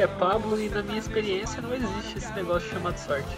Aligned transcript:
é 0.00 0.06
Pablo 0.06 0.60
e 0.60 0.68
na 0.68 0.82
minha 0.82 0.98
experiência 0.98 1.60
não 1.60 1.74
existe 1.74 2.18
esse 2.18 2.32
negócio 2.32 2.68
chamado 2.70 2.96
sorte. 2.96 3.28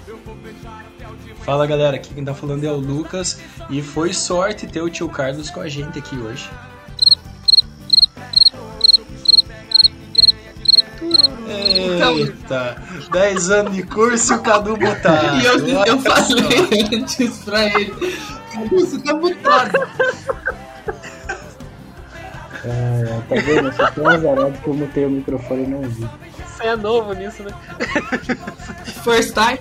Fala 1.45 1.67
galera, 1.67 1.97
aqui 1.97 2.15
quem 2.15 2.25
tá 2.25 2.35
falando 2.35 2.65
é 2.65 2.71
o 2.71 2.77
Lucas 2.77 3.41
e 3.69 3.83
foi 3.83 4.13
sorte 4.13 4.67
ter 4.67 4.81
o 4.81 4.89
tio 4.89 5.09
Carlos 5.09 5.51
com 5.51 5.61
a 5.61 5.69
gente 5.69 5.99
aqui 5.99 6.17
hoje. 6.17 6.49
Eita, 11.49 12.77
10 13.11 13.51
anos 13.51 13.75
de 13.75 13.83
curso 13.83 14.33
e 14.33 14.37
o 14.37 14.41
Cadu 14.41 14.77
botado. 14.77 15.37
E 15.37 15.45
eu, 15.45 15.85
eu 15.85 15.99
falei 15.99 16.89
antes 16.95 17.39
pra 17.39 17.65
ele, 17.67 18.17
Cadu, 18.53 18.81
você 18.81 18.99
tá 19.01 19.15
botado. 19.15 19.79
É, 22.65 23.21
tá 23.29 23.35
vendo? 23.35 23.69
Eu 23.69 23.73
sou 23.73 23.91
tão 23.91 24.09
azarado 24.09 24.59
que 24.59 24.69
eu 24.69 24.75
mutei 24.75 25.05
o 25.05 25.11
microfone 25.11 25.65
e 25.65 25.67
não 25.67 25.83
vi. 25.83 26.09
É 26.63 26.77
novo 26.77 27.13
nisso, 27.13 27.43
né? 27.43 27.51
First 29.05 29.35
time. 29.35 29.59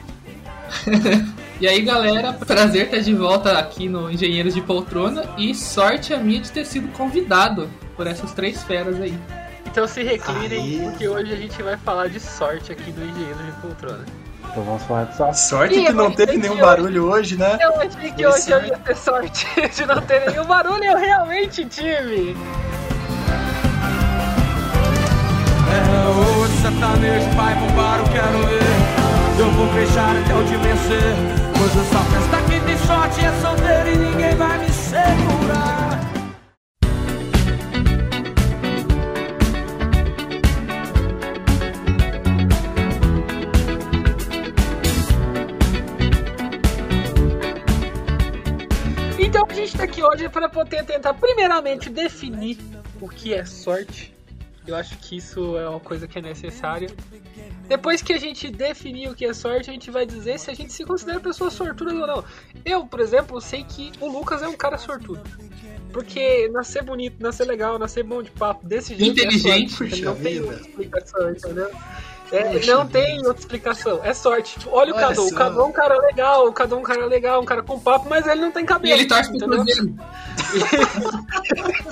e 1.59 1.67
aí 1.67 1.81
galera, 1.81 2.33
prazer 2.33 2.85
estar 2.85 2.99
de 2.99 3.13
volta 3.13 3.57
aqui 3.57 3.89
no 3.89 4.09
Engenheiros 4.09 4.53
de 4.53 4.61
Poltrona 4.61 5.23
e 5.37 5.53
sorte 5.53 6.13
a 6.13 6.17
minha 6.17 6.39
de 6.39 6.51
ter 6.51 6.65
sido 6.65 6.87
convidado 6.89 7.69
por 7.95 8.07
essas 8.07 8.31
três 8.33 8.63
feras 8.63 8.99
aí. 9.01 9.17
Então 9.65 9.87
se 9.87 10.03
reclinem, 10.03 10.81
porque 10.89 11.07
hoje 11.07 11.33
a 11.33 11.35
gente 11.35 11.61
vai 11.63 11.77
falar 11.77 12.07
de 12.07 12.19
sorte 12.19 12.71
aqui 12.71 12.91
do 12.91 13.03
Engenheiro 13.03 13.43
de 13.43 13.51
Poltrona. 13.53 14.05
Então 14.51 14.63
vamos 14.63 14.83
falar 14.83 15.05
de 15.05 15.15
sorte. 15.17 15.39
Sorte 15.39 15.81
que 15.85 15.91
não 15.93 16.11
teve 16.11 16.37
nenhum 16.37 16.57
barulho 16.57 17.05
hoje, 17.09 17.37
né? 17.37 17.57
Eu 17.61 17.79
achei 17.81 18.11
que 18.11 18.23
Esse 18.23 18.27
hoje 18.27 18.51
eu 18.51 18.59
é- 18.59 18.67
ia 18.67 18.77
ter 18.77 18.97
sorte 18.97 19.47
de 19.73 19.85
não 19.85 20.01
ter 20.01 20.29
nenhum 20.29 20.45
barulho, 20.45 20.83
eu 20.83 20.97
realmente 20.97 21.65
tive. 21.65 22.35
Sertanejo 26.81 27.29
vai 27.35 27.53
bombar, 27.55 27.99
eu 27.99 28.05
quero 28.05 28.47
ver. 28.47 29.39
Eu 29.39 29.51
vou 29.51 29.67
fechar 29.73 30.15
até 30.17 30.33
o 30.33 30.43
de 30.43 30.57
vencer. 30.57 31.15
Pois 31.55 31.75
eu 31.75 31.83
só 31.85 31.99
penso 32.09 32.31
que 32.49 32.59
tem 32.65 32.77
sorte, 32.79 33.23
é 33.23 33.31
solteiro 33.39 33.89
e 33.89 33.97
ninguém 33.97 34.35
vai 34.35 34.57
me 34.57 34.69
segurar. 34.69 35.99
Então 49.19 49.45
a 49.47 49.53
gente 49.53 49.77
tá 49.77 49.83
aqui 49.83 50.01
hoje 50.03 50.27
para 50.29 50.49
poder 50.49 50.83
tentar 50.83 51.13
primeiramente 51.13 51.91
definir 51.91 52.57
o 52.99 53.07
que 53.07 53.35
é 53.35 53.45
sorte. 53.45 54.20
Eu 54.65 54.75
acho 54.75 54.97
que 54.99 55.17
isso 55.17 55.57
é 55.57 55.67
uma 55.67 55.79
coisa 55.79 56.07
que 56.07 56.19
é 56.19 56.21
necessária. 56.21 56.89
Depois 57.67 58.01
que 58.01 58.13
a 58.13 58.17
gente 58.17 58.49
definir 58.49 59.09
o 59.09 59.15
que 59.15 59.25
é 59.25 59.33
sorte, 59.33 59.69
a 59.69 59.73
gente 59.73 59.89
vai 59.89 60.05
dizer 60.05 60.39
se 60.39 60.51
a 60.51 60.53
gente 60.53 60.71
se 60.71 60.85
considera 60.85 61.19
pessoa 61.19 61.49
sortuda 61.49 61.93
ou 61.93 62.07
não. 62.07 62.23
Eu, 62.63 62.85
por 62.85 62.99
exemplo, 62.99 63.41
sei 63.41 63.63
que 63.63 63.91
o 63.99 64.07
Lucas 64.07 64.41
é 64.41 64.47
um 64.47 64.55
cara 64.55 64.77
sortudo. 64.77 65.21
Porque 65.91 66.47
nascer 66.49 66.83
bonito, 66.83 67.21
nascer 67.21 67.45
legal, 67.45 67.77
nascer 67.77 68.03
bom 68.03 68.21
de 68.21 68.31
papo, 68.31 68.65
desse 68.65 68.95
jeito 68.95 69.11
Inteligente. 69.11 69.73
é 69.73 69.77
sorte. 69.77 70.01
Não 70.01 70.15
tem 70.15 70.37
explicação, 70.37 71.31
entendeu? 71.31 71.71
É, 72.31 72.65
não 72.65 72.87
tem 72.87 73.17
outra 73.27 73.41
explicação. 73.41 73.99
É 74.03 74.13
sorte. 74.13 74.57
Tipo, 74.57 74.71
olha 74.75 74.93
o 74.93 74.97
Cadu. 74.97 75.27
O. 75.27 75.35
Cadu 75.35 75.59
é 75.59 75.63
um 75.65 75.71
cara 75.71 75.97
legal, 75.99 76.47
o 76.47 76.53
Cadu 76.53 76.75
é 76.75 76.77
um 76.77 76.81
cara 76.83 77.05
legal, 77.05 77.41
um 77.41 77.45
cara 77.45 77.61
com 77.61 77.79
papo, 77.79 78.07
mas 78.09 78.25
ele 78.25 78.41
não 78.41 78.51
tem 78.51 78.63
E 78.63 78.67
cabelo. 78.67 78.93
ele 78.99 79.07
torce 79.07 79.37
pro? 79.37 79.47
Cruzeiro. 79.49 79.93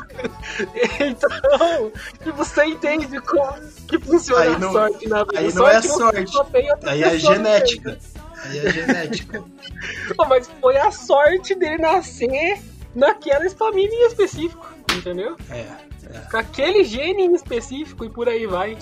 Então, 1.00 1.92
que 2.22 2.32
você 2.32 2.66
entende 2.66 3.20
como 3.22 3.54
que 3.88 4.00
funciona 4.00 4.42
Aí 4.44 4.54
a 4.56 4.60
não- 4.60 4.72
sorte 4.72 5.08
na 5.08 5.24
vida. 5.24 5.40
aí 5.40 5.54
não 5.54 5.68
é 5.68 5.82
Sorte 5.82 5.88
sorte. 5.88 6.32
só 6.32 6.44
tem 6.46 6.72
outra 6.72 6.92
Aí 6.92 7.04
é 7.04 7.18
genética. 7.18 7.98
Aí 8.44 8.60
é 8.60 8.70
genética. 8.72 9.44
Pô, 10.18 10.26
mas 10.26 10.50
foi 10.62 10.78
a 10.78 10.92
sorte 10.92 11.56
dele 11.56 11.78
nascer 11.78 12.62
naquela 12.96 13.50
família 13.52 13.94
em 13.94 14.08
específico, 14.08 14.66
entendeu? 14.96 15.36
É, 15.50 15.60
é. 15.60 16.20
Com 16.32 16.38
aquele 16.38 16.84
gene 16.84 17.24
em 17.24 17.34
específico 17.36 18.04
e 18.06 18.10
por 18.10 18.28
aí 18.28 18.46
vai. 18.46 18.78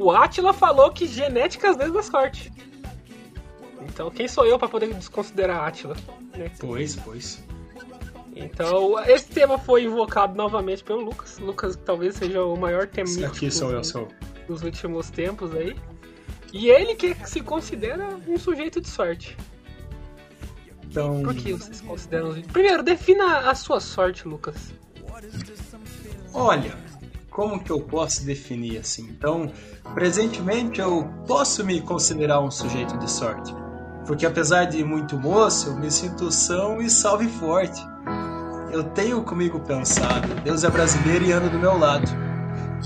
O 0.00 0.10
Atila 0.10 0.52
falou 0.52 0.90
que 0.90 1.06
genética 1.06 1.70
às 1.70 1.76
vezes 1.76 1.94
é 1.94 2.02
sorte. 2.02 2.52
Então 3.82 4.10
quem 4.10 4.26
sou 4.26 4.46
eu 4.46 4.58
pra 4.58 4.68
poder 4.68 4.92
desconsiderar 4.94 5.64
Atila? 5.68 5.96
né? 6.36 6.50
Pois, 6.58 6.96
pois. 6.96 7.44
Então, 8.34 8.98
esse 9.06 9.26
tema 9.26 9.58
foi 9.58 9.84
invocado 9.84 10.34
novamente 10.34 10.82
pelo 10.82 11.00
Lucas. 11.04 11.38
Lucas 11.38 11.76
talvez 11.84 12.14
seja 12.14 12.42
o 12.42 12.56
maior 12.56 12.86
tema 12.86 13.08
Aqui 13.26 13.50
sou 13.50 13.70
eu, 13.72 13.84
sou. 13.84 14.08
dos 14.48 14.62
últimos 14.62 15.10
tempos 15.10 15.54
aí. 15.54 15.76
E 16.52 16.68
ele 16.70 16.94
que 16.94 17.14
se 17.26 17.40
considera 17.40 18.08
um 18.26 18.38
sujeito 18.38 18.80
de 18.80 18.88
sorte. 18.88 19.36
Então, 20.84 21.22
Por 21.22 21.34
que 21.34 21.52
vocês 21.52 21.80
consideram? 21.82 22.30
um- 22.30 22.42
Primeiro, 22.42 22.82
defina 22.82 23.50
a 23.50 23.54
sua 23.54 23.78
sorte, 23.80 24.26
Lucas. 24.26 24.56
olha, 26.32 26.74
como 27.30 27.62
que 27.62 27.70
eu 27.70 27.80
posso 27.80 28.24
definir 28.24 28.78
assim? 28.78 29.08
Então, 29.08 29.50
presentemente 29.94 30.80
eu 30.80 31.08
posso 31.26 31.64
me 31.64 31.80
considerar 31.80 32.40
um 32.40 32.50
sujeito 32.50 32.98
de 32.98 33.10
sorte. 33.10 33.54
Porque 34.06 34.26
apesar 34.26 34.64
de 34.64 34.82
muito 34.84 35.16
moço, 35.16 35.68
eu 35.68 35.76
me 35.76 35.90
sinto 35.90 36.30
são 36.30 36.80
e 36.80 36.90
salve 36.90 37.28
forte. 37.28 37.80
Eu 38.72 38.84
tenho 38.84 39.22
comigo 39.22 39.60
pensado, 39.60 40.28
Deus 40.42 40.64
é 40.64 40.70
brasileiro 40.70 41.24
e 41.24 41.32
anda 41.32 41.48
do 41.48 41.58
meu 41.58 41.78
lado. 41.78 42.10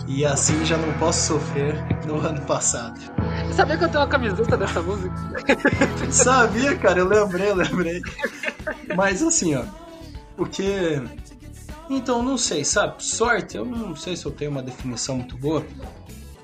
E 0.07 0.25
assim 0.25 0.65
já 0.65 0.77
não 0.77 0.93
posso 0.99 1.35
sofrer 1.35 1.75
no 2.07 2.19
ano 2.21 2.41
passado. 2.43 3.01
Sabia 3.53 3.79
que 3.79 3.85
eu 3.85 3.89
tenho 3.89 4.01
uma 4.01 4.09
camiseta 4.09 4.57
dessa 4.57 4.83
música? 4.83 5.15
Sabia, 6.11 6.77
cara, 6.77 6.99
eu 6.99 7.09
lembrei, 7.09 7.51
eu 7.51 7.55
lembrei. 7.55 8.03
Mas 8.97 9.23
assim, 9.23 9.55
ó, 9.55 9.63
porque. 10.37 11.01
Então, 11.89 12.23
não 12.23 12.39
sei, 12.39 12.65
sabe? 12.65 13.05
Sorte, 13.05 13.57
eu 13.57 13.65
não 13.65 13.95
sei 13.95 14.17
se 14.17 14.25
eu 14.25 14.33
tenho 14.33 14.51
uma 14.51 14.63
definição 14.63 15.17
muito 15.17 15.37
boa, 15.37 15.65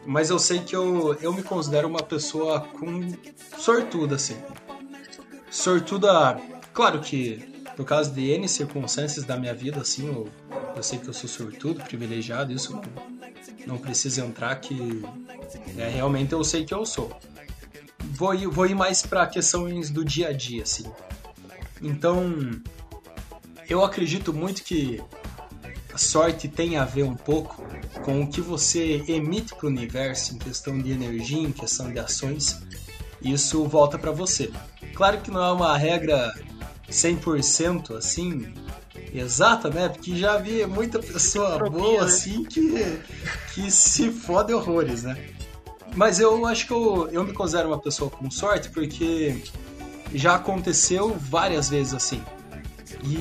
mas 0.07 0.31
eu 0.31 0.39
sei 0.39 0.61
que 0.61 0.77
eu, 0.77 1.15
eu 1.21 1.33
me 1.33 1.43
considero 1.43 1.89
uma 1.89 2.03
pessoa 2.03 2.61
com 2.61 3.13
sortuda, 3.59 4.17
assim. 4.17 4.37
Sortuda, 5.51 6.39
claro 6.73 7.01
que 7.01 7.49
por 7.77 7.85
causa 7.85 8.11
de 8.11 8.31
N 8.31 8.47
circunstâncias 8.47 9.25
da 9.25 9.37
minha 9.37 9.55
vida, 9.55 9.81
assim, 9.81 10.07
eu, 10.07 10.29
eu 10.77 10.83
sei 10.83 10.99
que 10.99 11.09
eu 11.09 11.15
sou 11.15 11.29
sortudo, 11.29 11.83
privilegiado, 11.83 12.53
isso 12.53 12.79
não, 13.67 13.79
precisa 13.79 14.25
entrar, 14.25 14.55
que 14.57 15.03
é, 15.79 15.89
realmente 15.89 16.33
eu 16.33 16.45
sei 16.45 16.65
que 16.65 16.75
eu 16.75 16.85
sou 16.85 17.11
vou 18.11 18.35
ir, 18.35 18.47
vou 18.47 18.67
ir 18.67 18.75
mais 18.75 19.03
para 19.03 19.27
questões 19.27 19.91
do 19.91 20.05
dia 20.05 20.29
a 20.29 20.33
dia, 20.33 20.63
assim. 20.63 20.85
Então, 21.81 22.61
eu 23.69 23.85
acredito 23.85 24.33
muito 24.33 24.63
que 24.63 25.01
sorte 25.97 26.49
tem 26.49 26.77
a 26.77 26.85
ver 26.85 27.05
um 27.05 27.15
pouco 27.15 27.65
com 28.05 28.23
o 28.23 28.27
que 28.29 28.41
você 28.41 29.03
emite 29.09 29.55
para 29.55 29.67
o 29.67 29.71
universo 29.71 30.35
em 30.35 30.39
questão 30.39 30.79
de 30.79 30.91
energia, 30.91 31.39
em 31.39 31.53
questão 31.53 31.91
de 31.93 31.99
ações. 31.99 32.61
Isso 33.23 33.65
volta 33.65 33.99
para 33.99 34.11
você. 34.11 34.51
Claro 34.95 35.21
que 35.21 35.31
não 35.31 35.43
é 35.43 35.53
uma 35.53 35.77
regra 35.77 36.33
100% 36.91 37.97
assim 37.97 38.53
exata, 39.13 39.69
né? 39.71 39.89
Porque 39.89 40.17
já 40.17 40.37
vi 40.39 40.65
muita 40.67 40.99
pessoa 40.99 41.59
boa 41.71 42.01
né? 42.01 42.07
assim 42.07 42.45
que, 42.45 43.01
que 43.55 43.71
se 43.71 44.11
fode 44.11 44.53
horrores, 44.53 45.03
né? 45.03 45.17
Mas 45.95 46.21
eu 46.21 46.47
acho 46.47 46.67
que 46.67 46.73
eu, 46.73 47.09
eu 47.11 47.25
me 47.25 47.33
considero 47.33 47.69
uma 47.69 47.79
pessoa 47.79 48.11
com 48.11 48.31
sorte 48.31 48.71
porque 48.71 49.43
já 50.15 50.37
aconteceu 50.37 51.17
várias 51.19 51.69
vezes 51.69 51.95
assim. 51.95 52.23
E 53.05 53.19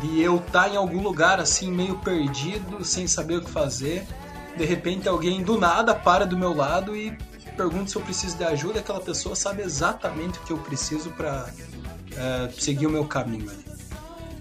de 0.00 0.20
eu 0.20 0.36
estar 0.36 0.72
em 0.72 0.76
algum 0.76 1.02
lugar 1.02 1.40
assim, 1.40 1.70
meio 1.70 1.98
perdido, 1.98 2.84
sem 2.84 3.06
saber 3.06 3.36
o 3.36 3.42
que 3.42 3.50
fazer. 3.50 4.06
De 4.56 4.64
repente 4.64 5.08
alguém 5.08 5.42
do 5.42 5.58
nada 5.58 5.94
para 5.94 6.26
do 6.26 6.36
meu 6.36 6.54
lado 6.54 6.96
e 6.96 7.16
pergunta 7.56 7.90
se 7.90 7.96
eu 7.96 8.02
preciso 8.02 8.36
de 8.36 8.44
ajuda. 8.44 8.80
Aquela 8.80 9.00
pessoa 9.00 9.34
sabe 9.36 9.62
exatamente 9.62 10.38
o 10.38 10.42
que 10.42 10.52
eu 10.52 10.58
preciso 10.58 11.10
para 11.10 11.52
seguir 12.56 12.86
o 12.86 12.90
meu 12.90 13.04
caminho 13.04 13.50
ali. 13.50 13.64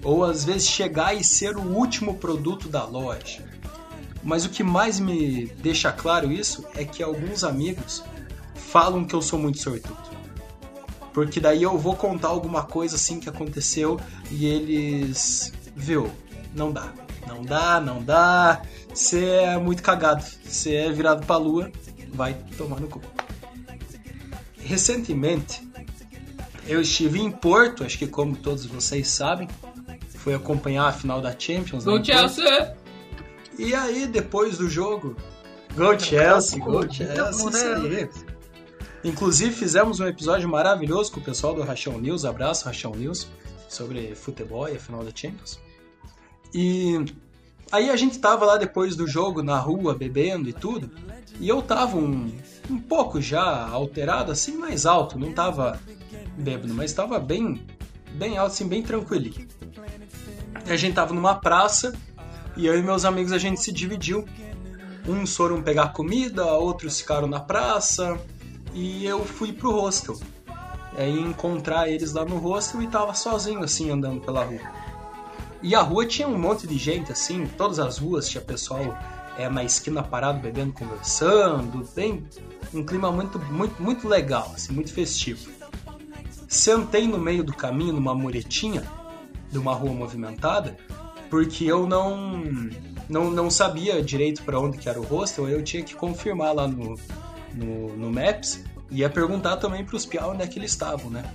Ou 0.04 0.24
às 0.24 0.44
vezes 0.44 0.68
chegar 0.68 1.14
e 1.16 1.24
ser 1.24 1.58
o 1.58 1.62
último 1.62 2.16
produto 2.16 2.70
da 2.70 2.84
loja. 2.86 3.44
Mas 4.24 4.46
o 4.46 4.50
que 4.50 4.64
mais 4.64 5.00
me 5.00 5.48
deixa 5.62 5.92
claro 5.92 6.32
isso 6.32 6.66
é 6.76 6.84
que 6.84 7.02
alguns 7.02 7.44
amigos 7.44 8.04
falam 8.56 9.06
que 9.06 9.14
eu 9.14 9.22
sou 9.22 9.40
muito 9.40 9.60
sortudo. 9.60 10.17
Porque 11.18 11.40
daí 11.40 11.64
eu 11.64 11.76
vou 11.80 11.96
contar 11.96 12.28
alguma 12.28 12.62
coisa 12.62 12.96
assim 12.96 13.20
que 13.20 13.28
aconteceu 13.28 14.00
e 14.30 14.46
eles. 14.46 15.52
Viu? 15.76 16.12
Não 16.54 16.72
dá. 16.72 16.94
Não 17.26 17.42
dá, 17.42 17.82
não 17.82 18.04
dá. 18.04 18.62
Você 18.94 19.26
é 19.26 19.58
muito 19.58 19.82
cagado. 19.82 20.24
Você 20.44 20.76
é 20.76 20.92
virado 20.92 21.26
pra 21.26 21.38
lua. 21.38 21.72
Vai 22.14 22.36
tomar 22.56 22.80
no 22.80 22.88
cu. 22.88 23.02
Recentemente, 24.60 25.68
eu 26.68 26.82
estive 26.82 27.20
em 27.20 27.32
Porto, 27.32 27.84
acho 27.84 27.98
que 27.98 28.06
como 28.06 28.38
todos 28.38 28.68
vocês 28.68 29.08
sabem. 29.08 29.48
Fui 30.10 30.36
acompanhar 30.36 30.86
a 30.86 30.94
final 30.94 31.20
da 31.20 31.32
Champions. 31.32 31.84
Go 31.84 31.94
Porto. 31.94 32.06
Chelsea! 32.06 32.78
E 33.58 33.74
aí, 33.74 34.06
depois 34.06 34.60
do 34.60 34.70
jogo, 34.70 35.18
Gol 35.76 36.00
Chelsea, 36.00 36.60
gol 36.60 36.74
Muito 36.74 36.94
Chelsea, 36.94 37.30
isso 37.32 37.50
né? 37.50 37.74
aí. 37.74 38.10
Inclusive 39.04 39.54
fizemos 39.54 40.00
um 40.00 40.08
episódio 40.08 40.50
maravilhoso 40.50 41.12
com 41.12 41.20
o 41.20 41.24
pessoal 41.24 41.54
do 41.54 41.62
Rachão 41.62 42.00
News, 42.00 42.26
abraço 42.26 42.66
Rachão 42.66 42.96
News, 42.96 43.28
sobre 43.70 44.16
futebol 44.16 44.68
e 44.68 44.76
a 44.76 44.80
final 44.80 45.04
da 45.04 45.12
Champions. 45.14 45.60
E 46.54 47.06
aí 47.72 47.90
a 47.90 47.96
gente 47.96 48.18
tava 48.20 48.46
lá 48.46 48.58
depois 48.58 48.96
do 48.96 49.08
jogo 49.08 49.44
na 49.44 49.58
rua 49.60 49.94
bebendo 49.94 50.50
e 50.50 50.54
tudo, 50.54 50.90
e 51.40 51.48
eu 51.48 51.62
tava 51.62 51.98
um, 51.98 52.32
um 52.70 52.80
pouco 52.80 53.22
já 53.22 53.68
alterado, 53.68 54.32
assim, 54.32 54.58
mais 54.58 54.86
alto, 54.86 55.20
não 55.20 55.32
tava 55.32 55.80
bêbado, 56.38 56.74
mas 56.74 56.92
tava 56.92 57.20
bem, 57.20 57.66
bem 58.14 58.38
alto, 58.38 58.54
assim, 58.54 58.68
bem 58.68 58.82
tranquilinho. 58.82 59.48
E 60.66 60.72
a 60.72 60.78
gente 60.78 60.96
tava 60.96 61.14
numa 61.14 61.36
praça 61.36 61.94
e 62.56 62.66
eu 62.66 62.78
e 62.78 62.82
meus 62.82 63.06
amigos 63.06 63.32
a 63.32 63.38
gente 63.38 63.62
se 63.62 63.72
dividiu. 63.72 64.26
Uns 65.08 65.36
foram 65.36 65.62
pegar 65.62 65.94
comida, 65.94 66.46
outros 66.46 67.00
ficaram 67.00 67.28
na 67.28 67.40
praça 67.40 68.20
e 68.78 69.06
eu 69.08 69.26
fui 69.26 69.52
pro 69.52 69.72
hostel. 69.72 70.16
E 70.96 71.02
aí 71.02 71.20
encontrar 71.20 71.90
eles 71.90 72.14
lá 72.14 72.24
no 72.24 72.38
hostel 72.38 72.82
e 72.84 72.88
tava 72.88 73.14
sozinho 73.16 73.64
assim 73.64 73.90
andando 73.90 74.22
pela 74.22 74.44
rua. 74.44 74.62
E 75.64 75.74
a 75.74 75.82
rua 75.82 76.06
tinha 76.06 76.28
um 76.28 76.38
monte 76.38 76.68
de 76.68 76.78
gente 76.78 77.12
assim, 77.12 77.48
todas 77.58 77.80
as 77.80 77.98
ruas 77.98 78.30
tinha 78.30 78.42
pessoal 78.42 78.96
é, 79.36 79.50
na 79.50 79.64
esquina 79.64 80.04
parado 80.04 80.40
bebendo, 80.40 80.74
conversando, 80.74 81.90
bem 81.96 82.24
um 82.72 82.86
clima 82.86 83.12
muito 83.12 83.40
muito 83.40 83.82
muito 83.82 84.08
legal, 84.08 84.52
assim, 84.54 84.74
muito 84.74 84.94
festivo. 84.94 85.50
Sentei 86.48 87.08
no 87.08 87.18
meio 87.18 87.44
do 87.44 87.54
caminho 87.54 87.94
numa 87.94 88.14
muretinha 88.14 88.84
de 89.52 89.58
uma 89.58 89.74
rua 89.74 89.92
movimentada, 89.92 90.78
porque 91.32 91.66
eu 91.66 91.88
não 91.88 92.44
não, 93.10 93.32
não 93.32 93.50
sabia 93.50 94.04
direito 94.04 94.44
para 94.44 94.60
onde 94.60 94.78
que 94.78 94.88
era 94.88 95.00
o 95.00 95.04
hostel, 95.04 95.50
eu 95.50 95.64
tinha 95.64 95.82
que 95.82 95.96
confirmar 95.96 96.54
lá 96.54 96.68
no, 96.68 96.96
no, 97.58 97.96
no 97.96 98.12
Maps 98.12 98.64
e 98.90 99.00
ia 99.00 99.10
perguntar 99.10 99.58
também 99.58 99.84
pros 99.84 100.06
piau 100.06 100.32
onde 100.32 100.44
é 100.44 100.48
que 100.48 100.60
eles 100.60 100.72
estavam, 100.72 101.10
né? 101.10 101.34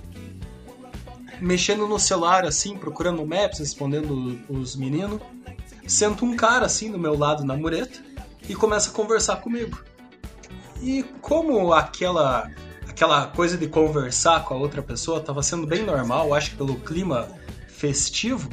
Mexendo 1.39 1.87
no 1.87 1.99
celular 1.99 2.45
assim, 2.45 2.77
procurando 2.77 3.17
no 3.17 3.25
Maps, 3.25 3.59
respondendo 3.59 4.39
os 4.49 4.75
meninos, 4.75 5.19
senta 5.87 6.23
um 6.23 6.35
cara 6.35 6.65
assim 6.65 6.91
do 6.91 6.97
meu 6.97 7.17
lado 7.17 7.43
na 7.43 7.55
mureta 7.55 7.99
e 8.47 8.55
começa 8.55 8.89
a 8.89 8.93
conversar 8.93 9.37
comigo. 9.37 9.83
E 10.81 11.03
como 11.21 11.73
aquela 11.73 12.49
aquela 12.87 13.25
coisa 13.27 13.57
de 13.57 13.67
conversar 13.67 14.43
com 14.45 14.53
a 14.53 14.57
outra 14.57 14.81
pessoa 14.81 15.19
estava 15.19 15.41
sendo 15.41 15.65
bem 15.65 15.83
normal, 15.83 16.33
acho 16.33 16.51
que 16.51 16.57
pelo 16.57 16.75
clima 16.75 17.27
festivo, 17.67 18.49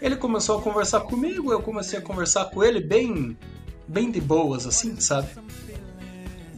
ele 0.00 0.16
começou 0.16 0.58
a 0.58 0.62
conversar 0.62 1.00
comigo, 1.00 1.52
eu 1.52 1.60
comecei 1.60 1.98
a 1.98 2.02
conversar 2.02 2.46
com 2.46 2.64
ele 2.64 2.80
bem 2.80 3.36
bem 3.86 4.10
de 4.10 4.20
boas 4.20 4.66
assim, 4.66 4.98
sabe? 4.98 5.28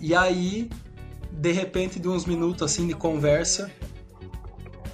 E 0.06 0.14
aí, 0.14 0.70
de 1.32 1.50
repente, 1.50 1.98
de 1.98 2.06
uns 2.08 2.24
minutos 2.26 2.62
assim 2.62 2.86
de 2.86 2.94
conversa, 2.94 3.68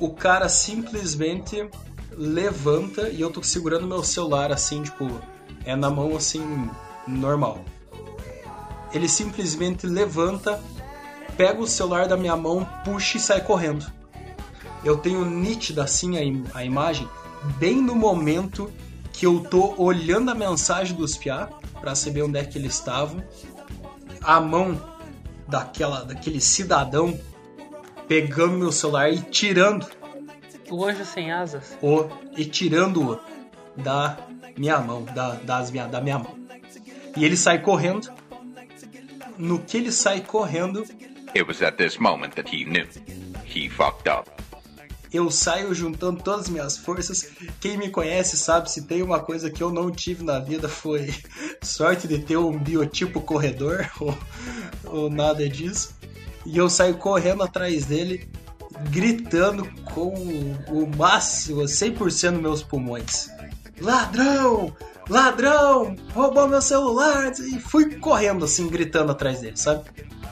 o 0.00 0.09
cara 0.14 0.49
simplesmente 0.49 1.69
levanta 2.17 3.11
e 3.11 3.20
eu 3.20 3.31
tô 3.31 3.43
segurando 3.43 3.87
meu 3.87 4.03
celular 4.03 4.50
assim, 4.50 4.82
tipo, 4.82 5.06
é 5.67 5.76
na 5.76 5.91
mão 5.91 6.17
assim, 6.17 6.70
normal. 7.06 7.62
Ele 8.94 9.06
simplesmente 9.06 9.87
levanta, 9.87 10.59
pega 11.37 11.61
o 11.61 11.67
celular 11.67 12.08
da 12.08 12.17
minha 12.17 12.35
mão, 12.35 12.67
puxa 12.82 13.19
e 13.19 13.20
sai 13.20 13.43
correndo. 13.43 13.85
Eu 14.82 14.97
tenho 14.97 15.26
nítida 15.26 15.85
assim 15.85 16.17
a, 16.17 16.25
im- 16.25 16.47
a 16.55 16.65
imagem, 16.65 17.06
bem 17.58 17.82
no 17.82 17.94
momento 17.94 18.73
que 19.12 19.26
eu 19.26 19.41
tô 19.41 19.75
olhando 19.76 20.31
a 20.31 20.35
mensagem 20.35 20.97
dos 20.97 21.19
piá 21.19 21.50
para 21.82 21.94
saber 21.94 22.23
onde 22.23 22.38
é 22.38 22.44
que 22.47 22.56
eles 22.56 22.73
estavam. 22.73 23.23
A 24.23 24.41
mão 24.41 24.81
daquela 25.53 26.05
daquele 26.05 26.41
cidadão 26.41 27.19
pegando 28.09 28.55
meu 28.55 28.73
celular 28.73 29.13
e 29.13 29.21
tirando 29.21 29.87
O 30.71 30.85
anjo 30.85 31.05
sem 31.05 31.31
asas. 31.31 31.77
o 31.83 32.09
e 32.37 32.45
tirando-o 32.45 33.21
da 33.77 34.19
minha 34.57 34.79
mão, 34.81 35.05
da, 35.05 35.35
das 35.35 35.71
minha, 35.71 35.87
da 35.87 36.01
minha 36.01 36.19
mão. 36.19 36.35
E 37.17 37.25
ele 37.25 37.37
sai 37.37 37.59
correndo. 37.61 38.11
No 39.39 39.59
que 39.61 39.77
ele 39.77 39.93
sai 39.93 40.21
correndo, 40.21 40.85
It 41.35 41.45
was 41.45 41.63
at 41.63 41.77
this 41.77 41.97
moment 41.99 42.35
that 42.35 42.55
he 42.55 42.65
knew. 42.65 42.87
He 43.45 43.69
fucked 43.69 44.09
up. 44.09 44.31
eu 45.13 45.31
saio 45.31 45.75
juntando 45.75 46.23
todas 46.23 46.43
as 46.43 46.49
minhas 46.49 46.77
forças. 46.79 47.31
Quem 47.61 47.77
me 47.77 47.91
conhece 47.91 48.37
sabe 48.37 48.71
se 48.71 48.83
tem 48.83 49.03
uma 49.03 49.21
coisa 49.21 49.51
que 49.51 49.63
eu 49.63 49.71
não 49.71 49.91
tive 49.91 50.23
na 50.25 50.39
vida 50.39 50.69
foi 50.69 51.13
sorte 51.63 52.09
de 52.09 52.19
ter 52.19 52.37
um 52.39 52.59
biotipo 52.59 53.21
corredor 53.21 53.91
ou, 54.01 54.17
ou 54.93 55.11
nada 55.11 55.49
disso. 55.49 55.94
E 56.44 56.56
eu 56.56 56.69
saio 56.69 56.97
correndo 56.97 57.43
atrás 57.43 57.87
dele, 57.87 58.29
gritando 58.91 59.69
com 59.94 60.12
o 60.69 60.89
máximo, 60.97 61.62
100% 61.62 62.33
dos 62.33 62.41
meus 62.41 62.62
pulmões. 62.62 63.31
Ladrão! 63.81 64.75
Ladrão! 65.09 65.97
Roubou 66.15 66.49
meu 66.49 66.62
celular! 66.62 67.33
E 67.33 67.59
fui 67.59 67.97
correndo 67.97 68.44
assim, 68.44 68.69
gritando 68.69 69.12
atrás 69.12 69.41
dele, 69.41 69.56
sabe? 69.56 69.85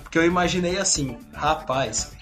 Porque 0.02 0.18
eu 0.18 0.24
imaginei 0.24 0.78
assim, 0.78 1.16
rapaz, 1.32 2.12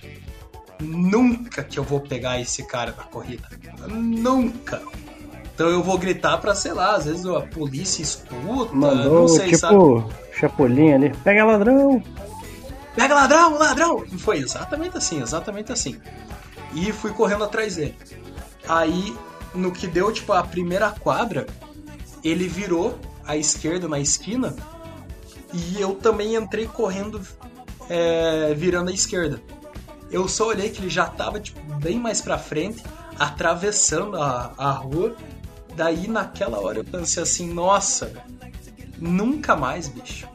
nunca 0.80 1.62
que 1.64 1.78
eu 1.78 1.84
vou 1.84 2.00
pegar 2.00 2.40
esse 2.40 2.62
cara 2.64 2.94
na 2.96 3.04
corrida. 3.04 3.48
Nunca. 3.88 4.82
Então 5.54 5.68
eu 5.68 5.82
vou 5.82 5.98
gritar 5.98 6.38
pra, 6.38 6.54
sei 6.54 6.72
lá, 6.72 6.96
às 6.96 7.06
vezes 7.06 7.26
a 7.26 7.40
polícia 7.40 8.02
escuta, 8.02 8.72
Mandou 8.72 9.22
não 9.22 9.28
sei, 9.28 9.46
tipo 9.46 9.58
sabe? 9.58 10.14
Chapolin 10.32 10.92
ali. 10.92 11.12
Pega 11.24 11.44
ladrão! 11.44 12.02
Pega 12.98 13.14
ladrão, 13.14 13.56
ladrão! 13.56 14.04
E 14.04 14.18
Foi 14.18 14.38
exatamente 14.38 14.98
assim, 14.98 15.22
exatamente 15.22 15.70
assim. 15.70 16.00
E 16.74 16.90
fui 16.90 17.12
correndo 17.12 17.44
atrás 17.44 17.76
dele. 17.76 17.96
Aí, 18.68 19.16
no 19.54 19.70
que 19.70 19.86
deu, 19.86 20.12
tipo, 20.12 20.32
a 20.32 20.42
primeira 20.42 20.90
quadra, 20.90 21.46
ele 22.24 22.48
virou 22.48 22.98
à 23.24 23.36
esquerda 23.36 23.86
na 23.86 24.00
esquina 24.00 24.56
e 25.54 25.80
eu 25.80 25.94
também 25.94 26.34
entrei 26.34 26.66
correndo, 26.66 27.22
é, 27.88 28.52
virando 28.54 28.90
à 28.90 28.92
esquerda. 28.92 29.40
Eu 30.10 30.26
só 30.26 30.48
olhei 30.48 30.68
que 30.68 30.80
ele 30.80 30.90
já 30.90 31.06
tava, 31.06 31.38
tipo, 31.38 31.60
bem 31.76 32.00
mais 32.00 32.20
pra 32.20 32.36
frente, 32.36 32.82
atravessando 33.16 34.20
a, 34.20 34.54
a 34.58 34.72
rua. 34.72 35.14
Daí, 35.76 36.08
naquela 36.08 36.58
hora, 36.58 36.78
eu 36.78 36.84
pensei 36.84 37.22
assim, 37.22 37.54
nossa, 37.54 38.12
nunca 38.98 39.54
mais, 39.54 39.86
bicho 39.86 40.26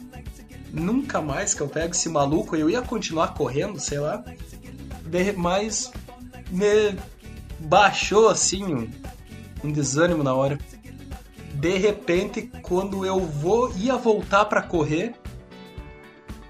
nunca 0.74 1.22
mais 1.22 1.53
que 1.53 1.62
eu 1.62 1.70
pego 1.70 1.94
esse 1.94 2.10
maluco, 2.10 2.56
eu 2.56 2.70
ia 2.70 2.82
continuar 2.82 3.36
correndo, 3.36 3.80
sei 3.80 4.00
lá. 4.00 4.24
Mas 5.38 5.92
me 6.50 6.98
baixou 7.60 8.27
assim 8.27 8.63
um, 8.63 8.89
um 9.63 9.72
desânimo 9.72 10.24
na 10.24 10.34
hora. 10.34 10.58
De 11.53 11.77
repente, 11.77 12.51
quando 12.63 13.06
eu 13.06 13.20
vou 13.20 13.72
ia 13.77 13.96
voltar 13.96 14.46
pra 14.46 14.63
correr, 14.63 15.13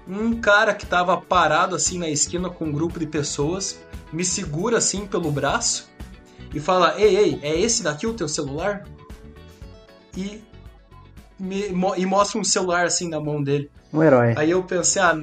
um 0.08 0.40
cara 0.40 0.74
que 0.74 0.86
tava 0.86 1.20
parado 1.20 1.76
assim 1.76 1.98
na 1.98 2.08
esquina 2.08 2.48
com 2.48 2.66
um 2.66 2.72
grupo 2.72 2.98
de 2.98 3.06
pessoas 3.06 3.78
me 4.12 4.24
segura 4.24 4.78
assim 4.78 5.06
pelo 5.06 5.30
braço 5.30 5.90
e 6.54 6.58
fala: 6.58 6.98
"Ei, 6.98 7.16
ei, 7.16 7.40
é 7.42 7.60
esse 7.60 7.82
daqui 7.82 8.06
o 8.06 8.14
teu 8.14 8.28
celular?" 8.28 8.86
E 10.16 10.42
me, 11.38 11.68
e 11.96 12.06
mostra 12.06 12.40
um 12.40 12.44
celular 12.44 12.86
assim 12.86 13.08
na 13.08 13.20
mão 13.20 13.42
dele. 13.42 13.70
Um 13.94 14.02
herói. 14.02 14.34
Aí 14.36 14.50
eu 14.50 14.60
pensei, 14.64 15.00
ah, 15.00 15.16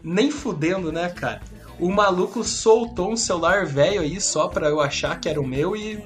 nem 0.00 0.30
fudendo, 0.30 0.92
né, 0.92 1.08
cara? 1.08 1.42
O 1.78 1.90
maluco 1.90 2.44
soltou 2.44 3.10
um 3.10 3.16
celular 3.16 3.66
velho 3.66 4.00
aí 4.00 4.20
só 4.20 4.46
pra 4.46 4.68
eu 4.68 4.80
achar 4.80 5.18
que 5.18 5.28
era 5.28 5.40
o 5.40 5.46
meu 5.46 5.74
e 5.76 6.04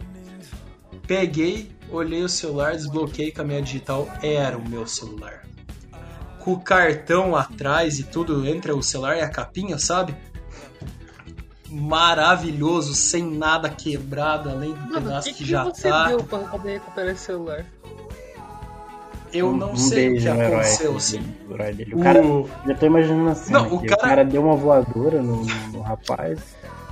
peguei, 1.06 1.70
olhei 1.90 2.22
o 2.22 2.28
celular, 2.28 2.72
desbloqueei 2.72 3.30
com 3.30 3.42
a 3.42 3.44
minha 3.44 3.60
digital, 3.60 4.08
era 4.22 4.56
o 4.56 4.66
meu 4.66 4.86
celular. 4.86 5.42
Com 6.38 6.54
o 6.54 6.60
cartão 6.60 7.36
atrás 7.36 7.98
e 7.98 8.04
tudo 8.04 8.46
entre 8.48 8.72
o 8.72 8.82
celular 8.82 9.18
e 9.18 9.20
a 9.20 9.28
capinha, 9.28 9.78
sabe? 9.78 10.16
Maravilhoso, 11.68 12.94
sem 12.94 13.22
nada 13.22 13.68
quebrado, 13.68 14.48
além 14.48 14.72
do 14.72 14.80
Mano, 14.80 14.92
pedaço 14.92 15.28
que, 15.28 15.34
que, 15.34 15.44
que 15.44 15.50
já 15.50 15.64
você 15.64 15.90
tá. 15.90 16.06
deu 16.08 16.24
pra 16.24 16.38
poder 16.38 16.74
recuperar 16.74 17.10
esse 17.10 17.24
celular? 17.24 17.66
Eu 19.32 19.52
não 19.52 19.72
um 19.72 19.76
sei 19.76 20.10
o 20.10 20.16
que 20.20 20.26
herói 20.28 20.46
aconteceu, 20.46 20.96
assim. 20.96 21.20
o 21.48 21.54
herói 21.54 21.72
dele. 21.74 21.94
O 21.94 22.00
cara, 22.00 22.22
O- 22.24 22.48
já 22.66 22.74
tô 22.74 22.86
imaginando 22.86 23.30
assim. 23.30 23.52
Não, 23.52 23.68
o 23.68 23.76
o, 23.76 23.86
cara- 23.86 24.00
cara... 24.02 24.24
deu 24.24 24.42
uma 24.42 24.56
voadora 24.56 25.22
no, 25.22 25.44
no- 25.72 25.80
rapaz, 25.82 26.38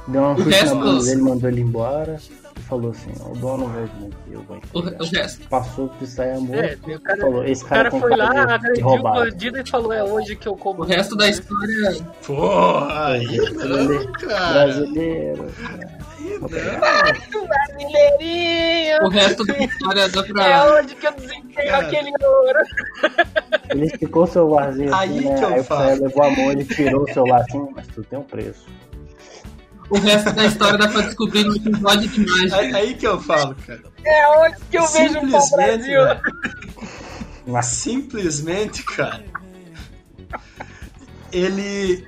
deu 0.08 0.22
uma 0.22 0.36
chute 0.36 0.50
resto- 0.50 0.74
na 0.74 0.80
bunda 0.84 1.04
dele, 1.04 1.22
mandou 1.22 1.50
ele 1.50 1.60
embora 1.60 2.18
e 2.56 2.60
falou 2.62 2.90
assim: 2.90 3.10
ó, 3.20 3.30
o 3.32 3.34
dono 3.36 3.66
vai 3.66 3.84
vir 3.84 4.06
aqui, 4.06 4.32
eu 4.32 4.42
vou 4.42 4.56
O, 4.72 4.78
entregar." 4.80 5.02
o 5.02 5.06
resto. 5.10 5.48
Passou 5.48 5.88
por 5.88 6.06
sair 6.06 6.32
a 6.36 6.40
mão. 6.40 6.54
É, 6.54 6.76
o 6.86 7.00
cara, 7.00 7.20
falou, 7.20 7.44
esse 7.44 7.64
o 7.64 7.66
cara, 7.66 7.90
cara 7.90 8.00
foi 8.00 8.10
cara 8.16 8.32
lá, 8.46 8.54
agrediu 8.54 8.86
o 8.86 8.88
roubado. 8.90 9.20
bandido 9.20 9.58
e 9.58 9.68
falou: 9.70 9.92
é 9.92 10.04
hoje 10.04 10.36
que 10.36 10.46
eu 10.48 10.56
como. 10.56 10.82
O 10.82 10.86
resto 10.86 11.16
da 11.16 11.28
história. 11.28 11.96
Porra, 12.26 13.06
aí 13.12 13.36
não, 13.36 14.12
cara. 14.12 14.52
Brasileiro. 14.52 15.46
Não. 16.40 17.46
Brasileirinho! 17.46 19.04
O 19.04 19.08
resto 19.08 19.44
da 19.44 19.58
história 19.58 20.08
dá 20.08 20.20
É 20.20 20.32
pra. 20.32 20.64
hoje 20.74 20.94
que 20.94 21.06
eu 21.06 21.12
desempenho 21.12 21.70
cara. 21.70 21.86
aquele 21.86 22.10
ouro. 22.22 22.58
Ele 23.70 23.86
esticou 23.86 24.24
o 24.24 24.26
celularzinho 24.26 24.94
Aí 24.94 25.18
assim, 25.18 25.28
né? 25.28 25.34
que 25.38 25.44
eu 25.70 25.76
Aí 25.78 25.98
levou 25.98 26.22
a 26.24 26.30
mão, 26.30 26.52
ele 26.52 26.64
tirou 26.64 27.02
o 27.02 27.12
celular 27.12 27.40
assim, 27.40 27.68
mas 27.74 27.86
tudo 27.88 28.06
tem 28.06 28.18
um 28.18 28.22
preço. 28.22 28.66
O 29.90 29.98
resto 29.98 30.32
da 30.32 30.46
história 30.46 30.78
dá 30.78 30.88
pra 30.88 31.02
descobrir 31.02 31.44
no 31.44 31.56
episódio 31.56 32.08
de 32.08 32.20
Aí, 32.20 32.26
mágica. 32.40 32.76
aí 32.78 32.94
que 32.94 33.06
eu 33.06 33.20
falo, 33.20 33.54
cara. 33.66 33.82
É 34.04 34.28
onde 34.38 34.56
que 34.70 34.78
eu 34.78 34.86
vejo 34.86 35.18
o 35.18 35.20
Simplesmente, 35.20 35.56
Brasil. 35.56 36.00
Mas 37.46 37.66
Simplesmente, 37.66 38.82
cara. 38.82 39.22
Ele. 41.32 42.06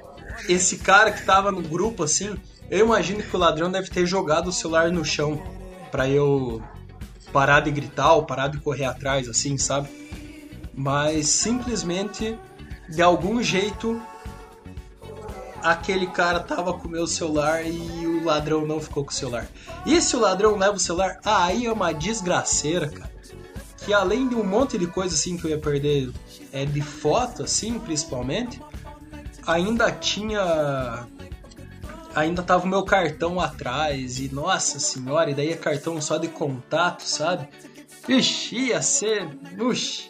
Esse 0.49 0.79
cara 0.79 1.11
que 1.11 1.25
tava 1.25 1.51
no 1.51 1.61
grupo 1.63 2.05
assim, 2.05 2.37
eu 2.71 2.85
imagino 2.85 3.23
que 3.23 3.35
o 3.35 3.39
ladrão 3.39 3.71
deve 3.71 3.91
ter 3.91 4.07
jogado 4.07 4.49
o 4.49 4.53
celular 4.53 4.91
no 4.91 5.05
chão 5.05 5.43
pra 5.91 6.09
eu 6.09 6.63
parar 7.33 7.61
de 7.61 7.71
gritar 7.71 8.15
ou 8.15 8.25
parar 8.25 8.49
de 8.49 8.59
correr 8.59 8.85
atrás, 8.85 9.29
assim, 9.29 9.57
sabe? 9.59 9.89
Mas 10.75 11.29
simplesmente, 11.29 12.39
de 12.89 13.03
algum 13.03 13.43
jeito, 13.43 14.01
aquele 15.63 16.07
cara 16.07 16.41
tava 16.41 16.73
com 16.75 16.89
o 16.89 16.91
meu 16.91 17.07
celular 17.07 17.67
e 17.67 18.07
o 18.07 18.25
ladrão 18.25 18.67
não 18.67 18.81
ficou 18.81 19.05
com 19.05 19.11
o 19.11 19.15
celular. 19.15 19.47
E 19.85 20.01
se 20.01 20.17
o 20.17 20.21
ladrão 20.21 20.57
leva 20.57 20.77
o 20.77 20.81
celular, 20.81 21.19
ah, 21.25 21.45
aí 21.45 21.67
é 21.67 21.73
uma 21.73 21.93
desgraceira, 21.93 22.89
cara 22.89 23.17
que 23.87 23.95
além 23.95 24.29
de 24.29 24.35
um 24.35 24.45
monte 24.45 24.77
de 24.77 24.89
coisa 24.89 25.15
assim 25.15 25.39
que 25.39 25.45
eu 25.45 25.51
ia 25.51 25.59
perder 25.59 26.11
é, 26.53 26.67
de 26.67 26.81
foto, 26.81 27.45
assim, 27.45 27.79
principalmente, 27.79 28.61
ainda 29.47 29.93
tinha. 29.93 31.07
Ainda 32.17 32.43
tava 32.43 32.65
o 32.65 32.67
meu 32.67 32.83
cartão 32.83 33.39
atrás, 33.39 34.19
e 34.19 34.33
nossa 34.33 34.79
senhora, 34.79 35.31
e 35.31 35.35
daí 35.35 35.53
é 35.53 35.57
cartão 35.57 36.01
só 36.01 36.17
de 36.17 36.29
contato, 36.29 37.03
sabe? 37.03 37.47
Ixi, 38.09 38.69
ia 38.69 38.81
ser. 38.81 39.29
Uxi. 39.61 40.09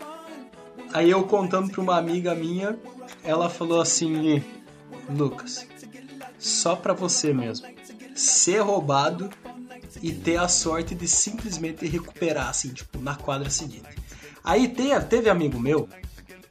Aí 0.93 1.11
eu 1.11 1.25
contando 1.25 1.69
pra 1.69 1.81
uma 1.81 1.99
amiga 1.99 2.33
minha, 2.33 2.79
ela 3.25 3.51
falou 3.51 3.81
assim: 3.81 4.41
Lucas, 5.11 5.67
só 6.39 6.77
pra 6.77 6.93
você 6.93 7.33
mesmo, 7.33 7.67
ser 8.15 8.61
roubado 8.61 9.29
e 10.01 10.13
ter 10.13 10.37
a 10.37 10.47
sorte 10.47 10.95
de 10.95 11.09
simplesmente 11.09 11.89
recuperar, 11.89 12.51
assim, 12.51 12.69
tipo, 12.69 13.01
na 13.01 13.17
quadra 13.17 13.51
seguinte. 13.51 13.89
Aí 14.45 14.69
teve, 14.69 15.05
teve 15.07 15.29
amigo 15.29 15.59
meu 15.59 15.89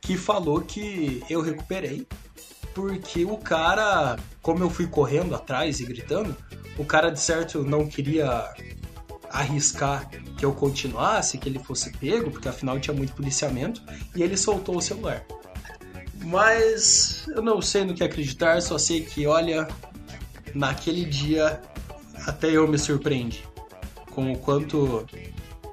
que 0.01 0.17
falou 0.17 0.59
que 0.59 1.23
eu 1.29 1.39
recuperei 1.39 2.05
porque 2.75 3.23
o 3.23 3.37
cara, 3.37 4.17
como 4.41 4.61
eu 4.61 4.69
fui 4.69 4.85
correndo 4.85 5.33
atrás 5.33 5.79
e 5.79 5.85
gritando, 5.85 6.35
o 6.77 6.83
cara 6.83 7.09
de 7.09 7.21
certo 7.21 7.63
não 7.63 7.87
queria 7.87 8.53
arriscar 9.29 10.09
que 10.37 10.45
eu 10.45 10.53
continuasse, 10.53 11.37
que 11.37 11.47
ele 11.47 11.57
fosse 11.57 11.91
pego, 11.97 12.29
porque 12.29 12.49
afinal 12.49 12.77
tinha 12.77 12.95
muito 12.95 13.13
policiamento, 13.13 13.81
e 14.13 14.21
ele 14.21 14.35
soltou 14.35 14.75
o 14.75 14.81
celular. 14.81 15.25
Mas 16.25 17.25
eu 17.29 17.41
não 17.41 17.61
sei 17.61 17.85
no 17.85 17.93
que 17.93 18.03
acreditar, 18.03 18.61
só 18.61 18.77
sei 18.77 19.01
que, 19.01 19.25
olha, 19.25 19.67
naquele 20.53 21.05
dia 21.05 21.61
até 22.27 22.49
eu 22.49 22.67
me 22.67 22.77
surpreendi 22.77 23.43
com 24.11 24.33
o 24.33 24.37
quanto 24.37 25.05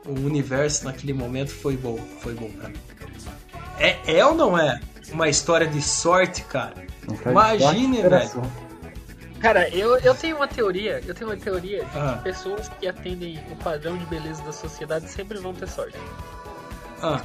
o 0.06 0.12
universo 0.12 0.84
naquele 0.84 1.12
momento 1.12 1.50
foi 1.50 1.76
bom, 1.76 1.98
foi 2.20 2.34
bom 2.34 2.50
para 2.50 2.68
mim. 2.68 2.78
É, 3.78 4.18
é 4.18 4.24
ou 4.24 4.34
não 4.34 4.56
é 4.56 4.80
uma 5.12 5.28
história 5.28 5.66
de 5.66 5.82
sorte, 5.82 6.42
cara? 6.44 6.91
Imagine, 7.26 8.02
coração. 8.02 8.42
Cara, 9.40 9.68
eu, 9.70 9.98
eu 9.98 10.14
tenho 10.14 10.36
uma 10.36 10.46
teoria, 10.46 11.00
eu 11.04 11.14
tenho 11.14 11.28
uma 11.30 11.36
teoria 11.36 11.84
de 11.84 11.98
Ah. 11.98 12.14
que 12.18 12.22
pessoas 12.24 12.68
que 12.68 12.86
atendem 12.86 13.40
o 13.50 13.56
padrão 13.56 13.96
de 13.98 14.06
beleza 14.06 14.40
da 14.44 14.52
sociedade 14.52 15.08
sempre 15.08 15.38
vão 15.38 15.52
ter 15.52 15.68
sorte. 15.68 15.98
Ah, 17.02 17.20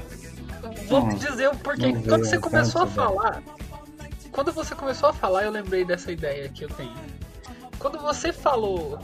Vou 0.87 1.01
Hum, 1.03 1.09
te 1.09 1.27
dizer 1.27 1.47
o 1.49 1.55
porquê. 1.57 1.91
não 1.91 2.01
Quando 2.01 2.25
você 2.25 2.39
começou 2.39 2.81
a 2.81 2.85
velho. 2.85 2.95
falar. 2.95 3.43
Quando 4.31 4.51
você 4.51 4.73
começou 4.73 5.09
a 5.09 5.13
falar, 5.13 5.43
eu 5.43 5.51
lembrei 5.51 5.85
dessa 5.85 6.11
ideia 6.11 6.49
que 6.49 6.63
eu 6.65 6.69
tenho. 6.69 6.95
Quando 7.77 7.99
você 7.99 8.33
falou, 8.33 8.99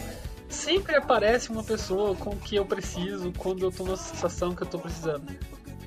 sempre 0.49 0.95
aparece 0.95 1.51
uma 1.51 1.63
pessoa 1.63 2.15
com 2.15 2.31
o 2.31 2.35
que 2.37 2.55
eu 2.55 2.65
preciso 2.65 3.31
quando 3.37 3.63
eu 3.63 3.71
tô 3.71 3.83
numa 3.83 3.95
situação 3.97 4.55
que 4.55 4.63
eu 4.63 4.67
tô 4.67 4.79
precisando. 4.79 5.23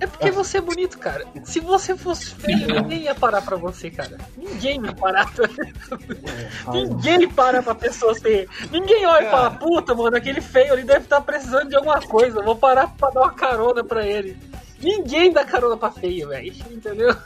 É 0.00 0.06
porque 0.06 0.30
você 0.30 0.58
é 0.58 0.60
bonito, 0.60 0.98
cara. 0.98 1.26
Se 1.44 1.60
você 1.60 1.96
fosse 1.96 2.34
feio, 2.34 2.66
ninguém 2.82 3.02
ia 3.02 3.14
parar 3.14 3.42
pra 3.42 3.56
você, 3.56 3.90
cara. 3.90 4.18
Ninguém 4.36 4.84
ia 4.84 4.92
parar. 4.94 5.30
Ninguém 6.72 7.28
para 7.28 7.62
pra 7.62 7.74
pessoa 7.74 8.14
ser. 8.14 8.48
Ninguém 8.70 9.06
olha 9.06 9.26
e 9.26 9.30
fala, 9.30 9.50
puta, 9.50 9.94
mano, 9.94 10.16
aquele 10.16 10.40
feio 10.40 10.72
ali 10.72 10.84
deve 10.84 11.04
estar 11.04 11.20
precisando 11.20 11.68
de 11.68 11.76
alguma 11.76 12.00
coisa. 12.00 12.42
Vou 12.42 12.56
parar 12.56 12.88
pra 12.96 13.10
dar 13.10 13.20
uma 13.22 13.32
carona 13.32 13.82
pra 13.82 14.06
ele. 14.06 14.36
Ninguém 14.80 15.32
dá 15.32 15.44
carona 15.44 15.76
pra 15.76 15.90
feio, 15.90 16.28
velho. 16.28 16.54
Entendeu? 16.70 17.16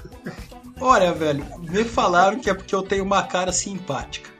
olha, 0.80 1.12
velho, 1.12 1.44
me 1.58 1.84
falaram 1.84 2.38
que 2.38 2.48
é 2.48 2.54
porque 2.54 2.74
eu 2.74 2.82
tenho 2.82 3.04
uma 3.04 3.22
cara 3.22 3.52
simpática. 3.52 4.39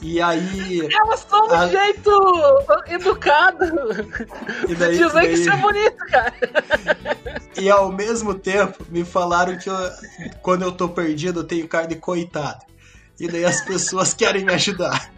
E 0.00 0.20
aí. 0.22 0.88
Elas 0.92 1.26
são 1.28 1.48
de 1.48 1.54
Ah. 1.54 1.66
jeito 1.68 2.10
educado. 2.86 3.64
E 4.68 4.74
daí, 4.74 4.92
Dizer 4.96 5.08
que 5.08 5.14
daí- 5.14 5.32
isso 5.32 5.50
é 5.50 5.56
bonito, 5.56 5.96
cara. 6.08 6.34
E 7.60 7.68
ao 7.68 7.90
mesmo 7.90 8.34
tempo 8.34 8.84
me 8.90 9.04
falaram 9.04 9.58
que 9.58 9.68
eu- 9.68 9.90
quando 10.42 10.62
eu 10.62 10.70
tô 10.72 10.88
perdido 10.88 11.40
eu 11.40 11.44
tenho 11.44 11.66
cara 11.66 11.86
de 11.88 11.96
coitado. 11.96 12.60
E 13.18 13.26
daí 13.26 13.44
as 13.44 13.60
pessoas 13.62 14.14
querem 14.14 14.44
me 14.44 14.52
ajudar. 14.54 15.10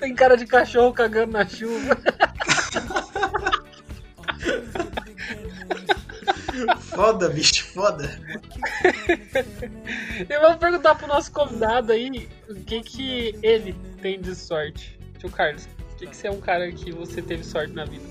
Tem 0.00 0.14
cara 0.14 0.36
de 0.36 0.46
cachorro 0.46 0.92
cagando 0.92 1.32
na 1.32 1.46
chuva. 1.46 1.96
Foda, 6.80 7.28
bicho, 7.28 7.66
foda. 7.72 8.20
Eu 10.28 10.40
vou 10.40 10.56
perguntar 10.56 10.94
pro 10.94 11.06
nosso 11.06 11.32
convidado 11.32 11.92
aí 11.92 12.28
o 12.48 12.54
que 12.54 12.80
que 12.82 13.38
ele 13.42 13.74
tem 14.00 14.20
de 14.20 14.34
sorte. 14.34 14.98
Tio 15.18 15.30
Carlos, 15.30 15.68
o 15.92 15.96
que 15.96 16.06
que 16.06 16.16
você 16.16 16.28
é 16.28 16.30
um 16.30 16.40
cara 16.40 16.70
que 16.70 16.92
você 16.92 17.22
teve 17.22 17.44
sorte 17.44 17.72
na 17.72 17.84
vida? 17.84 18.04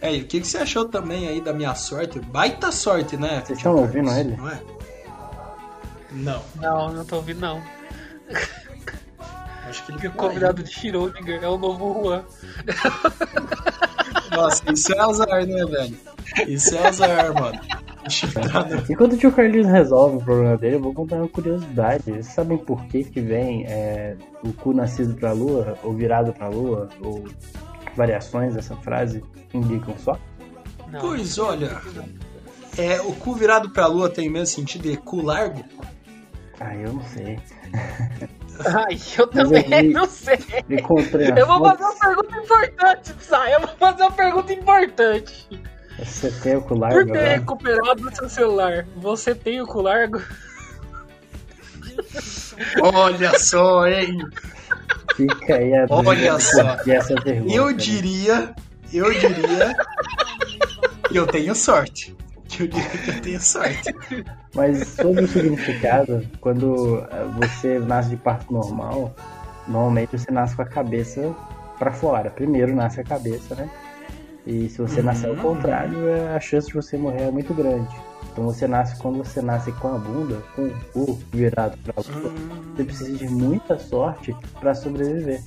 É, 0.00 0.14
e 0.14 0.22
o 0.22 0.26
que, 0.26 0.40
que 0.40 0.46
você 0.46 0.58
achou 0.58 0.86
também 0.86 1.28
aí 1.28 1.40
da 1.40 1.52
minha 1.52 1.74
sorte? 1.74 2.18
Baita 2.18 2.72
sorte, 2.72 3.16
né? 3.16 3.42
Vocês 3.44 3.58
estão 3.58 3.76
ouvindo 3.76 4.10
ele? 4.10 4.36
Não 4.36 4.48
é? 4.48 4.62
Não. 6.10 6.42
Não, 6.56 6.92
não 6.92 7.04
tô 7.04 7.16
ouvindo 7.16 7.40
não. 7.40 7.62
Acho 9.68 9.84
que 9.84 9.92
ele 9.92 9.98
Porque 10.00 10.08
o 10.08 10.12
convidado 10.12 10.62
de 10.62 10.70
Schrödinger 10.70 11.42
é 11.42 11.48
o 11.48 11.58
novo 11.58 12.02
Juan. 12.02 12.24
Nossa, 14.34 14.72
isso 14.72 14.92
é 14.92 14.98
azar, 14.98 15.46
né, 15.46 15.64
velho? 15.66 15.96
Isso 16.46 16.74
é 16.76 16.86
azar, 16.86 17.34
mano. 17.34 17.58
Enquanto 18.88 19.12
o 19.12 19.16
tio 19.16 19.30
Carlinhos 19.32 19.66
resolve 19.68 20.16
o 20.16 20.20
problema 20.24 20.56
dele, 20.56 20.76
eu 20.76 20.80
vou 20.80 20.92
contar 20.94 21.16
uma 21.16 21.28
curiosidade. 21.28 22.02
Vocês 22.04 22.26
sabem 22.26 22.58
por 22.58 22.84
que 22.86 23.04
que 23.04 23.20
vem 23.20 23.64
é, 23.66 24.16
o 24.42 24.52
cu 24.52 24.72
nascido 24.72 25.14
pra 25.14 25.32
lua, 25.32 25.76
ou 25.82 25.92
virado 25.92 26.32
pra 26.32 26.48
lua, 26.48 26.88
ou 27.02 27.24
variações 27.96 28.54
dessa 28.54 28.74
frase 28.76 29.22
indicam 29.52 29.94
só? 29.98 30.18
Não. 30.90 31.00
Pois 31.00 31.38
olha, 31.38 31.80
é, 32.78 33.00
o 33.02 33.12
cu 33.12 33.34
virado 33.34 33.70
pra 33.70 33.86
lua 33.86 34.08
tem 34.08 34.28
o 34.28 34.32
mesmo 34.32 34.46
sentido 34.46 34.88
de 34.90 34.96
cu 34.96 35.22
largo? 35.22 35.62
Ah, 36.58 36.74
eu 36.74 36.92
não 36.92 37.02
sei. 37.04 37.38
Ai, 38.66 38.98
eu 39.18 39.26
também 39.28 39.62
eu 39.64 39.68
vi- 39.82 39.88
não 39.92 40.06
sei. 40.06 40.38
Encontrei 40.68 41.30
Eu 41.36 41.46
vou 41.46 41.64
fazer 41.64 41.82
uma 41.84 41.94
pergunta 41.98 42.36
importante, 42.38 43.14
Sai. 43.20 43.54
Eu 43.54 43.60
vou 43.60 43.70
fazer 43.78 44.02
uma 44.02 44.12
pergunta 44.12 44.52
importante. 44.52 45.48
Você 45.98 46.30
tem 46.30 46.56
o 46.56 46.62
cu 46.62 46.78
Por 46.78 46.88
ter 46.88 46.96
agora? 46.96 47.28
recuperado 47.28 48.08
o 48.08 48.14
seu 48.16 48.28
celular, 48.28 48.86
você 48.96 49.34
tem 49.34 49.60
o 49.60 49.66
cu 49.66 49.82
largo? 49.82 50.22
Olha 52.82 53.38
só, 53.38 53.86
hein? 53.86 54.18
Fica 55.16 55.56
aí 55.56 55.74
a 55.74 55.86
Olha 55.90 56.38
só. 56.38 56.76
essa 56.86 57.14
pergunta. 57.16 57.54
Eu 57.54 57.66
né? 57.66 57.72
diria, 57.74 58.54
eu 58.92 59.12
diria 59.12 59.76
que 61.08 61.16
eu 61.18 61.26
tenho 61.26 61.54
sorte. 61.54 62.16
Que 62.48 62.62
eu 62.62 62.66
diria 62.68 62.88
que 62.90 63.10
eu 63.10 63.20
tenho 63.20 63.40
sorte. 63.40 63.94
Mas 64.54 64.88
sobre 64.88 65.24
o 65.24 65.28
significado, 65.28 66.26
quando 66.40 66.98
eh, 67.10 67.24
você 67.38 67.78
nasce 67.78 68.10
de 68.10 68.16
parto 68.16 68.52
normal, 68.52 69.14
normalmente 69.68 70.18
você 70.18 70.30
nasce 70.30 70.56
com 70.56 70.62
a 70.62 70.66
cabeça 70.66 71.34
pra 71.78 71.92
fora. 71.92 72.30
Primeiro 72.30 72.74
nasce 72.74 73.00
a 73.00 73.04
cabeça, 73.04 73.54
né? 73.54 73.68
E 74.50 74.68
se 74.68 74.78
você 74.78 75.00
nascer 75.00 75.28
ao 75.30 75.36
contrário, 75.36 76.08
é- 76.08 76.34
a 76.36 76.40
chance 76.40 76.66
de 76.66 76.74
você 76.74 76.96
morrer 76.96 77.22
é 77.22 77.30
muito 77.30 77.54
grande. 77.54 77.88
Então 78.32 78.44
você 78.44 78.66
nasce 78.66 79.00
quando 79.00 79.18
você 79.18 79.40
nasce 79.40 79.70
com 79.72 79.94
a 79.94 79.98
bunda, 79.98 80.42
com 80.56 80.66
o 80.66 80.70
cu 80.92 81.18
virado 81.32 81.78
pra 81.84 81.94
lua, 81.96 82.32
você 82.74 82.82
precisa 82.84 83.12
de 83.16 83.28
muita 83.28 83.78
sorte 83.78 84.34
pra 84.58 84.74
sobreviver. 84.74 85.40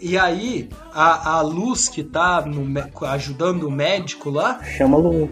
E 0.00 0.16
aí, 0.16 0.68
a, 0.94 1.36
a 1.38 1.40
luz 1.42 1.88
que 1.88 2.02
tá 2.04 2.40
no 2.40 2.64
ajudando 3.08 3.64
o 3.64 3.70
médico 3.70 4.30
lá 4.30 4.62
Chama 4.62 4.96
lua. 4.96 5.28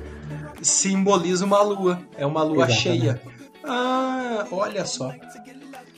simboliza 0.60 1.44
uma 1.44 1.62
lua. 1.62 2.00
É 2.18 2.26
uma 2.26 2.42
lua 2.42 2.64
Exatamente. 2.68 2.82
cheia. 2.82 3.22
Ah, 3.64 4.44
olha 4.50 4.84
só. 4.84 5.12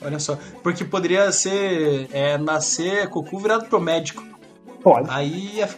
Olha 0.01 0.19
só. 0.19 0.37
Porque 0.63 0.85
poderia 0.85 1.31
ser 1.31 2.07
é, 2.13 2.37
nascer 2.37 3.09
com 3.09 3.19
o 3.19 3.23
cu 3.25 3.39
virado 3.39 3.65
pro 3.65 3.79
médico. 3.81 4.23
Pode. 4.83 5.09
Aí 5.09 5.59
é- 5.61 5.69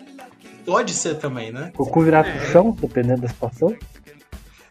pode 0.66 0.94
ser 0.94 1.16
também, 1.16 1.52
né? 1.52 1.72
O 1.78 1.86
cu 1.86 2.02
virado 2.02 2.32
pro 2.32 2.46
chão, 2.52 2.72
dependendo 2.80 3.22
da 3.22 3.28
situação. 3.28 3.76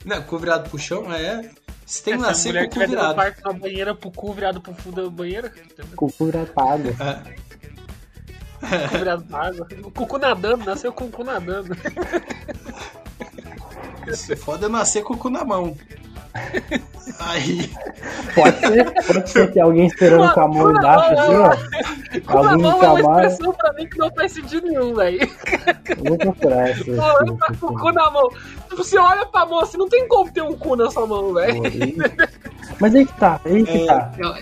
Não, 0.05 0.23
cu 0.23 0.39
virado 0.39 0.69
pro 0.69 0.79
chão 0.79 1.13
é. 1.13 1.51
Você 1.85 2.03
tem 2.05 2.15
que 2.15 2.21
Se 2.21 2.25
a 2.25 2.29
nascer 2.29 2.55
com 2.55 2.65
o 2.65 2.83
cu 2.83 2.89
virado. 2.91 3.15
quarto 3.15 3.43
na 3.45 3.53
banheira 3.53 3.95
pro 3.95 4.11
cu 4.11 4.33
virado 4.33 4.61
pro 4.61 4.75
fundo 4.75 5.03
da 5.03 5.11
banheira, 5.11 5.53
paga. 6.55 6.97
É. 7.01 8.89
cu 8.89 8.99
virado 8.99 9.25
pra 9.25 9.47
água. 9.47 9.69
O 9.85 9.91
cucu 9.91 10.19
nadando, 10.19 10.65
nasceu 10.65 10.93
com 10.93 11.07
o 11.07 11.11
cu 11.11 11.25
nadando. 11.25 11.77
Se 14.15 14.37
foda 14.37 14.67
é 14.67 14.69
nascer 14.69 15.03
com 15.03 15.15
o 15.15 15.17
cu 15.19 15.31
na 15.31 15.45
mão. 15.45 15.77
Aí. 17.19 17.71
Pode 18.35 18.59
ser, 18.61 19.05
pode 19.07 19.31
ser 19.31 19.53
que 19.53 19.61
alguém 19.61 19.87
esperando 19.87 20.33
com 20.33 20.41
a 20.41 20.49
mão 20.49 20.71
embaixo, 20.71 21.13
assim, 21.15 21.35
ó. 21.37 21.51
Cu 22.21 22.33
na 22.43 22.51
Alguém 22.51 22.63
mão 22.63 22.83
é 22.83 22.89
uma 23.03 23.25
expressão 23.27 23.53
pra 23.55 23.73
mim 23.75 23.87
que 23.89 23.99
não 23.99 24.11
faz 24.13 24.33
sentido 24.33 24.67
nenhum, 24.69 24.95
velho. 24.95 25.19
Procurar 26.19 26.71
essa. 26.71 26.85
Falando 26.97 27.37
tá 27.37 27.53
com 27.61 27.67
o 27.67 27.79
cu 27.79 27.93
na 27.93 28.11
mão. 28.11 28.29
Tipo, 28.69 28.77
você 28.77 28.99
olha 28.99 29.27
pra 29.27 29.45
mão 29.47 29.61
assim, 29.61 29.77
não 29.79 29.89
tem 29.89 30.07
como 30.09 30.31
ter 30.31 30.43
um 30.43 30.57
cu 30.57 30.77
na 30.77 30.91
sua 30.91 31.07
mão, 31.07 31.35
velho. 31.35 31.61
Mas 32.81 32.95
aí 32.95 33.05
que 33.07 33.13
tá, 33.15 33.41
aí 33.45 33.65
que 33.65 33.79
É. 33.79 33.87
tá. 33.87 34.13
Eu, 34.19 34.35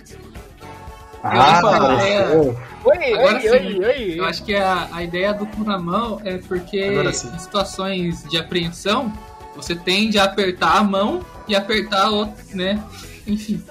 Ah, 1.23 1.59
apareceu. 1.59 2.57
Oi, 2.85 3.13
Agora 3.15 3.35
oi, 3.35 3.41
sim. 3.41 3.49
oi, 3.49 3.85
oi. 3.85 4.15
eu 4.21 4.25
acho 4.25 4.45
que 4.45 4.55
a, 4.55 4.89
a 4.93 5.03
ideia 5.03 5.35
do 5.35 5.47
cu 5.47 5.65
na 5.65 5.79
mão 5.79 6.21
é 6.25 6.39
porque 6.39 6.81
em 6.81 7.13
situações 7.39 8.23
de 8.25 8.39
apreensão, 8.39 9.13
você 9.57 9.75
tende 9.75 10.17
a 10.19 10.25
apertar 10.25 10.77
a 10.79 10.85
mão 10.85 11.21
e 11.49 11.57
apertar 11.57 12.07
a 12.07 12.11
outra, 12.11 12.45
né? 12.55 12.83
Enfim. 13.27 13.63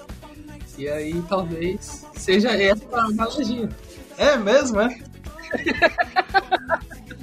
E 0.78 0.88
aí 0.88 1.22
talvez 1.28 2.06
seja 2.16 2.52
essa 2.52 2.84
a 2.94 3.06
analogia. 3.06 3.70
É 4.18 4.36
mesmo, 4.38 4.82
é? 4.82 5.00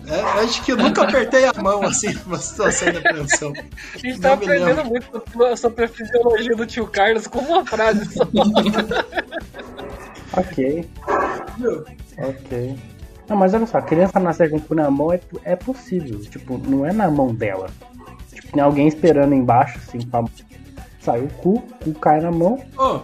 É, 0.07 0.21
acho 0.43 0.63
que 0.65 0.73
eu 0.73 0.77
nunca 0.77 1.03
apertei 1.03 1.47
a 1.47 1.53
mão 1.55 1.83
assim 1.83 2.13
numa 2.25 2.39
situação 2.39 2.91
de 2.91 2.99
apreensão. 2.99 3.53
A 3.95 3.99
gente 3.99 4.21
tá 4.21 4.35
aprendendo 4.35 4.83
lembro. 4.83 4.91
muito 4.91 5.57
sobre 5.57 5.85
a 5.85 5.89
fisiologia 5.89 6.55
do 6.55 6.67
tio 6.67 6.87
Carlos 6.87 7.27
com 7.27 7.39
uma 7.41 7.65
frase 7.65 8.05
só. 8.13 8.25
Ok, 10.37 10.91
ok. 12.19 12.77
Não, 13.29 13.37
mas 13.37 13.55
olha 13.55 13.67
só, 13.67 13.79
a 13.79 13.83
criança 13.83 14.19
nascer 14.19 14.51
com 14.51 14.57
o 14.57 14.61
cu 14.61 14.75
na 14.75 14.91
mão 14.91 15.13
é, 15.13 15.21
é 15.45 15.55
possível. 15.55 16.21
Tipo, 16.23 16.59
não 16.59 16.85
é 16.85 16.93
na 16.93 17.09
mão 17.09 17.33
dela. 17.33 17.69
Tem 18.55 18.63
alguém 18.63 18.87
esperando 18.89 19.35
embaixo, 19.35 19.79
assim, 19.79 20.01
pra... 20.07 20.25
Sai 21.01 21.21
o 21.23 21.29
cu, 21.29 21.57
o 21.57 21.61
cu 21.93 21.95
cai 22.01 22.21
na 22.21 22.31
mão. 22.33 22.65
Ô, 22.79 23.01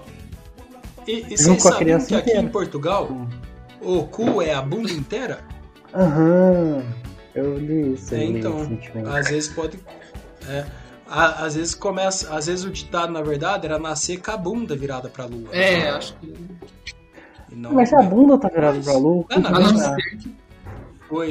e, 1.07 1.35
e 1.35 1.37
Junto 1.37 1.63
com 1.65 1.69
a 1.69 1.77
criança 1.77 2.07
que 2.07 2.15
aqui 2.15 2.31
inteira. 2.31 2.47
em 2.47 2.49
Portugal 2.49 3.11
o 3.83 4.05
cu 4.05 4.41
é 4.41 4.55
a 4.55 4.63
bunda 4.63 4.91
inteira? 4.91 5.41
Aham, 5.95 6.83
eu 7.35 7.59
li 7.59 7.95
isso 7.95 8.15
É, 8.15 8.19
aí 8.19 8.39
então, 8.39 8.57
recentemente. 8.59 9.09
às 9.11 9.29
vezes 9.29 9.49
pode. 9.51 9.79
É, 10.49 10.65
a- 11.09 11.45
às 11.45 11.57
vezes 11.57 11.75
começa. 11.75 12.35
Às 12.35 12.47
vezes 12.47 12.65
o 12.65 12.71
ditado, 12.71 13.13
na 13.13 13.21
verdade, 13.21 13.67
era 13.67 13.79
nascer 13.79 14.19
com 14.23 14.31
a 14.31 14.37
bunda 14.37 14.75
virada 14.77 15.09
pra 15.11 15.27
lua. 15.27 15.49
É, 15.53 15.91
acho 15.91 16.17
que. 16.19 16.33
Não, 17.53 17.73
Mas 17.75 17.89
se 17.91 17.97
a 17.97 18.03
bunda 18.03 18.39
tá 18.39 18.49
virada 18.49 18.81
pra 18.81 18.93
lua, 18.95 19.21
o 19.23 19.25
cu 19.25 19.35
Não, 19.35 19.41
não, 19.43 19.49
A 19.51 19.53
vai 19.53 19.63
não 19.65 19.73
na- 19.73 19.95
ser 19.97 20.17
que 20.17 20.37
Pô, 21.09 21.25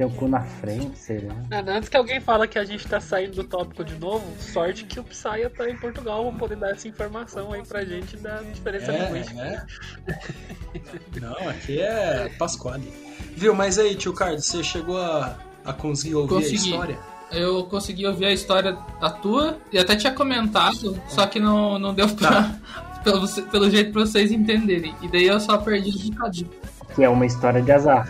Tem 0.00 0.06
o 0.06 0.10
cu 0.12 0.26
na 0.28 0.40
frente, 0.40 0.98
sei 0.98 1.20
lá. 1.20 1.34
Mano, 1.50 1.72
Antes 1.72 1.90
que 1.90 1.96
alguém 1.98 2.22
fala 2.22 2.48
que 2.48 2.58
a 2.58 2.64
gente 2.64 2.88
tá 2.88 2.98
saindo 2.98 3.34
do 3.34 3.44
tópico 3.44 3.84
de 3.84 3.98
novo, 3.98 4.24
sorte 4.40 4.84
que 4.84 4.98
o 4.98 5.04
Psya 5.04 5.50
tá 5.50 5.68
em 5.68 5.76
Portugal 5.76 6.24
pra 6.30 6.38
poder 6.38 6.56
dar 6.56 6.70
essa 6.70 6.88
informação 6.88 7.52
aí 7.52 7.62
pra 7.62 7.84
gente 7.84 8.16
da 8.16 8.40
diferença 8.40 8.92
linguística. 8.92 9.42
É, 9.42 9.62
é. 10.08 11.20
Não, 11.20 11.50
aqui 11.50 11.82
é 11.82 12.30
Pasquale. 12.38 12.90
Viu, 13.36 13.54
mas 13.54 13.78
aí, 13.78 13.94
tio 13.94 14.14
Carlos, 14.14 14.46
você 14.46 14.64
chegou 14.64 14.96
a, 14.96 15.36
a 15.66 15.74
conseguir 15.74 16.14
ouvir 16.14 16.32
Consegui. 16.32 16.56
a 16.56 16.70
história? 16.70 16.98
eu 17.30 17.64
consegui 17.64 18.06
ouvir 18.06 18.24
a 18.24 18.32
história 18.32 18.78
da 19.02 19.10
tua 19.10 19.58
e 19.70 19.78
até 19.78 19.96
tinha 19.96 20.14
comentado, 20.14 20.98
só 21.08 21.26
que 21.26 21.38
não, 21.38 21.78
não 21.78 21.92
deu 21.92 22.08
pra. 22.08 22.58
Pelo, 23.04 23.26
pelo 23.50 23.70
jeito 23.70 23.92
pra 23.92 24.02
vocês 24.02 24.30
entenderem. 24.30 24.94
E 25.00 25.08
daí 25.08 25.26
eu 25.26 25.40
só 25.40 25.56
perdi 25.56 25.88
o 25.88 26.10
bocadinho. 26.10 26.50
Que 26.94 27.02
é 27.02 27.08
uma 27.08 27.24
história 27.24 27.62
de 27.62 27.72
azar. 27.72 28.06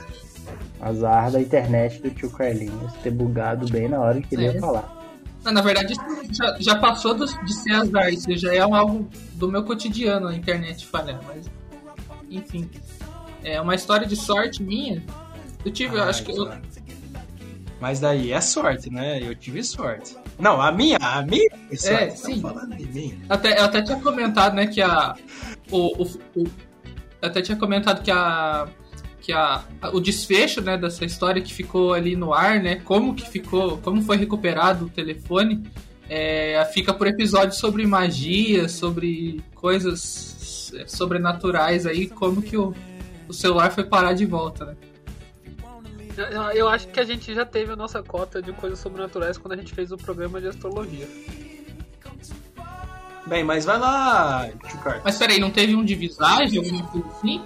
Azar 0.80 1.30
da 1.30 1.40
internet 1.40 2.00
do 2.00 2.10
tio 2.10 2.30
Carlinhos 2.30 2.92
ter 3.02 3.10
bugado 3.10 3.66
bem 3.70 3.88
na 3.88 4.00
hora 4.00 4.20
que 4.20 4.34
ele 4.34 4.46
É. 4.46 4.52
ia 4.54 4.60
falar. 4.60 4.98
Não, 5.44 5.52
na 5.52 5.60
verdade, 5.62 5.92
isso 5.94 6.02
já, 6.34 6.56
já 6.60 6.76
passou 6.78 7.14
do- 7.14 7.26
de 7.44 7.54
ser 7.54 7.72
azar, 7.72 8.12
isso 8.12 8.34
já 8.36 8.54
é 8.54 8.58
algo 8.60 9.08
do 9.34 9.50
meu 9.50 9.62
cotidiano 9.64 10.28
a 10.28 10.34
internet 10.34 10.86
falhar, 10.86 11.20
mas 11.26 11.48
enfim. 12.30 12.68
É 13.42 13.58
uma 13.60 13.74
história 13.74 14.06
de 14.06 14.16
sorte 14.16 14.62
minha. 14.62 15.02
Eu 15.64 15.72
tive, 15.72 15.96
eu 15.96 16.02
Ah, 16.02 16.08
acho 16.08 16.22
que 16.24 16.30
eu, 16.32 16.44
exato. 16.44 16.68
Mas 17.80 17.98
daí 18.00 18.30
é 18.32 18.40
sorte, 18.42 18.90
né? 18.90 19.18
Eu 19.22 19.34
tive 19.34 19.64
sorte. 19.64 20.14
Não, 20.38 20.60
a 20.60 20.70
minha, 20.70 20.98
a 21.00 21.22
minha 21.22 21.48
foi 21.68 21.76
sorte. 21.76 22.02
É, 22.04 22.10
sim. 22.10 22.40
falando 22.42 22.76
de 22.76 22.84
mim. 22.86 23.22
até, 23.28 23.58
eu 23.58 23.64
até 23.64 23.80
tinha 23.82 23.98
comentado, 23.98 24.54
né, 24.54 24.66
que 24.66 24.82
a. 24.82 25.14
O, 25.70 26.02
o, 26.02 26.06
o- 26.36 26.44
eu 27.22 27.28
até 27.28 27.40
tinha 27.40 27.56
comentado 27.56 28.02
que 28.02 28.10
a. 28.10 28.68
Que 29.20 29.32
a, 29.32 29.64
o 29.92 30.00
desfecho 30.00 30.60
né, 30.60 30.78
dessa 30.78 31.04
história 31.04 31.42
que 31.42 31.52
ficou 31.52 31.92
ali 31.92 32.16
no 32.16 32.32
ar, 32.32 32.60
né? 32.60 32.76
Como 32.76 33.14
que 33.14 33.28
ficou, 33.28 33.78
como 33.78 34.02
foi 34.02 34.16
recuperado 34.16 34.86
o 34.86 34.88
telefone, 34.88 35.62
é, 36.08 36.64
fica 36.72 36.92
por 36.92 37.06
episódio 37.06 37.54
sobre 37.54 37.86
magia, 37.86 38.68
sobre 38.68 39.42
coisas 39.54 40.72
é, 40.74 40.86
sobrenaturais 40.86 41.86
aí, 41.86 42.08
como 42.08 42.42
que 42.42 42.56
o, 42.56 42.74
o 43.28 43.32
celular 43.32 43.70
foi 43.70 43.84
parar 43.84 44.12
de 44.12 44.26
volta, 44.26 44.64
né? 44.64 44.76
Eu, 46.16 46.42
eu 46.50 46.68
acho 46.68 46.88
que 46.88 47.00
a 47.00 47.04
gente 47.04 47.32
já 47.32 47.46
teve 47.46 47.72
a 47.72 47.76
nossa 47.76 48.02
cota 48.02 48.42
de 48.42 48.52
coisas 48.52 48.78
sobrenaturais 48.78 49.38
quando 49.38 49.52
a 49.52 49.56
gente 49.56 49.72
fez 49.72 49.92
o 49.92 49.96
programa 49.96 50.40
de 50.40 50.48
astrologia. 50.48 51.08
Bem, 53.26 53.44
mas 53.44 53.64
vai 53.64 53.78
lá, 53.78 54.48
tio 54.68 54.78
Carlos. 54.80 55.02
Mas 55.04 55.16
peraí, 55.16 55.38
não 55.38 55.50
teve 55.50 55.76
um 55.76 55.84
de 55.84 55.94
visagem, 55.94 56.58
alguma 56.58 56.86
coisa 56.88 57.06
assim? 57.08 57.40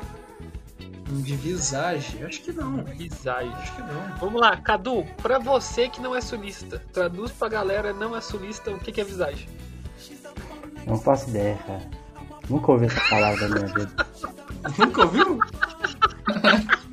De 1.06 1.36
visagem? 1.36 2.24
Acho 2.24 2.40
que 2.40 2.52
não. 2.52 2.82
Visagem. 2.84 3.52
Acho 3.52 3.76
que 3.76 3.82
não. 3.82 4.16
Vamos 4.18 4.40
lá, 4.40 4.56
Cadu, 4.56 5.04
pra 5.22 5.38
você 5.38 5.88
que 5.88 6.00
não 6.00 6.14
é 6.14 6.20
sulista, 6.20 6.82
traduz 6.92 7.30
pra 7.30 7.48
galera 7.48 7.92
não 7.92 8.16
é 8.16 8.20
sulista 8.20 8.70
o 8.70 8.78
que, 8.78 8.90
que 8.90 9.00
é 9.00 9.04
visagem. 9.04 9.48
Não 10.86 10.98
faço 10.98 11.28
ideia, 11.30 11.58
cara. 11.66 11.90
Nunca 12.48 12.72
ouvi 12.72 12.86
essa 12.86 13.00
palavra 13.08 13.48
na 13.48 13.56
minha 13.56 13.74
vida. 13.74 14.06
Nunca 14.78 15.02
ouviu? 15.02 15.38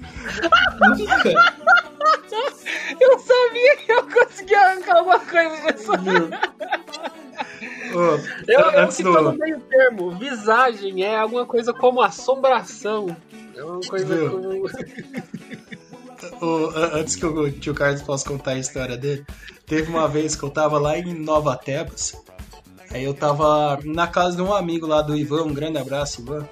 Eu 2.99 3.19
sabia 3.19 3.77
que 3.77 3.91
eu 3.91 4.03
conseguia 4.07 4.59
arrancar 4.61 4.97
alguma 4.97 5.19
coisa 5.19 5.73
disso. 5.73 5.91
Ô, 7.93 7.97
Eu, 8.47 8.59
eu 8.71 8.87
que 8.87 9.03
do- 9.03 9.21
no 9.21 9.33
meio 9.33 9.59
termo. 9.61 10.11
Visagem 10.11 11.03
é 11.03 11.17
alguma 11.17 11.45
coisa 11.45 11.73
como 11.73 12.01
assombração. 12.01 13.15
É 13.55 13.63
uma 13.63 13.81
coisa 13.81 14.15
Viu? 14.15 14.31
como. 14.31 14.67
A- 16.75 16.97
antes 16.97 17.15
que 17.15 17.25
o 17.25 17.51
tio 17.51 17.73
Carlos 17.73 18.01
possa 18.01 18.27
contar 18.27 18.51
a 18.51 18.57
história 18.57 18.95
dele, 18.97 19.25
teve 19.65 19.89
uma 19.89 20.07
vez 20.07 20.35
que 20.35 20.43
eu 20.43 20.49
tava 20.49 20.79
lá 20.79 20.97
em 20.97 21.13
Nova 21.13 21.55
Tebas. 21.57 22.13
Aí 22.91 23.03
eu 23.03 23.13
tava 23.13 23.79
na 23.83 24.07
casa 24.07 24.35
de 24.35 24.41
um 24.41 24.53
amigo 24.53 24.85
lá 24.85 25.01
do 25.01 25.15
Ivan, 25.15 25.43
um 25.43 25.53
grande 25.53 25.77
abraço, 25.77 26.21
Ivan. 26.21 26.47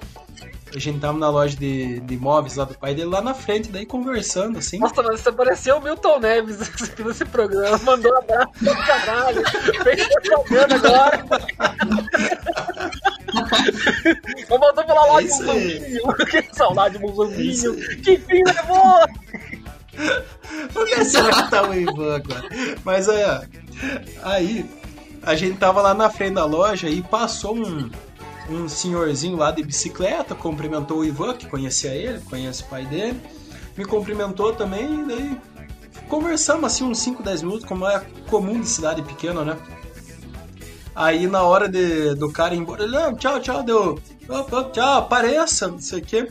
A 0.74 0.78
gente 0.78 1.00
tava 1.00 1.18
na 1.18 1.28
loja 1.28 1.56
de, 1.56 2.00
de 2.00 2.14
imóveis 2.14 2.56
lá 2.56 2.64
do 2.64 2.74
pai 2.74 2.94
dele, 2.94 3.08
lá 3.08 3.20
na 3.20 3.34
frente, 3.34 3.68
daí 3.70 3.84
conversando, 3.84 4.58
assim. 4.58 4.78
Nossa, 4.78 5.02
mas 5.02 5.20
você 5.20 5.32
pareceu 5.32 5.78
o 5.78 5.82
Milton 5.82 6.18
Neves 6.20 6.60
aqui 6.62 7.02
nesse 7.04 7.24
programa. 7.24 7.78
Mandou 7.78 8.16
abraço 8.16 8.52
pro 8.58 8.76
caralho. 8.86 9.42
Fez 9.82 10.08
propaganda 10.22 10.74
agora. 10.76 11.24
Eu 14.48 14.58
mandou 14.58 14.84
pela 14.84 15.06
loja 15.06 15.28
É 15.28 15.50
aí. 15.50 15.78
Zumbinho. 15.78 16.02
Que 16.30 16.56
saudade 16.56 16.98
do 16.98 17.08
É 17.08 17.12
Zumbinho. 17.12 17.50
isso 17.50 17.70
aí. 17.70 17.96
Que 17.96 18.16
fim 18.18 18.42
levou! 18.44 19.06
Que 20.86 21.50
tá 21.50 21.68
o 21.68 21.74
Ivan 21.74 22.16
agora? 22.16 22.48
Mas 22.84 23.08
é. 23.08 23.42
Aí, 24.22 24.64
a 25.22 25.34
gente 25.34 25.58
tava 25.58 25.82
lá 25.82 25.94
na 25.94 26.08
frente 26.08 26.34
da 26.34 26.44
loja 26.44 26.88
e 26.88 27.02
passou 27.02 27.56
um, 27.56 27.90
um 28.50 28.68
senhorzinho 28.68 29.36
lá 29.36 29.50
de 29.50 29.62
bicicleta, 29.62 30.34
cumprimentou 30.34 30.98
o 30.98 31.04
Ivan, 31.04 31.34
que 31.34 31.46
conhecia 31.46 31.92
ele, 31.94 32.20
conhece 32.22 32.62
o 32.62 32.66
pai 32.66 32.84
dele, 32.86 33.20
me 33.76 33.84
cumprimentou 33.84 34.52
também, 34.52 35.02
e 35.02 35.06
daí 35.06 35.40
conversamos 36.08 36.64
assim 36.64 36.84
uns 36.84 36.98
5, 36.98 37.22
10 37.22 37.42
minutos, 37.42 37.64
como 37.64 37.86
é 37.86 38.02
comum 38.28 38.60
de 38.60 38.66
cidade 38.68 39.02
pequena, 39.02 39.44
né? 39.44 39.56
Aí 40.94 41.26
na 41.26 41.42
hora 41.42 41.68
de, 41.68 42.14
do 42.16 42.30
cara 42.30 42.54
ir 42.54 42.58
embora, 42.58 42.82
ele, 42.82 42.96
"Ah, 42.96 43.12
tchau, 43.14 43.40
tchau, 43.40 43.62
deu. 43.62 43.98
"Op, 44.28 44.54
op, 44.54 44.72
tchau, 44.72 44.98
apareça, 44.98 45.68
não 45.68 45.80
sei 45.80 46.00
o 46.00 46.04
quê. 46.04 46.30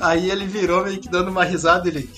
Aí 0.00 0.30
ele 0.30 0.46
virou 0.46 0.84
meio 0.84 1.00
que 1.00 1.08
dando 1.08 1.30
uma 1.30 1.44
risada, 1.44 1.88
ele. 1.88 2.08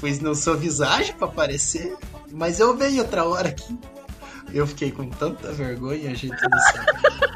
Pois 0.00 0.18
não 0.18 0.34
sou 0.34 0.56
visagem 0.56 1.14
pra 1.14 1.28
aparecer, 1.28 1.94
mas 2.32 2.58
eu 2.58 2.76
venho 2.76 3.02
outra 3.02 3.24
hora 3.24 3.48
aqui. 3.48 3.78
Eu 4.52 4.66
fiquei 4.66 4.90
com 4.90 5.08
tanta 5.08 5.52
vergonha, 5.52 6.14
gente 6.14 6.36
do 6.36 6.60
céu. 6.60 6.82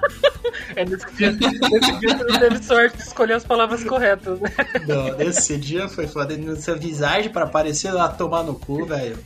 É 0.76 0.84
nesse 0.84 1.06
dia, 1.14 1.30
nesse 1.32 1.98
dia 2.00 2.16
você 2.16 2.24
não 2.24 2.38
teve 2.38 2.62
sorte 2.64 2.96
de 2.96 3.02
escolher 3.02 3.34
as 3.34 3.44
palavras 3.44 3.84
corretas, 3.84 4.40
né? 4.40 4.50
Não, 4.86 5.16
nesse 5.16 5.56
dia 5.56 5.88
foi 5.88 6.06
foda. 6.06 6.36
Nessa 6.36 6.74
visagem 6.74 7.30
pra 7.30 7.44
aparecer 7.44 7.92
lá 7.92 8.08
tomar 8.08 8.42
no 8.42 8.54
cu, 8.54 8.84
velho. 8.86 9.18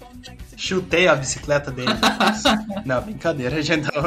Chutei 0.56 1.06
a 1.08 1.14
bicicleta 1.14 1.70
dele. 1.70 1.92
Não, 2.84 3.00
brincadeira, 3.00 3.62
gente. 3.62 3.84
Não. 3.94 4.02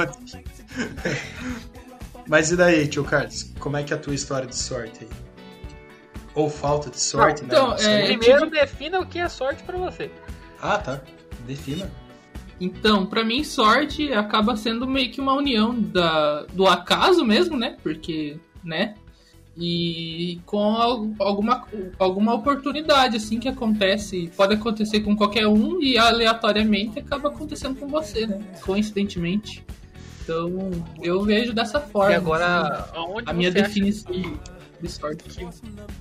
Mas 2.27 2.51
e 2.51 2.55
daí, 2.55 2.87
tio 2.87 3.03
Carlos? 3.03 3.51
Como 3.59 3.77
é 3.77 3.83
que 3.83 3.93
é 3.93 3.95
a 3.95 3.99
tua 3.99 4.13
história 4.13 4.47
de 4.47 4.55
sorte 4.55 4.99
aí? 5.01 5.09
Ou 6.33 6.49
falta 6.49 6.89
de 6.89 6.99
sorte, 6.99 7.43
Então, 7.43 7.69
né? 7.69 7.71
Não 7.71 7.77
sei. 7.77 7.93
é, 7.93 8.17
Primeiro 8.17 8.49
defina 8.49 8.99
o 8.99 9.05
que 9.05 9.19
é 9.19 9.27
sorte 9.27 9.63
pra 9.63 9.77
você. 9.77 10.09
Ah, 10.61 10.77
tá. 10.77 11.01
Defina. 11.45 11.89
Então, 12.61 13.05
pra 13.07 13.23
mim, 13.23 13.43
sorte 13.43 14.13
acaba 14.13 14.55
sendo 14.55 14.85
meio 14.87 15.11
que 15.11 15.19
uma 15.19 15.33
união 15.33 15.73
da, 15.77 16.43
do 16.53 16.67
acaso 16.67 17.25
mesmo, 17.25 17.57
né? 17.57 17.75
Porque, 17.81 18.37
né? 18.63 18.93
E 19.57 20.39
com 20.45 20.75
al- 20.77 21.09
alguma, 21.19 21.65
alguma 21.99 22.33
oportunidade, 22.35 23.17
assim, 23.17 23.39
que 23.39 23.49
acontece. 23.49 24.31
Pode 24.37 24.53
acontecer 24.53 25.01
com 25.01 25.15
qualquer 25.15 25.47
um 25.47 25.81
e 25.81 25.97
aleatoriamente 25.97 26.99
acaba 26.99 27.29
acontecendo 27.29 27.77
com 27.79 27.87
você, 27.87 28.27
né? 28.27 28.39
Coincidentemente. 28.61 29.63
Então, 30.23 30.69
eu 31.01 31.21
vejo 31.23 31.51
dessa 31.53 31.81
forma. 31.81 32.11
E 32.11 32.15
agora, 32.15 32.85
assim, 32.93 33.23
a 33.25 33.33
minha 33.33 33.51
definição 33.51 34.11
que- 34.13 34.37
de 34.81 34.89
sorte. 34.89 35.23
que, 35.23 35.45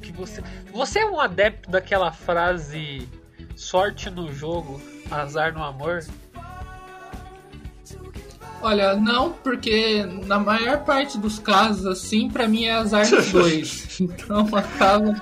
que 0.06 0.12
você. 0.12 0.42
Você 0.72 0.98
é 1.00 1.06
um 1.06 1.18
adepto 1.18 1.70
daquela 1.70 2.12
frase 2.12 3.08
sorte 3.56 4.08
no 4.10 4.32
jogo, 4.32 4.80
azar 5.10 5.52
no 5.52 5.62
amor? 5.64 6.04
Olha, 8.62 8.94
não, 8.94 9.32
porque 9.32 10.04
na 10.26 10.38
maior 10.38 10.84
parte 10.84 11.16
dos 11.18 11.38
casos, 11.38 11.86
assim, 11.86 12.28
pra 12.28 12.46
mim 12.46 12.64
é 12.64 12.72
azar 12.72 13.08
dos 13.08 13.30
dois. 13.32 13.98
Então 14.00 14.46
acaba 14.54 15.14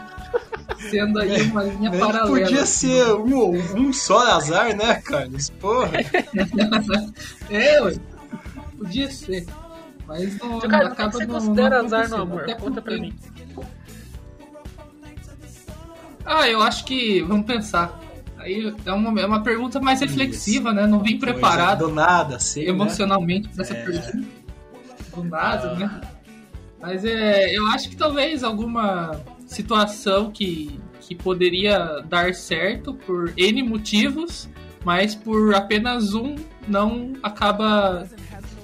sendo 0.91 1.21
aí 1.21 1.43
uma 1.43 1.63
linha 1.63 1.91
Né? 1.91 1.99
paralela. 1.99 2.27
Podia 2.29 2.63
assim. 2.63 2.89
ser 2.89 3.13
um, 3.15 3.51
um 3.79 3.93
só 3.93 4.19
azar, 4.37 4.77
né, 4.77 4.95
Carlos? 5.05 5.51
Porra. 5.61 5.91
É, 7.51 7.81
ué. 7.83 7.95
Podia 8.77 9.11
ser. 9.11 9.47
Mas 10.07 10.37
não, 10.39 10.59
Tio 10.61 10.69
Carlos, 10.69 10.93
o 10.93 10.95
que 10.97 11.03
acaba 11.03 11.13
você 11.13 11.27
não- 11.27 11.35
considera 11.35 11.79
não 11.79 11.87
azar 11.87 12.09
no 12.11 12.17
amor? 12.17 12.43
Até 12.43 12.55
Conta 12.55 12.83
pra 12.83 12.93
porque- 12.95 13.01
mim. 13.01 13.15
Ah, 16.25 16.49
eu 16.49 16.61
acho 16.63 16.85
que. 16.85 17.23
Vamos 17.23 17.47
pensar. 17.47 17.99
Aí 18.39 18.73
é 18.87 18.93
uma, 18.93 19.21
é 19.21 19.27
uma 19.27 19.43
pergunta 19.43 19.81
mais 19.81 20.01
reflexiva, 20.01 20.73
né? 20.73 20.87
Não 20.87 21.01
vim 21.03 21.19
preparado 21.19 21.79
Coisa 21.81 21.93
Do 21.93 21.95
nada, 21.95 22.37
assim. 22.37 22.65
né? 22.65 22.69
emocionalmente 22.71 23.49
pra 23.49 23.63
essa 23.65 23.75
É. 23.75 23.83
pergunta. 23.85 24.21
Do 25.15 25.25
nada, 25.25 25.75
né? 25.75 26.01
Mas 26.81 27.05
é, 27.05 27.57
eu 27.57 27.67
acho 27.69 27.89
que 27.91 27.97
talvez 27.97 28.45
alguma 28.45 29.21
situação 29.47 30.31
que, 30.31 30.79
que 31.01 31.15
poderia 31.15 32.01
dar 32.09 32.33
certo 32.35 32.95
por 32.95 33.33
N 33.37 33.63
motivos, 33.65 34.49
mas 34.85 35.15
por 35.17 35.55
apenas 35.55 36.15
um 36.15 36.37
não 36.69 37.15
acaba 37.23 38.07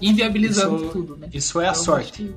inviabilizando 0.00 0.76
Isso- 0.84 0.92
tudo, 0.92 1.16
né? 1.16 1.28
Isso 1.32 1.60
é 1.60 1.66
a 1.66 1.70
Então, 1.72 1.82
sorte. 1.82 2.34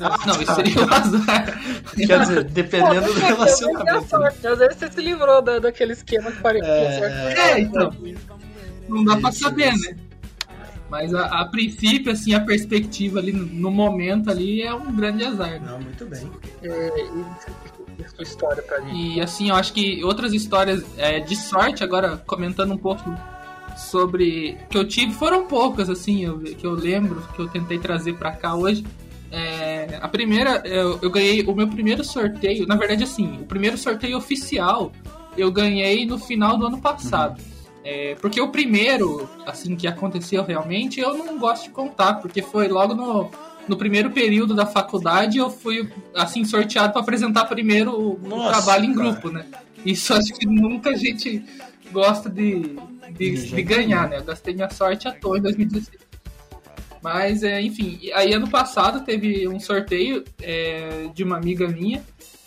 Ah, 0.00 0.16
Não, 0.26 0.40
isso 0.42 0.54
seria 0.54 0.84
o 0.84 0.94
azar. 0.94 1.60
Quer 1.94 2.20
dizer, 2.20 2.44
dependendo 2.44 3.06
do 3.06 3.20
Pô, 3.20 3.26
relacionamento. 3.26 3.84
né? 3.94 4.00
sorte. 4.08 4.46
Às 4.46 4.58
vezes 4.58 4.76
você 4.76 4.90
se 4.92 5.00
livrou 5.02 5.42
da, 5.42 5.58
daquele 5.58 5.92
esquema 5.92 6.32
que 6.32 6.40
parecia 6.40 6.68
É, 6.68 6.98
sorte. 6.98 7.38
É, 7.40 7.60
então. 7.60 7.94
Não 8.88 9.04
dá 9.04 9.16
pra 9.18 9.30
Isso, 9.30 9.38
saber, 9.40 9.72
isso. 9.72 9.90
né? 9.90 9.96
Mas 10.90 11.14
a, 11.14 11.26
a 11.26 11.44
princípio, 11.46 12.10
assim, 12.10 12.34
a 12.34 12.40
perspectiva 12.40 13.20
ali 13.20 13.32
no, 13.32 13.46
no 13.46 13.70
momento 13.70 14.28
ali 14.28 14.60
é 14.62 14.74
um 14.74 14.90
grande 14.92 15.24
azar, 15.24 15.50
né? 15.50 15.62
Não, 15.64 15.80
muito 15.80 16.04
bem. 16.06 16.28
É, 16.62 16.90
e 17.98 18.08
sua 18.08 18.22
história 18.24 18.60
pra 18.62 18.80
mim. 18.80 19.14
E 19.16 19.20
assim, 19.20 19.50
eu 19.50 19.54
acho 19.54 19.72
que 19.72 20.02
outras 20.02 20.32
histórias 20.32 20.82
é, 20.96 21.20
de 21.20 21.36
sorte, 21.36 21.84
agora 21.84 22.16
comentando 22.26 22.72
um 22.72 22.78
pouco 22.78 23.14
sobre 23.76 24.58
que 24.68 24.76
eu 24.76 24.86
tive, 24.88 25.12
foram 25.12 25.46
poucas, 25.46 25.88
assim, 25.88 26.24
eu- 26.24 26.40
que 26.40 26.66
eu 26.66 26.72
lembro, 26.74 27.22
que 27.34 27.40
eu 27.40 27.46
tentei 27.48 27.78
trazer 27.78 28.14
pra 28.14 28.32
cá 28.32 28.54
hoje. 28.56 28.84
É, 29.30 29.98
a 30.00 30.08
primeira, 30.08 30.62
eu, 30.64 30.98
eu 31.00 31.10
ganhei 31.10 31.42
o 31.42 31.54
meu 31.54 31.68
primeiro 31.68 32.02
sorteio, 32.02 32.66
na 32.66 32.76
verdade, 32.76 33.04
assim, 33.04 33.38
o 33.40 33.44
primeiro 33.44 33.78
sorteio 33.78 34.16
oficial 34.16 34.92
eu 35.36 35.50
ganhei 35.52 36.04
no 36.04 36.18
final 36.18 36.58
do 36.58 36.66
ano 36.66 36.80
passado. 36.80 37.40
É, 37.84 38.14
porque 38.20 38.40
o 38.40 38.48
primeiro, 38.48 39.28
assim, 39.46 39.74
que 39.74 39.86
aconteceu 39.86 40.44
realmente, 40.44 41.00
eu 41.00 41.16
não 41.16 41.38
gosto 41.38 41.64
de 41.64 41.70
contar, 41.70 42.14
porque 42.14 42.42
foi 42.42 42.68
logo 42.68 42.94
no, 42.94 43.30
no 43.66 43.76
primeiro 43.76 44.10
período 44.10 44.54
da 44.54 44.66
faculdade 44.66 45.38
eu 45.38 45.48
fui, 45.48 45.90
assim, 46.14 46.44
sorteado 46.44 46.92
para 46.92 47.00
apresentar 47.00 47.46
primeiro 47.46 47.92
o, 47.92 48.48
trabalho 48.48 48.84
em 48.84 48.94
cara. 48.94 49.10
grupo, 49.10 49.30
né? 49.30 49.46
Isso 49.84 50.12
acho 50.12 50.34
que 50.34 50.46
nunca 50.46 50.90
a 50.90 50.96
gente 50.96 51.42
gosta 51.90 52.28
de, 52.28 52.76
de, 53.12 53.46
De 53.46 53.62
ganhar, 53.62 54.08
né? 54.08 54.18
Eu 54.18 54.24
gastei 54.24 54.54
minha 54.54 54.68
sorte 54.70 55.08
à 55.08 55.12
toa 55.12 55.38
em 55.38 55.42
2016. 55.42 56.09
Mas, 57.02 57.42
é, 57.42 57.60
enfim, 57.62 57.98
aí 58.14 58.32
ano 58.34 58.48
passado 58.48 59.04
teve 59.04 59.48
um 59.48 59.58
sorteio 59.58 60.22
é, 60.42 61.08
de 61.14 61.24
uma 61.24 61.36
amiga 61.36 61.66
minha, 61.66 62.02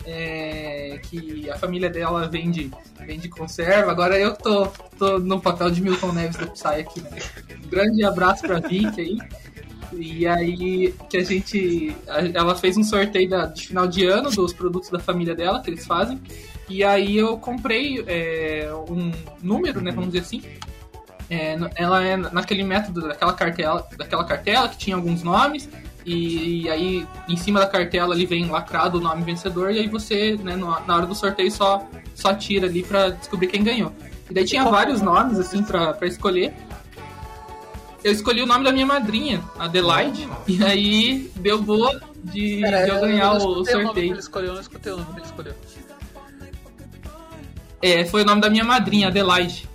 é, 0.06 1.00
que 1.02 1.50
a 1.50 1.56
família 1.58 1.88
dela 1.90 2.28
vende, 2.28 2.70
vende 3.04 3.28
conserva. 3.28 3.90
Agora 3.90 4.18
eu 4.18 4.34
tô, 4.34 4.66
tô 4.98 5.18
no 5.18 5.40
papel 5.40 5.70
de 5.70 5.82
Milton 5.82 6.12
Neves 6.12 6.36
do 6.36 6.46
Psy 6.50 6.66
aqui, 6.68 7.00
né? 7.00 7.18
Um 7.64 7.68
grande 7.68 8.04
abraço 8.04 8.42
pra 8.42 8.60
Vicky 8.60 9.00
aí. 9.00 9.18
E 9.92 10.26
aí 10.26 10.94
que 11.08 11.16
a 11.16 11.22
gente. 11.24 11.94
Ela 12.34 12.54
fez 12.56 12.76
um 12.76 12.82
sorteio 12.82 13.28
da- 13.28 13.46
de 13.46 13.68
final 13.68 13.86
de 13.86 14.04
ano 14.04 14.30
dos 14.30 14.52
produtos 14.52 14.90
da 14.90 14.98
família 14.98 15.34
dela, 15.34 15.60
que 15.62 15.70
eles 15.70 15.86
fazem. 15.86 16.20
E 16.68 16.82
aí 16.82 17.16
eu 17.16 17.36
comprei 17.38 18.02
é, 18.06 18.68
um 18.88 19.12
número, 19.42 19.80
né? 19.80 19.92
Vamos 19.92 20.10
dizer 20.12 20.20
assim. 20.24 20.42
É, 21.30 21.56
ela 21.76 22.02
é 22.04 22.16
naquele 22.16 22.62
método 22.62 23.08
daquela 23.08 23.32
cartela, 23.32 23.86
daquela 23.96 24.24
cartela 24.24 24.68
que 24.68 24.76
tinha 24.76 24.96
alguns 24.96 25.22
nomes. 25.22 25.68
E, 26.06 26.68
aí 26.68 27.06
em 27.28 27.36
cima 27.36 27.60
da 27.60 27.66
cartela 27.66 28.14
ali 28.14 28.26
vem 28.26 28.44
lacrado 28.50 28.98
o 28.98 29.00
nome 29.00 29.22
vencedor. 29.22 29.70
E 29.72 29.78
aí 29.78 29.88
você, 29.88 30.36
né, 30.42 30.54
no- 30.54 30.78
na 30.86 30.96
hora 30.96 31.06
do 31.06 31.14
sorteio, 31.14 31.50
só, 31.50 31.86
só 32.14 32.34
tira 32.34 32.66
ali 32.66 32.82
pra 32.82 33.08
descobrir 33.08 33.46
quem 33.46 33.64
ganhou. 33.64 33.90
E 34.28 34.34
daí 34.34 34.44
tinha 34.44 34.64
vários 34.64 35.00
nomes, 35.00 35.38
assim, 35.38 35.62
pra, 35.62 35.94
pra 35.94 36.06
escolher. 36.06 36.52
Eu 38.02 38.12
escolhi 38.12 38.42
o 38.42 38.46
nome 38.46 38.64
da 38.64 38.70
minha 38.70 38.84
madrinha, 38.84 39.42
Adelaide, 39.58 40.28
e 40.46 40.62
aí 40.62 41.30
deu 41.36 41.62
boa 41.62 42.02
de, 42.22 42.60
Pera, 42.60 42.84
de 42.84 42.90
eu 42.90 43.00
ganhar 43.00 43.30
não 43.30 43.36
o 43.36 43.64
sorteio. 43.64 44.10
ele 44.12 44.18
escolheu, 44.18 44.48
eu 44.48 44.54
não 44.54 44.60
escutei 44.60 44.92
o 44.92 44.96
nome 44.98 45.08
que 45.14 45.20
ele 45.20 45.26
escolheu. 45.26 45.54
É, 47.80 48.04
foi 48.04 48.22
o 48.22 48.24
nome 48.26 48.40
da 48.42 48.50
minha 48.50 48.64
madrinha, 48.64 49.08
Adelaide. 49.08 49.66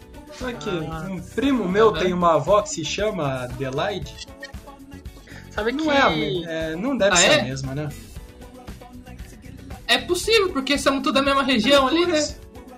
Aqui, 0.48 0.70
Ah. 0.90 1.08
um 1.10 1.20
primo 1.22 1.68
meu 1.68 1.92
tem 1.92 2.14
uma 2.14 2.36
avó 2.36 2.62
que 2.62 2.70
se 2.70 2.86
chama 2.86 3.44
Adelaide. 3.44 4.28
Sabe 5.52 5.72
Não 5.72 5.84
que. 5.86 5.90
é, 5.90 6.02
a 6.02 6.10
me- 6.10 6.46
é, 6.46 6.76
não 6.76 6.98
deve 6.98 7.14
Ah, 7.14 7.18
ser 7.18 7.28
é? 7.32 7.40
a 7.40 7.44
mesma, 7.44 7.76
né? 7.76 7.90
É 9.88 9.98
possível, 9.98 10.52
porque 10.54 10.78
somos 10.78 11.02
tudo 11.02 11.14
da 11.16 11.22
mesma 11.22 11.44
região 11.44 11.88
ali, 11.88 12.06
né? 12.06 12.20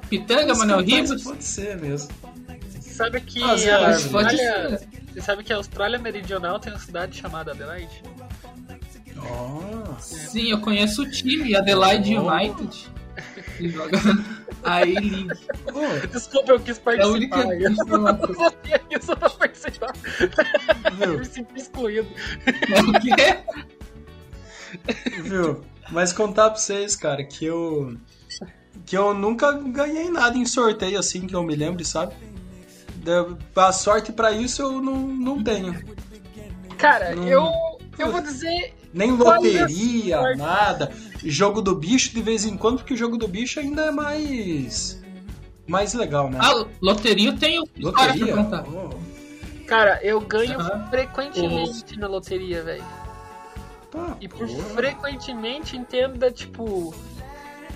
Pitanga, 0.09 0.55
Manuel 0.55 0.81
Ribas. 0.81 1.21
Pode 1.23 1.43
ser 1.43 1.77
mesmo. 1.79 2.09
Sabe 2.79 3.21
que 3.21 3.43
Ah, 3.43 3.55
Zé 3.57 3.71
a. 3.73 3.79
Pode 3.79 3.93
Austrália. 4.35 4.77
ser. 4.79 4.87
Você 5.13 5.21
sabe 5.21 5.43
que 5.43 5.51
a 5.53 5.57
Austrália 5.57 5.99
Meridional 5.99 6.59
tem 6.59 6.71
uma 6.71 6.79
cidade 6.79 7.17
chamada 7.19 7.51
Adelaide? 7.51 8.01
Nossa. 9.15 10.15
Sim, 10.29 10.49
eu 10.51 10.59
conheço 10.61 11.03
o 11.03 11.09
time, 11.09 11.53
Adelaide 11.55 12.17
Oh. 12.17 12.27
United. 12.31 12.89
Que 13.61 13.69
joga 13.69 13.97
A-League. 14.63 15.27
Desculpa, 16.11 16.51
eu 16.51 16.59
quis 16.59 16.81
É 16.85 17.01
a 17.01 17.07
única 17.07 17.35
participar. 17.37 17.63
eu 17.63 17.71
informação. 17.71 18.27
não 18.29 18.35
sabia 18.35 18.81
isso 18.91 19.15
pra 19.17 19.29
participar. 19.29 19.93
Eu 20.99 21.07
viu? 21.09 21.17
me 21.19 21.25
senti 21.25 21.57
excluído. 21.57 22.07
É 22.45 22.81
o 22.81 22.91
quê? 23.01 23.37
Viu? 25.23 25.61
Mas 25.91 26.13
contar 26.13 26.49
pra 26.49 26.59
vocês, 26.59 26.95
cara, 26.95 27.23
que 27.23 27.45
eu. 27.45 27.95
Que 28.85 28.97
eu 28.97 29.13
nunca 29.13 29.51
ganhei 29.51 30.09
nada 30.09 30.37
em 30.37 30.45
sorteio 30.45 30.97
assim, 30.99 31.27
que 31.27 31.35
eu 31.35 31.43
me 31.43 31.55
lembre, 31.55 31.83
sabe? 31.85 32.13
Da- 32.97 33.67
A 33.67 33.71
sorte 33.73 34.11
pra 34.11 34.31
isso 34.31 34.61
eu 34.61 34.81
não, 34.81 34.95
não 35.07 35.43
tenho. 35.43 35.73
Cara, 36.77 37.15
Não. 37.15 37.27
eu. 37.27 37.51
Eu 37.97 38.11
vou 38.11 38.21
dizer. 38.21 38.73
Nem 38.93 39.11
Olha 39.13 39.35
loteria, 39.35 40.17
sorte. 40.17 40.37
nada. 40.37 40.91
Jogo 41.23 41.61
do 41.61 41.75
bicho 41.75 42.13
de 42.13 42.21
vez 42.21 42.45
em 42.45 42.57
quando, 42.57 42.77
porque 42.79 42.93
o 42.93 42.97
jogo 42.97 43.17
do 43.17 43.27
bicho 43.27 43.59
ainda 43.59 43.83
é 43.85 43.91
mais. 43.91 45.01
Mais 45.67 45.93
legal, 45.93 46.29
né? 46.29 46.39
Ah, 46.41 46.65
loteria 46.81 47.29
eu 47.29 47.37
tenho 47.37 47.63
história 47.77 48.13
pra 48.13 48.43
loteria? 48.43 48.49
Oh, 48.67 49.65
Cara, 49.65 49.99
eu 50.03 50.19
ganho 50.19 50.59
Aham. 50.59 50.87
frequentemente 50.89 51.97
na 51.97 52.07
loteria, 52.07 52.63
velho. 52.63 52.83
pá, 53.91 54.17
E 54.19 54.27
por 54.27 54.47
porra. 54.47 54.63
frequentemente 54.69 55.77
entenda, 55.77 56.31
tipo, 56.31 56.93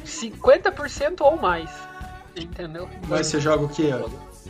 50% 0.04 1.22
ou 1.22 1.40
mais. 1.40 1.70
Entendeu? 2.36 2.90
Mas 3.08 3.28
você 3.28 3.40
joga 3.40 3.64
o 3.64 3.70
quê? 3.70 3.92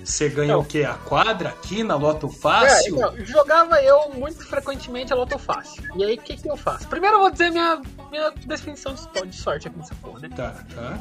Você 0.06 0.30
ganha 0.30 0.54
Não. 0.54 0.60
o 0.60 0.66
quê? 0.66 0.84
A 0.84 0.94
quadra 0.94 1.50
aqui 1.50 1.84
na 1.84 1.96
Loto 1.96 2.28
É, 2.28 2.30
Fácil? 2.30 2.96
então, 2.96 3.26
jogava 3.26 3.82
eu 3.82 4.10
muito 4.12 4.46
frequentemente 4.46 5.12
a 5.12 5.16
Loto 5.16 5.38
Fácil. 5.40 5.84
E 5.98 6.04
aí, 6.04 6.16
o 6.16 6.22
que, 6.22 6.38
que 6.38 6.48
eu 6.50 6.56
faço? 6.56 6.88
Primeiro 6.88 7.16
eu 7.16 7.22
vou 7.22 7.32
dizer 7.32 7.50
minha, 7.50 7.82
minha 8.12 8.30
definição 8.46 8.94
de 8.94 9.00
so- 9.02 9.26
de 9.26 9.36
sorte 9.36 9.68
aqui 9.68 9.78
nessa 9.80 9.96
porra, 9.96 10.20
né? 10.20 10.30
Tá, 10.36 10.64
tá. 10.76 11.00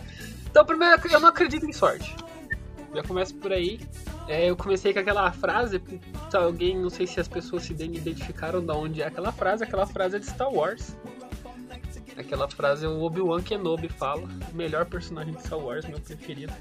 Então, 0.50 0.64
primeiro, 0.64 1.00
eu 1.10 1.20
não 1.20 1.28
acredito 1.28 1.66
em 1.66 1.72
sorte. 1.72 2.16
Já 2.94 3.02
começo 3.02 3.34
por 3.34 3.52
aí. 3.52 3.78
É, 4.26 4.48
eu 4.48 4.56
comecei 4.56 4.94
com 4.94 5.00
aquela 5.00 5.30
frase, 5.32 5.82
alguém, 6.32 6.78
não 6.80 6.88
sei 6.88 7.06
se 7.06 7.20
as 7.20 7.28
pessoas 7.28 7.64
se 7.64 7.72
identificaram 7.72 8.64
da 8.64 8.72
onde 8.74 9.02
é 9.02 9.06
aquela 9.06 9.30
frase, 9.32 9.62
aquela 9.64 9.86
frase 9.86 10.16
é 10.16 10.18
de 10.18 10.26
Star 10.26 10.50
Wars. 10.50 10.96
Aquela 12.16 12.48
frase 12.48 12.86
o 12.86 13.02
Obi-Wan 13.02 13.42
Kenobi 13.42 13.88
fala, 13.88 14.22
o 14.50 14.56
melhor 14.56 14.86
personagem 14.86 15.34
de 15.34 15.42
Star 15.42 15.58
Wars, 15.58 15.84
meu 15.84 16.00
preferido. 16.00 16.52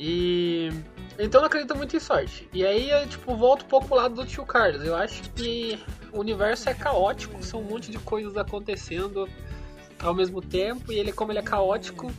E 0.00 0.70
então 1.18 1.42
eu 1.42 1.46
acredito 1.46 1.76
muito 1.76 1.94
em 1.94 2.00
sorte. 2.00 2.48
E 2.54 2.64
aí 2.64 2.90
eu 2.90 3.06
tipo 3.06 3.36
volto 3.36 3.66
um 3.66 3.68
pouco 3.68 3.86
pro 3.86 3.96
lado 3.96 4.14
do 4.14 4.24
tio 4.24 4.46
Carlos. 4.46 4.82
Eu 4.82 4.96
acho 4.96 5.22
que 5.32 5.78
o 6.10 6.18
universo 6.18 6.70
é 6.70 6.74
caótico, 6.74 7.44
são 7.44 7.60
um 7.60 7.64
monte 7.64 7.90
de 7.90 7.98
coisas 7.98 8.34
acontecendo 8.38 9.28
ao 10.02 10.14
mesmo 10.14 10.40
tempo, 10.40 10.90
e 10.90 10.98
ele 10.98 11.12
como 11.12 11.30
ele 11.30 11.40
é 11.40 11.42
caótico, 11.42 12.10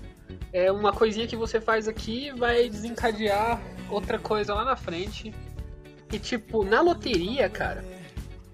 é 0.54 0.72
uma 0.72 0.94
coisinha 0.94 1.26
que 1.26 1.36
você 1.36 1.60
faz 1.60 1.88
aqui 1.88 2.32
vai 2.38 2.70
desencadear 2.70 3.60
outra 3.90 4.20
coisa 4.20 4.54
lá 4.54 4.64
na 4.64 4.76
frente. 4.76 5.34
E 6.14 6.20
tipo, 6.20 6.64
na 6.64 6.82
loteria, 6.82 7.50
cara, 7.50 7.84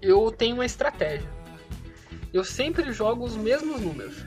eu 0.00 0.30
tenho 0.30 0.54
uma 0.54 0.64
estratégia. 0.64 1.28
Eu 2.32 2.44
sempre 2.44 2.90
jogo 2.92 3.24
os 3.24 3.36
mesmos 3.36 3.80
números. 3.82 4.24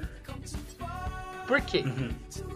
Por 1.52 1.60
quê? 1.60 1.84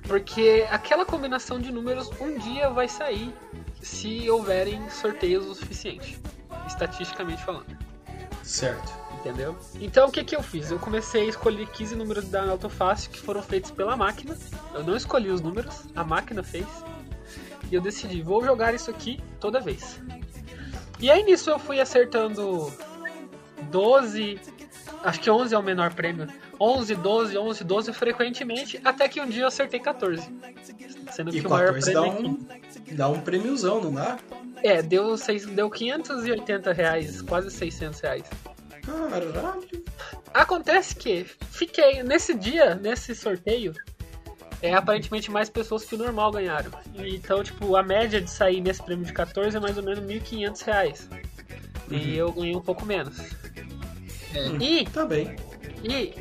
Porque 0.08 0.66
aquela 0.72 1.06
combinação 1.06 1.60
de 1.60 1.70
números 1.70 2.10
um 2.18 2.38
dia 2.38 2.70
vai 2.70 2.88
sair 2.88 3.36
se 3.82 4.30
houverem 4.30 4.90
sorteios 4.90 5.46
o 5.48 5.54
suficiente, 5.54 6.18
estatisticamente 6.66 7.44
falando. 7.44 7.78
Certo. 8.42 8.94
Entendeu? 9.20 9.58
Então 9.82 10.08
o 10.08 10.12
que, 10.14 10.24
que 10.24 10.34
eu 10.34 10.42
fiz? 10.42 10.72
Eu 10.72 10.80
comecei 10.80 11.24
a 11.24 11.26
escolher 11.26 11.68
15 11.68 11.94
números 11.94 12.30
da 12.30 12.50
Autofácil 12.50 13.12
que 13.12 13.20
foram 13.20 13.42
feitos 13.44 13.70
pela 13.70 13.98
máquina. 13.98 14.38
Eu 14.74 14.82
não 14.82 14.96
escolhi 14.96 15.30
os 15.30 15.42
números, 15.42 15.84
a 15.94 16.06
máquina 16.06 16.42
fez. 16.42 16.66
E 17.70 17.76
eu 17.76 17.82
decidi, 17.82 18.22
vou 18.22 18.46
jogar 18.46 18.74
isso 18.74 18.90
aqui 18.90 19.22
toda 19.42 19.60
vez. 19.60 20.02
E 21.02 21.12
aí 21.12 21.22
nisso 21.22 21.50
eu 21.50 21.60
fui 21.60 21.82
acertando 21.82 22.72
12, 23.64 24.40
acho 25.04 25.20
que 25.20 25.30
11 25.30 25.54
é 25.54 25.58
o 25.58 25.62
menor 25.62 25.94
prêmio. 25.94 26.30
11, 26.60 26.96
12, 26.96 27.38
11, 27.38 27.64
12 27.64 27.94
frequentemente, 27.94 28.80
até 28.84 29.08
que 29.08 29.20
um 29.22 29.28
dia 29.28 29.44
eu 29.44 29.48
acertei 29.48 29.80
14. 29.80 30.22
Sendo 31.12 31.36
E 31.36 31.42
que 31.42 31.48
o 31.48 31.50
maior 31.50 31.74
14 31.74 31.92
prêmio 31.92 32.02
dá 32.02 32.08
é 32.08 32.22
15. 32.22 32.28
um, 32.92 32.96
dá 32.96 33.10
um 33.10 33.20
prêmiozão, 33.22 33.82
não 33.82 33.94
dá? 33.94 34.18
É, 34.64 34.82
deu, 34.82 35.16
seis, 35.18 35.46
deu 35.46 35.70
580 35.70 36.74
reais, 36.74 37.22
quase 37.22 37.52
600 37.52 38.00
reais. 38.00 38.24
Caralho. 38.86 39.84
Acontece 40.34 40.96
que 40.96 41.26
fiquei 41.52 42.04
nesse 42.04 42.34
dia, 42.34 42.76
nesse 42.76 43.16
sorteio, 43.16 43.74
é 44.62 44.74
aparentemente 44.74 45.30
mais 45.32 45.50
pessoas 45.50 45.86
que 45.86 45.96
o 45.96 45.98
normal 45.98 46.32
ganharam. 46.32 46.72
Então, 46.96 47.44
tipo, 47.44 47.76
a 47.76 47.84
média 47.84 48.20
de 48.22 48.30
sair 48.30 48.62
nesse 48.62 48.82
prêmio 48.84 49.06
de 49.06 49.14
14 49.14 49.56
é 49.56 49.60
mais 49.60 49.78
ou 49.78 49.84
menos 49.84 50.00
1.500 50.04 50.62
reais. 50.64 51.10
E 51.90 52.18
eu 52.18 52.32
ganhei 52.32 52.56
um 52.56 52.62
pouco 52.62 52.86
menos. 52.86 53.18
E, 54.60 54.86
Tá 54.86 55.06
bem. 55.06 55.36
e 55.84 56.14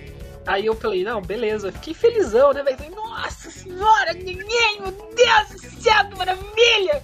aí 0.46 0.66
eu 0.66 0.74
falei, 0.74 1.04
não, 1.04 1.20
beleza, 1.20 1.72
fiquei 1.72 1.94
felizão, 1.94 2.52
né, 2.52 2.62
velho? 2.62 2.76
Falei, 2.76 2.94
Nossa 2.94 3.50
senhora, 3.50 4.12
ganhei, 4.12 4.80
meu 4.80 4.90
Deus 4.90 5.62
do 5.62 5.82
céu, 5.82 6.08
que 6.08 6.18
maravilha! 6.18 7.02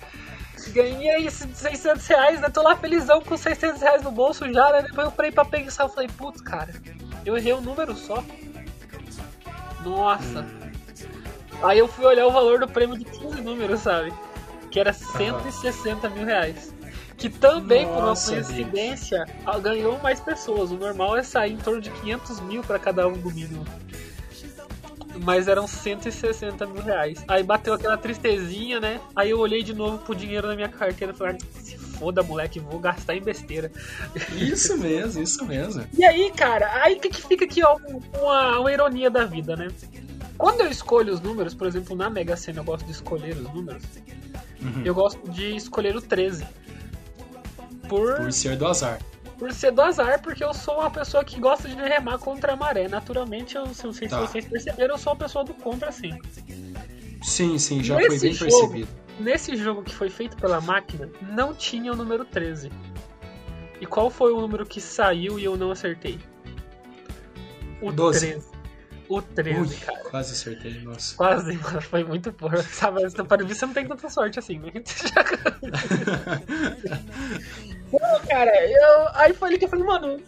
Ganhei 0.68 1.26
esses 1.26 1.56
600 1.56 2.06
reais, 2.06 2.40
né? 2.40 2.48
Tô 2.48 2.62
lá 2.62 2.76
felizão 2.76 3.20
com 3.22 3.36
600 3.36 3.80
reais 3.80 4.02
no 4.02 4.10
bolso 4.10 4.50
já, 4.52 4.70
né? 4.72 4.82
Depois 4.82 5.06
eu 5.06 5.12
parei 5.12 5.32
pra 5.32 5.44
pensar, 5.44 5.84
eu 5.84 5.88
falei, 5.88 6.08
putz, 6.08 6.40
cara, 6.40 6.72
eu 7.24 7.36
errei 7.36 7.52
um 7.54 7.60
número 7.60 7.96
só. 7.96 8.22
Nossa. 9.82 10.46
Aí 11.62 11.78
eu 11.78 11.88
fui 11.88 12.04
olhar 12.04 12.26
o 12.26 12.30
valor 12.30 12.60
do 12.60 12.68
prêmio 12.68 12.96
de 12.96 13.04
15 13.04 13.40
números, 13.40 13.80
sabe? 13.80 14.12
Que 14.70 14.78
era 14.78 14.92
160 14.92 16.08
mil 16.10 16.24
reais. 16.24 16.72
Que 17.20 17.28
também, 17.28 17.86
por 17.86 17.98
uma 17.98 18.06
Nossa, 18.06 18.32
coincidência, 18.32 19.26
ah, 19.44 19.58
ganhou 19.58 19.98
mais 19.98 20.18
pessoas. 20.18 20.70
O 20.70 20.76
normal 20.76 21.16
é 21.16 21.22
sair 21.22 21.52
em 21.52 21.58
torno 21.58 21.80
de 21.80 21.90
500 21.90 22.40
mil 22.40 22.62
pra 22.62 22.78
cada 22.78 23.06
um 23.06 23.12
do 23.12 23.30
mínimo. 23.30 23.64
Mas 25.22 25.46
eram 25.46 25.66
160 25.66 26.66
mil 26.66 26.82
reais. 26.82 27.22
Aí 27.28 27.42
bateu 27.42 27.74
aquela 27.74 27.98
tristezinha, 27.98 28.80
né? 28.80 29.00
Aí 29.14 29.30
eu 29.30 29.38
olhei 29.38 29.62
de 29.62 29.74
novo 29.74 29.98
pro 29.98 30.14
dinheiro 30.14 30.48
na 30.48 30.56
minha 30.56 30.68
carteira 30.68 31.12
e 31.12 31.16
falei, 31.16 31.36
"Ah, 31.36 31.60
se 31.62 31.76
foda, 31.76 32.22
moleque, 32.22 32.58
vou 32.58 32.80
gastar 32.80 33.14
em 33.14 33.20
besteira. 33.20 33.70
Isso 34.34 34.78
mesmo, 34.78 35.22
isso 35.22 35.44
mesmo. 35.44 35.84
E 35.96 36.02
aí, 36.02 36.32
cara, 36.34 36.82
aí 36.82 36.98
que, 36.98 37.10
que 37.10 37.22
fica 37.22 37.44
aqui, 37.44 37.62
ó, 37.62 37.76
uma, 38.18 38.60
uma 38.60 38.72
ironia 38.72 39.10
da 39.10 39.26
vida, 39.26 39.54
né? 39.54 39.68
Quando 40.38 40.62
eu 40.62 40.70
escolho 40.70 41.12
os 41.12 41.20
números, 41.20 41.52
por 41.52 41.66
exemplo, 41.66 41.94
na 41.94 42.08
Mega 42.08 42.34
Sena 42.34 42.60
eu 42.60 42.64
gosto 42.64 42.86
de 42.86 42.92
escolher 42.92 43.36
os 43.36 43.52
números, 43.52 43.82
eu 44.82 44.94
gosto 44.94 45.30
de 45.30 45.54
escolher 45.54 45.94
o 45.94 46.00
13. 46.00 46.46
Por, 47.90 48.16
Por 48.16 48.32
ser 48.32 48.56
do 48.56 48.66
azar. 48.66 48.98
por 49.38 49.52
ser 49.52 49.72
do 49.72 49.82
azar, 49.82 50.22
porque 50.22 50.44
eu 50.44 50.54
sou 50.54 50.78
uma 50.80 50.90
pessoa 50.90 51.24
que 51.24 51.38
gosta 51.40 51.68
de 51.68 51.74
remar 51.74 52.18
contra 52.18 52.52
a 52.52 52.56
maré. 52.56 52.86
Naturalmente, 52.88 53.56
eu 53.56 53.66
não 53.66 53.74
sei 53.92 54.08
Tá. 54.08 54.20
se 54.20 54.26
vocês 54.32 54.44
perceberam, 54.46 54.94
eu 54.94 54.98
sou 54.98 55.12
uma 55.12 55.18
pessoa 55.18 55.44
do 55.44 55.52
contra, 55.54 55.90
sim. 55.90 56.16
Sim, 57.22 57.58
sim, 57.58 57.82
já 57.82 57.96
Nesse 57.96 58.08
foi 58.08 58.18
bem 58.20 58.32
jogo- 58.32 58.50
percebido. 58.50 58.88
Nesse 59.18 59.56
jogo 59.56 59.82
que 59.82 59.94
foi 59.94 60.08
feito 60.08 60.36
pela 60.38 60.60
máquina, 60.60 61.10
não 61.32 61.52
tinha 61.52 61.92
o 61.92 61.96
número 61.96 62.24
13. 62.24 62.70
E 63.80 63.86
qual 63.86 64.08
foi 64.08 64.32
o 64.32 64.40
número 64.40 64.64
que 64.64 64.80
saiu 64.80 65.38
e 65.38 65.44
eu 65.44 65.56
não 65.56 65.70
acertei? 65.70 66.18
O 67.82 67.90
12. 67.90 68.20
13. 68.32 68.46
O 69.10 69.20
13, 69.20 69.60
Ui, 69.60 69.76
cara. 69.84 69.98
quase 70.08 70.32
acertei, 70.34 70.80
nossa. 70.82 71.16
Quase, 71.16 71.56
mano, 71.56 71.82
foi 71.82 72.04
muito 72.04 72.32
porra. 72.32 72.62
Sabe, 72.62 73.10
para 73.24 73.42
mim 73.42 73.52
você 73.52 73.66
não 73.66 73.74
tem 73.74 73.84
tanta 73.84 74.08
sorte 74.08 74.38
assim, 74.38 74.60
né? 74.60 74.70
Pô, 77.90 77.98
cara, 78.28 78.52
eu... 78.70 79.08
aí 79.14 79.32
foi 79.34 79.48
ali 79.48 79.58
que 79.58 79.64
eu 79.64 79.68
falei, 79.68 79.84
mano, 79.84 80.22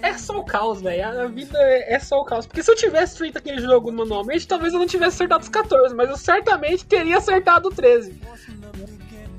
é 0.00 0.16
só 0.16 0.38
o 0.38 0.44
caos, 0.44 0.80
velho. 0.80 1.06
A 1.06 1.26
vida 1.26 1.58
é 1.58 1.96
é 1.96 1.98
só 1.98 2.18
o 2.18 2.24
caos. 2.24 2.46
Porque 2.46 2.62
se 2.62 2.70
eu 2.70 2.76
tivesse 2.76 3.18
feito 3.18 3.36
aquele 3.36 3.60
jogo 3.60 3.92
manualmente, 3.92 4.48
talvez 4.48 4.72
eu 4.72 4.78
não 4.78 4.86
tivesse 4.86 5.16
acertado 5.16 5.42
os 5.42 5.50
14, 5.50 5.94
mas 5.94 6.08
eu 6.08 6.16
certamente 6.16 6.86
teria 6.86 7.18
acertado 7.18 7.68
o 7.68 7.74
13. 7.74 8.18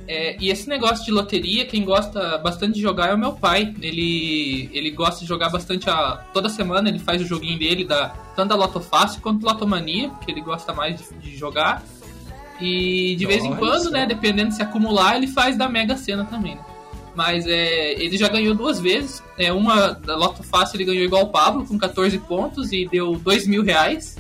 É, 0.08 0.38
e 0.40 0.50
esse 0.50 0.70
negócio 0.70 1.04
de 1.04 1.12
loteria, 1.12 1.66
quem 1.66 1.84
gosta 1.84 2.38
bastante 2.38 2.76
de 2.76 2.82
jogar 2.82 3.10
é 3.10 3.14
o 3.14 3.18
meu 3.18 3.34
pai. 3.34 3.74
Ele, 3.82 4.70
ele 4.72 4.92
gosta 4.92 5.22
de 5.22 5.26
jogar 5.26 5.50
bastante 5.50 5.90
a, 5.90 6.24
toda 6.34 6.50
semana, 6.50 6.90
ele 6.90 7.00
faz 7.00 7.22
o 7.22 7.26
joguinho 7.26 7.58
dele, 7.58 7.84
da, 7.84 8.10
tanto 8.36 8.50
da 8.50 8.56
Loto 8.56 8.80
Fácil 8.80 9.22
quanto 9.22 9.44
da 9.44 9.52
Lotomania, 9.52 10.12
que 10.24 10.32
ele 10.32 10.42
gosta 10.42 10.74
mais 10.74 11.00
de, 11.00 11.32
de 11.32 11.38
jogar. 11.38 11.84
E 12.62 13.16
de 13.18 13.26
vez 13.26 13.44
em 13.44 13.54
quando, 13.56 13.90
né, 13.90 14.06
dependendo 14.06 14.54
se 14.54 14.62
acumular, 14.62 15.18
ele 15.18 15.28
faz 15.28 15.58
da 15.58 15.68
Mega 15.68 15.98
Sena 15.98 16.24
também, 16.26 16.56
né? 16.56 16.62
Mas 17.16 17.48
é, 17.48 17.94
ele 17.94 18.18
já 18.18 18.28
ganhou 18.28 18.54
duas 18.54 18.80
vezes. 18.80 19.24
É, 19.38 19.52
uma 19.52 19.92
da 19.92 20.16
Loto 20.16 20.44
Fácil 20.44 20.76
ele 20.76 20.86
ganhou 20.86 21.04
igual 21.04 21.24
o 21.24 21.30
Pablo, 21.30 21.66
com 21.66 21.78
14 21.78 22.18
pontos 22.20 22.74
e 22.74 22.88
deu 22.88 23.16
2 23.16 23.48
mil 23.48 23.64
reais. 23.64 24.18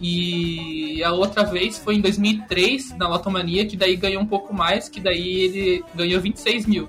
E 0.00 1.02
a 1.02 1.12
outra 1.12 1.42
vez 1.44 1.76
foi 1.78 1.96
em 1.96 2.00
2003, 2.00 2.96
na 2.96 3.08
Lotomania, 3.08 3.66
que 3.66 3.76
daí 3.76 3.96
ganhou 3.96 4.22
um 4.22 4.26
pouco 4.26 4.54
mais, 4.54 4.88
que 4.88 5.00
daí 5.00 5.40
ele 5.40 5.84
ganhou 5.94 6.20
26 6.20 6.66
mil. 6.66 6.88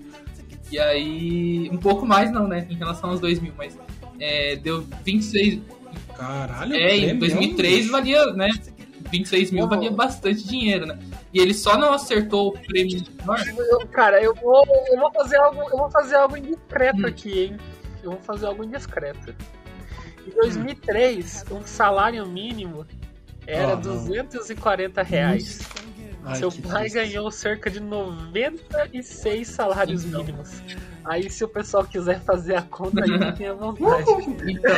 E 0.72 0.78
aí, 0.78 1.69
um 1.72 1.78
pouco 1.78 2.06
mais 2.06 2.32
não, 2.32 2.48
né, 2.48 2.67
em 2.69 2.76
relação 2.76 3.10
aos 3.10 3.19
2 3.19 3.39
mil, 3.39 3.54
mas 3.58 3.78
é, 4.19 4.56
deu 4.56 4.86
26... 5.04 5.60
Caralho, 6.15 6.76
É, 6.76 6.95
em 6.98 7.00
prêmio, 7.02 7.19
2003 7.19 7.78
bicho. 7.80 7.91
valia, 7.91 8.26
né, 8.34 8.50
26 9.12 9.52
mil 9.52 9.62
Uau. 9.62 9.69
valia 9.69 9.89
bastante 9.89 10.45
dinheiro, 10.48 10.86
né. 10.86 11.00
E 11.34 11.39
ele 11.39 11.54
só 11.54 11.78
não 11.78 11.93
acertou 11.93 12.50
o 12.50 12.52
prêmio 12.52 13.02
menor, 13.19 13.39
Eu- 13.48 13.88
cara, 13.88 14.22
eu 14.22 14.36
vou, 14.36 14.63
eu 14.91 15.00
vou 15.00 15.12
fazer 15.13 15.38
algo, 15.38 15.62
eu 15.62 15.78
vou 15.78 15.89
fazer 15.89 16.15
algo 16.15 16.38
indiscreto 16.38 17.02
Hum. 17.02 17.06
aqui, 17.08 17.39
hein? 17.45 17.58
Eu 18.04 18.12
vou 18.12 18.19
fazer 18.22 18.45
algo 18.45 18.63
indiscreto. 18.63 19.34
Em 20.28 20.32
2003, 20.32 21.45
o 21.50 21.62
salário 21.65 22.26
mínimo 22.28 22.86
era 23.51 23.73
Ah, 23.73 23.75
não. 23.75 23.81
240 23.81 25.01
reais. 25.03 25.59
Ai, 26.23 26.35
Seu 26.38 26.51
pai 26.51 26.81
triste. 26.89 26.95
ganhou 26.95 27.31
cerca 27.31 27.69
de 27.69 27.79
96 27.79 29.47
salários 29.47 30.03
Então. 30.05 30.19
mínimos. 30.23 30.49
Aí, 31.05 31.29
se 31.29 31.43
o 31.43 31.47
pessoal 31.47 31.83
quiser 31.85 32.21
fazer 32.21 32.55
a 32.55 32.62
conta, 32.62 33.01
aí 33.03 33.31
tem 33.33 33.47
a 33.47 33.53
vontade. 33.53 34.03
então, 34.45 34.75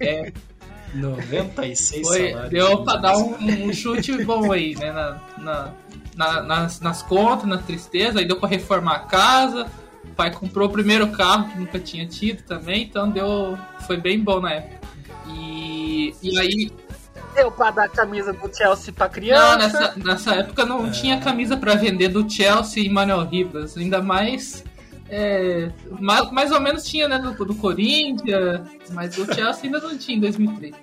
é, 0.00 0.32
96 0.94 2.06
Foi, 2.06 2.30
salários. 2.30 2.50
deu 2.50 2.84
pra 2.84 2.96
dar 2.96 3.16
um, 3.16 3.34
um 3.68 3.72
chute 3.72 4.22
bom 4.24 4.52
aí, 4.52 4.74
né? 4.76 4.92
Na, 4.92 5.18
na- 5.38 5.72
na- 6.16 6.42
nas, 6.42 6.80
nas 6.80 7.02
contas, 7.02 7.46
na 7.48 7.58
tristeza, 7.58 8.18
aí 8.20 8.26
deu 8.26 8.38
pra 8.38 8.48
reformar 8.48 8.96
a 8.96 8.98
casa. 9.00 9.66
O 10.04 10.08
pai 10.14 10.30
comprou 10.30 10.68
o 10.68 10.72
primeiro 10.72 11.08
carro 11.08 11.48
que 11.50 11.58
nunca 11.58 11.78
tinha 11.78 12.06
tido 12.06 12.42
também, 12.42 12.82
então 12.82 13.10
deu. 13.10 13.56
Foi 13.86 13.96
bem 13.96 14.20
bom 14.20 14.40
na 14.40 14.52
época. 14.52 14.78
E, 15.28 16.14
e 16.22 16.38
aí. 16.38 16.70
Deu 17.34 17.50
pra 17.50 17.70
dar 17.70 17.88
camisa 17.88 18.32
do 18.32 18.54
Chelsea 18.54 18.92
pra 18.92 19.06
Não, 19.06 19.12
criança. 19.12 19.56
nessa, 19.56 19.94
nessa 19.96 20.34
época 20.34 20.64
não 20.66 20.90
tinha 20.90 21.20
camisa 21.20 21.56
pra 21.56 21.74
vender 21.74 22.08
do 22.08 22.28
Chelsea 22.28 22.84
e 22.84 22.88
Manuel 22.88 23.24
Ribas. 23.26 23.76
Ainda 23.76 24.02
mais. 24.02 24.64
é, 25.08 25.70
mais, 25.98 26.30
mais 26.30 26.50
ou 26.52 26.60
menos 26.60 26.84
tinha, 26.84 27.08
né? 27.08 27.18
Do, 27.18 27.44
do 27.44 27.54
Corinthians, 27.54 28.60
mas 28.90 29.16
o 29.16 29.24
Chelsea 29.32 29.64
ainda 29.64 29.78
não 29.80 29.96
tinha 29.96 30.16
em 30.16 30.20
2003. 30.20 30.74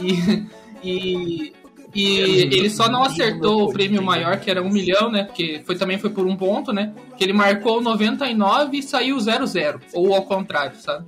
E, 0.00 0.46
e, 0.82 1.52
e 1.94 2.18
ele 2.18 2.70
só 2.70 2.88
não 2.88 3.02
acertou 3.02 3.64
o 3.68 3.72
prêmio 3.72 4.02
maior, 4.02 4.38
que 4.38 4.50
era 4.50 4.62
um 4.62 4.70
milhão, 4.70 5.10
né? 5.10 5.24
Porque 5.24 5.62
foi, 5.66 5.76
também 5.76 5.98
foi 5.98 6.10
por 6.10 6.24
um 6.26 6.36
ponto, 6.36 6.72
né? 6.72 6.94
Que 7.16 7.24
ele 7.24 7.32
marcou 7.32 7.82
99 7.82 8.78
e 8.78 8.82
saiu 8.82 9.16
0-0. 9.16 9.80
Ou 9.92 10.14
ao 10.14 10.22
contrário, 10.22 10.76
sabe? 10.80 11.04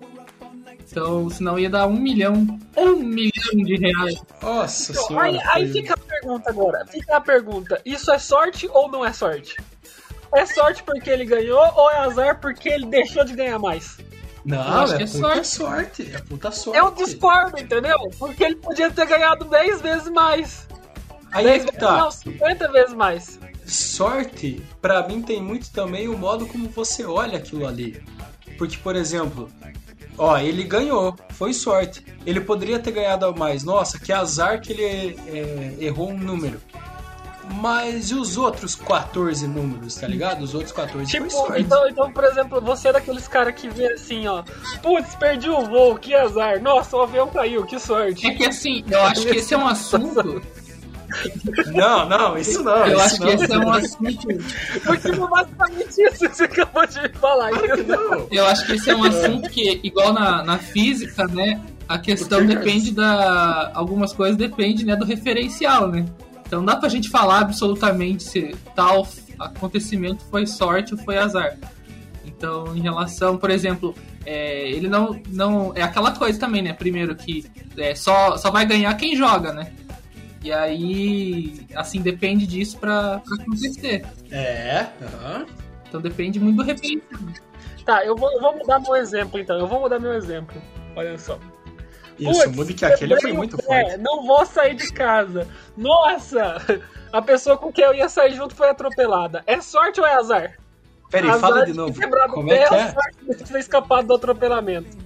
Então, 0.93 1.31
senão 1.31 1.59
ia 1.59 1.71
dar 1.71 1.87
um 1.87 1.95
milhão. 1.99 2.47
Um 2.77 2.97
milhão 2.97 3.65
de 3.65 3.77
reais. 3.79 4.23
Nossa 4.43 4.93
Então, 4.93 5.07
senhora. 5.07 5.27
aí, 5.27 5.41
aí 5.47 5.73
fica 5.73 5.95
a 5.95 5.97
pergunta 5.97 6.51
agora. 6.51 6.87
Fica 6.87 7.17
a 7.17 7.21
pergunta: 7.21 7.81
isso 7.83 8.13
é 8.13 8.19
sorte 8.19 8.69
ou 8.71 8.91
não 8.91 9.03
é 9.05 9.11
sorte? 9.11 9.57
É 10.35 10.45
sorte 10.45 10.83
porque 10.83 11.09
ele 11.09 11.25
ganhou 11.25 11.61
ou 11.75 11.91
é 11.91 11.99
azar 12.01 12.39
porque 12.41 12.69
ele 12.69 12.85
deixou 12.87 13.25
de 13.25 13.35
ganhar 13.35 13.59
mais? 13.59 13.97
Não, 14.45 14.83
é, 14.85 14.97
que 14.99 15.03
é 15.05 15.07
puta 15.07 15.19
sorte. 15.19 15.47
sorte. 15.49 16.11
É 16.15 16.19
puta 16.19 16.51
sorte. 16.51 16.79
Eu 16.79 16.91
discordo, 16.91 17.59
entendeu? 17.59 17.97
Porque 18.19 18.45
ele 18.45 18.57
podia 18.57 18.91
ter 18.91 19.07
ganhado 19.07 19.45
10 19.47 19.81
vezes 19.81 20.11
mais. 20.11 20.67
Aí 21.33 21.47
é 21.47 21.51
10 21.53 21.65
que 21.65 21.71
vezes, 21.73 21.81
tá. 21.89 21.97
não, 21.99 22.11
50 22.11 22.69
vezes 22.73 22.95
mais. 22.95 23.39
sorte, 23.67 24.63
pra 24.83 25.07
mim, 25.09 25.23
tem 25.23 25.41
muito 25.43 25.71
também 25.71 26.07
o 26.09 26.19
modo 26.19 26.47
como 26.47 26.69
você 26.69 27.05
olha 27.05 27.39
aquilo 27.39 27.67
ali. 27.67 28.03
Porque, 28.59 28.77
por 28.79 28.95
exemplo, 28.97 29.49
ó, 30.19 30.39
ele 30.39 30.65
ganhou, 30.65 31.17
foi 31.31 31.53
sorte. 31.53 32.05
Ele 32.25 32.41
poderia 32.41 32.79
ter 32.79 32.93
ganhado 32.93 33.35
mais. 33.37 33.65
Nossa, 33.65 33.99
que 33.99 34.13
azar 34.13 34.61
que 34.61 34.73
ele 34.73 35.19
é, 35.27 35.77
errou 35.85 36.11
um 36.11 36.19
número. 36.19 36.61
Mas 37.55 38.11
e 38.11 38.15
os 38.15 38.37
outros 38.39 38.75
14 38.77 39.47
números, 39.49 39.97
tá 39.97 40.07
ligado? 40.07 40.43
Os 40.43 40.55
outros 40.55 40.73
14 40.73 41.11
Tipo, 41.11 41.29
foi 41.29 41.31
sorte. 41.31 41.63
então, 41.63 41.89
então, 41.89 42.13
por 42.13 42.25
exemplo, 42.25 42.61
você 42.61 42.89
é 42.89 42.93
daqueles 42.93 43.27
caras 43.27 43.55
que 43.55 43.69
vê 43.69 43.93
assim, 43.93 44.27
ó. 44.29 44.45
Putz, 44.81 45.15
perdi 45.17 45.51
o 45.51 45.67
voo, 45.67 45.97
que 45.97 46.15
azar. 46.15 46.63
Nossa, 46.63 46.97
o 46.97 47.03
avião 47.03 47.27
caiu, 47.29 47.67
que 47.67 47.79
sorte. 47.81 48.27
É 48.27 48.35
que 48.35 48.47
assim, 48.47 48.85
eu 48.89 49.03
acho 49.03 49.23
que 49.23 49.37
esse 49.39 49.53
é 49.53 49.59
um 49.59 49.67
assunto. 49.67 50.41
Não, 51.75 52.09
não, 52.09 52.39
isso 52.39 52.63
não. 52.63 52.87
Eu 52.87 52.97
isso 52.97 53.01
acho 53.01 53.15
que 53.17 53.25
não. 53.25 53.33
esse 53.33 53.53
é 53.53 53.59
um 53.59 53.73
assunto. 53.73 54.29
Porque 54.85 55.13
foi 55.13 55.29
basicamente 55.29 56.03
isso 56.03 56.19
que 56.19 56.29
você 56.29 56.45
acabou 56.45 56.87
de 56.87 57.03
me 57.03 57.09
falar. 57.11 57.51
Não. 57.51 58.27
Eu 58.31 58.47
acho 58.47 58.67
que 58.67 58.73
esse 58.73 58.91
é 58.91 58.97
um 58.97 59.05
assunto 59.05 59.49
que, 59.49 59.81
igual 59.83 60.13
na, 60.13 60.43
na 60.43 60.59
física, 60.59 61.27
né? 61.27 61.61
A 61.89 61.99
questão 61.99 62.45
depende 62.47 62.93
da. 62.93 63.71
Algumas 63.75 64.13
coisas 64.13 64.37
dependem 64.37 64.85
né, 64.85 64.97
do 64.97 65.05
referencial, 65.05 65.89
né? 65.89 66.05
Então 66.47 66.61
não 66.61 66.67
dá 66.67 66.77
pra 66.77 66.89
gente 66.89 67.09
falar 67.09 67.41
absolutamente 67.41 68.23
se 68.23 68.55
tal 68.75 69.07
acontecimento 69.39 70.23
foi 70.31 70.47
sorte 70.47 70.95
ou 70.95 71.01
foi 71.01 71.19
azar. 71.19 71.57
Então, 72.25 72.77
em 72.77 72.81
relação, 72.81 73.37
por 73.37 73.51
exemplo, 73.51 73.95
é, 74.25 74.71
ele 74.71 74.89
não, 74.89 75.21
não. 75.29 75.73
É 75.75 75.83
aquela 75.83 76.13
coisa 76.13 76.39
também, 76.39 76.63
né? 76.63 76.73
Primeiro 76.73 77.15
que 77.15 77.45
é, 77.77 77.95
só, 77.95 78.37
só 78.37 78.51
vai 78.51 78.65
ganhar 78.65 78.95
quem 78.95 79.17
joga, 79.17 79.53
né? 79.53 79.73
E 80.43 80.53
aí, 80.53 81.67
assim, 81.75 82.01
depende 82.01 82.47
disso 82.47 82.79
pra, 82.79 83.21
pra 83.21 83.43
acontecer. 83.43 84.05
É, 84.31 84.87
aham. 85.01 85.47
Então 85.89 86.01
depende 86.01 86.41
muito 86.41 86.57
do 86.57 86.63
referencial. 86.63 87.21
Tá, 87.85 88.05
eu 88.05 88.17
vou, 88.17 88.33
eu 88.33 88.41
vou 88.41 88.57
mudar 88.57 88.81
meu 88.81 88.97
exemplo 88.97 89.39
então. 89.39 89.59
Eu 89.59 89.67
vou 89.67 89.81
mudar 89.81 89.99
meu 89.99 90.13
exemplo. 90.15 90.61
Olha 90.97 91.17
só. 91.19 91.39
Isso, 92.19 92.51
mude 92.53 92.75
que 92.75 92.85
aquele 92.85 93.21
foi 93.21 93.33
muito 93.33 93.57
pé, 93.57 93.65
forte. 93.65 93.97
Não 93.99 94.27
vou 94.27 94.45
sair 94.47 94.75
de 94.75 94.93
casa. 94.93 95.47
Nossa! 95.77 96.57
A 97.13 97.21
pessoa 97.21 97.57
com 97.57 97.73
quem 97.73 97.85
eu 97.85 97.95
ia 97.95 98.09
sair 98.09 98.35
junto 98.35 98.55
foi 98.55 98.71
atropelada. 98.71 99.43
É 99.47 99.61
sorte 99.61 100.01
ou 100.01 100.07
é 100.07 100.15
azar? 100.15 100.59
Peraí, 101.11 101.29
azar 101.29 101.41
fala 101.41 101.67
de 101.67 101.73
ter 101.73 101.77
novo. 101.77 102.01
Como 102.31 102.47
o 102.47 102.49
pé 102.49 102.63
é 102.63 102.69
que 102.69 102.75
é? 102.75 102.93
sorte 102.93 103.19
de 103.27 103.35
ter 103.53 103.59
escapado 103.59 104.07
do 104.09 104.15
atropelamento? 104.15 104.97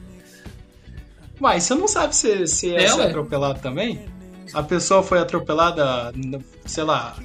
Mas 1.40 1.64
você 1.64 1.74
não 1.74 1.88
sabe 1.88 2.14
se, 2.14 2.46
se 2.46 2.74
é, 2.74 2.84
É, 2.84 2.88
atropelado 2.88 3.60
também? 3.60 4.06
A 4.52 4.62
pessoa 4.62 5.02
foi 5.02 5.18
atropelada, 5.18 6.12
sei 6.64 6.84
lá. 6.84 7.16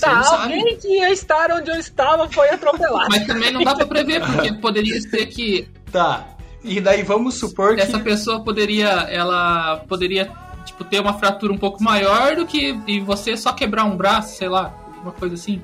Tá, 0.00 0.42
alguém 0.42 0.76
que 0.76 0.88
ia 0.88 1.10
estar 1.12 1.50
onde 1.52 1.70
eu 1.70 1.76
estava 1.76 2.28
foi 2.28 2.50
atropelado. 2.50 3.08
Mas 3.08 3.26
também 3.26 3.52
não 3.52 3.62
dá 3.62 3.74
pra 3.74 3.86
prever, 3.86 4.20
porque 4.20 4.52
poderia 4.60 5.00
ser 5.00 5.26
que 5.26 5.68
Tá. 5.94 6.26
E 6.64 6.80
daí 6.80 7.04
vamos 7.04 7.38
supor 7.38 7.76
que. 7.76 7.80
essa 7.80 8.00
pessoa 8.00 8.42
poderia, 8.42 8.88
ela 9.08 9.76
poderia, 9.88 10.28
tipo, 10.64 10.82
ter 10.82 10.98
uma 10.98 11.16
fratura 11.16 11.52
um 11.52 11.58
pouco 11.58 11.80
maior 11.80 12.34
do 12.34 12.44
que 12.44 12.76
e 12.84 12.98
você 12.98 13.36
só 13.36 13.52
quebrar 13.52 13.84
um 13.84 13.96
braço, 13.96 14.36
sei 14.36 14.48
lá, 14.48 14.74
uma 15.00 15.12
coisa 15.12 15.36
assim. 15.36 15.62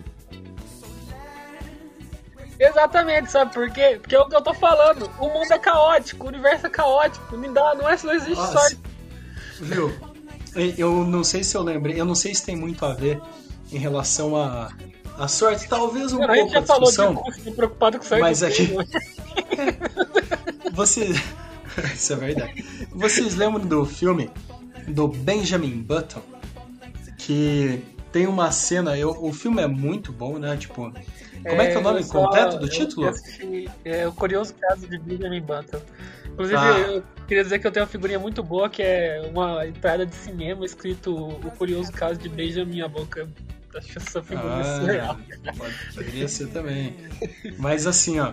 Exatamente, 2.61 3.33
sabe 3.33 3.53
por 3.53 3.69
quê? 3.73 3.99
Porque 4.01 4.15
é 4.15 4.21
o 4.21 4.29
que 4.29 4.37
eu 4.37 4.43
tô 4.43 4.55
falando. 4.55 5.11
O 5.19 5.29
mundo 5.31 5.51
é 5.51 5.59
caótico, 5.59 6.27
o 6.27 6.29
universo 6.29 6.69
é 6.69 6.71
caótico. 6.71 7.37
Não, 7.37 7.53
dá, 7.53 7.75
não, 7.75 7.89
é, 7.89 7.99
não 8.05 8.15
existe 8.15 8.37
Nossa. 8.37 8.53
sorte. 8.53 8.79
Viu? 9.63 10.10
Eu 10.77 11.05
não 11.05 11.23
sei 11.25 11.45
se 11.45 11.57
eu 11.57 11.63
lembrei, 11.63 12.01
eu 12.01 12.05
não 12.05 12.15
sei 12.15 12.35
se 12.35 12.45
tem 12.45 12.57
muito 12.57 12.85
a 12.85 12.93
ver 12.93 13.21
em 13.73 13.79
relação 13.79 14.35
a, 14.37 14.73
a 15.17 15.29
sorte, 15.29 15.69
talvez 15.69 16.13
um 16.13 16.19
Cara, 16.19 16.35
pouco 16.35 16.59
a 16.59 16.63
falou 16.63 16.83
discussão. 16.89 17.15
de 17.15 17.21
custo 17.23 17.53
preocupado 17.53 17.99
com 17.99 18.05
sorte. 18.05 18.21
Mas 18.21 18.43
aqui- 18.43 18.69
Você. 20.73 21.09
Isso 21.95 22.13
é 22.13 22.17
verdade. 22.17 22.65
Vocês 22.91 23.35
lembram 23.37 23.65
do 23.65 23.87
filme 23.87 24.31
do 24.89 25.07
Benjamin 25.09 25.81
Button? 25.83 26.21
Que 27.17 27.83
tem 28.13 28.27
uma 28.27 28.51
cena. 28.51 28.99
Eu, 28.99 29.11
o 29.23 29.33
filme 29.33 29.63
é 29.63 29.67
muito 29.67 30.13
bom, 30.13 30.39
né? 30.39 30.57
Tipo. 30.57 30.93
Como 31.49 31.63
é 31.63 31.69
que 31.69 31.75
é 31.75 31.79
o 31.79 31.83
nome 31.83 32.01
eu 32.01 32.05
só- 32.05 32.13
completo 32.25 32.59
do 32.59 32.69
título? 32.69 33.09
assisti, 33.09 33.71
é 33.85 34.07
o 34.07 34.13
curioso 34.13 34.53
caso 34.61 34.87
de 34.87 34.99
Benjamin 34.99 35.41
Button. 35.41 35.81
Inclusive, 36.41 36.57
Ah. 36.59 36.79
eu 36.79 37.05
queria 37.29 37.43
dizer 37.45 37.59
que 37.59 37.67
eu 37.67 37.71
tenho 37.71 37.85
uma 37.85 37.91
figurinha 37.93 38.19
muito 38.19 38.43
boa 38.43 38.71
que 38.71 38.83
é 38.83 39.31
uma 39.31 39.67
entrada 39.67 40.07
de 40.07 40.15
cinema 40.15 40.65
escrito 40.65 41.15
O 41.15 41.51
Curioso 41.51 41.93
Caso 41.93 42.19
de 42.19 42.29
Benjamin 42.31 42.81
a 42.81 42.89
Boca. 42.89 43.29
Acho 43.77 43.99
essa 43.99 44.23
surreal. 44.23 45.17
Ah, 45.47 45.53
pode, 45.57 45.75
poderia 45.95 46.27
ser 46.27 46.49
também. 46.49 46.97
Mas 47.59 47.87
assim, 47.87 48.19
ó. 48.19 48.33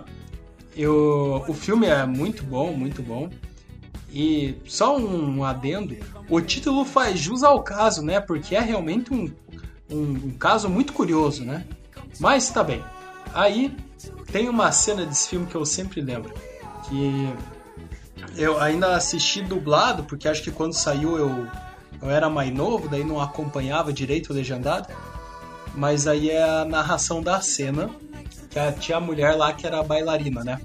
Eu, 0.76 1.44
o 1.48 1.54
filme 1.54 1.86
é 1.88 2.06
muito 2.06 2.44
bom, 2.44 2.72
muito 2.72 3.02
bom. 3.04 3.30
E 4.12 4.56
só 4.66 4.98
um 4.98 5.44
adendo, 5.44 5.96
o 6.30 6.40
título 6.40 6.86
faz 6.86 7.20
jus 7.20 7.44
ao 7.44 7.62
caso, 7.62 8.02
né? 8.02 8.20
Porque 8.22 8.56
é 8.56 8.62
realmente 8.62 9.14
um, 9.14 9.30
um, 9.92 10.02
um 10.28 10.32
caso 10.40 10.70
muito 10.70 10.94
curioso, 10.94 11.44
né? 11.44 11.66
Mas 12.20 12.50
tá 12.50 12.64
bem. 12.64 12.84
Aí 13.34 13.76
tem 14.32 14.48
uma 14.50 14.72
cena 14.72 15.06
desse 15.06 15.30
filme 15.30 15.46
que 15.46 15.56
eu 15.56 15.66
sempre 15.66 16.00
lembro. 16.02 16.34
Que 16.88 17.30
eu 18.36 18.60
ainda 18.60 18.96
assisti 18.96 19.42
dublado, 19.42 20.04
porque 20.04 20.28
acho 20.28 20.44
que 20.44 20.52
quando 20.52 20.74
saiu 20.74 21.18
eu, 21.18 21.48
eu 22.02 22.10
era 22.10 22.30
mais 22.30 22.54
novo, 22.54 22.88
daí 22.88 23.04
não 23.04 23.20
acompanhava 23.20 23.92
direito 23.92 24.32
o 24.32 24.34
legendado. 24.34 24.94
Mas 25.76 26.08
aí 26.08 26.30
é 26.30 26.44
a 26.44 26.66
narração 26.66 27.22
da 27.22 27.40
cena, 27.42 27.90
que 28.50 28.80
tinha 28.80 28.98
a 28.98 29.02
mulher 29.02 29.36
lá 29.36 29.54
que 29.54 29.68
era 29.68 29.84
bailarina, 29.84 30.44
né? 30.44 30.60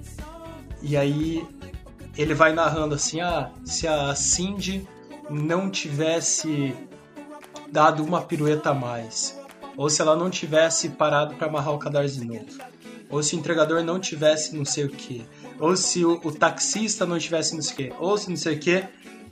E 0.80 0.96
aí 0.96 1.46
ele 2.16 2.34
vai 2.34 2.52
narrando 2.52 2.94
assim, 2.94 3.20
ah, 3.20 3.50
se 3.64 3.86
a 3.86 4.14
Cindy 4.14 4.86
não 5.30 5.70
tivesse 5.70 6.74
dado 7.70 8.04
uma 8.04 8.22
pirueta 8.22 8.70
a 8.70 8.74
mais, 8.74 9.38
ou 9.76 9.88
se 9.88 10.02
ela 10.02 10.16
não 10.16 10.28
tivesse 10.28 10.90
parado 10.90 11.34
para 11.34 11.46
amarrar 11.46 11.74
o 11.74 11.78
cadarço 11.78 12.18
de 12.20 12.26
novo, 12.26 12.46
ou 13.08 13.22
se 13.22 13.34
o 13.34 13.38
entregador 13.38 13.82
não 13.82 13.98
tivesse 13.98 14.54
não 14.54 14.64
sei 14.64 14.84
o 14.84 14.90
que, 14.90 15.24
ou 15.58 15.76
se 15.76 16.04
o, 16.04 16.20
o 16.24 16.32
taxista 16.32 17.06
não 17.06 17.18
tivesse 17.18 17.54
não 17.54 17.62
sei 17.62 17.72
o 17.72 17.76
que, 17.76 17.94
ou 17.98 18.18
se 18.18 18.28
não 18.28 18.36
sei 18.36 18.56
o 18.56 18.58
que, 18.58 18.84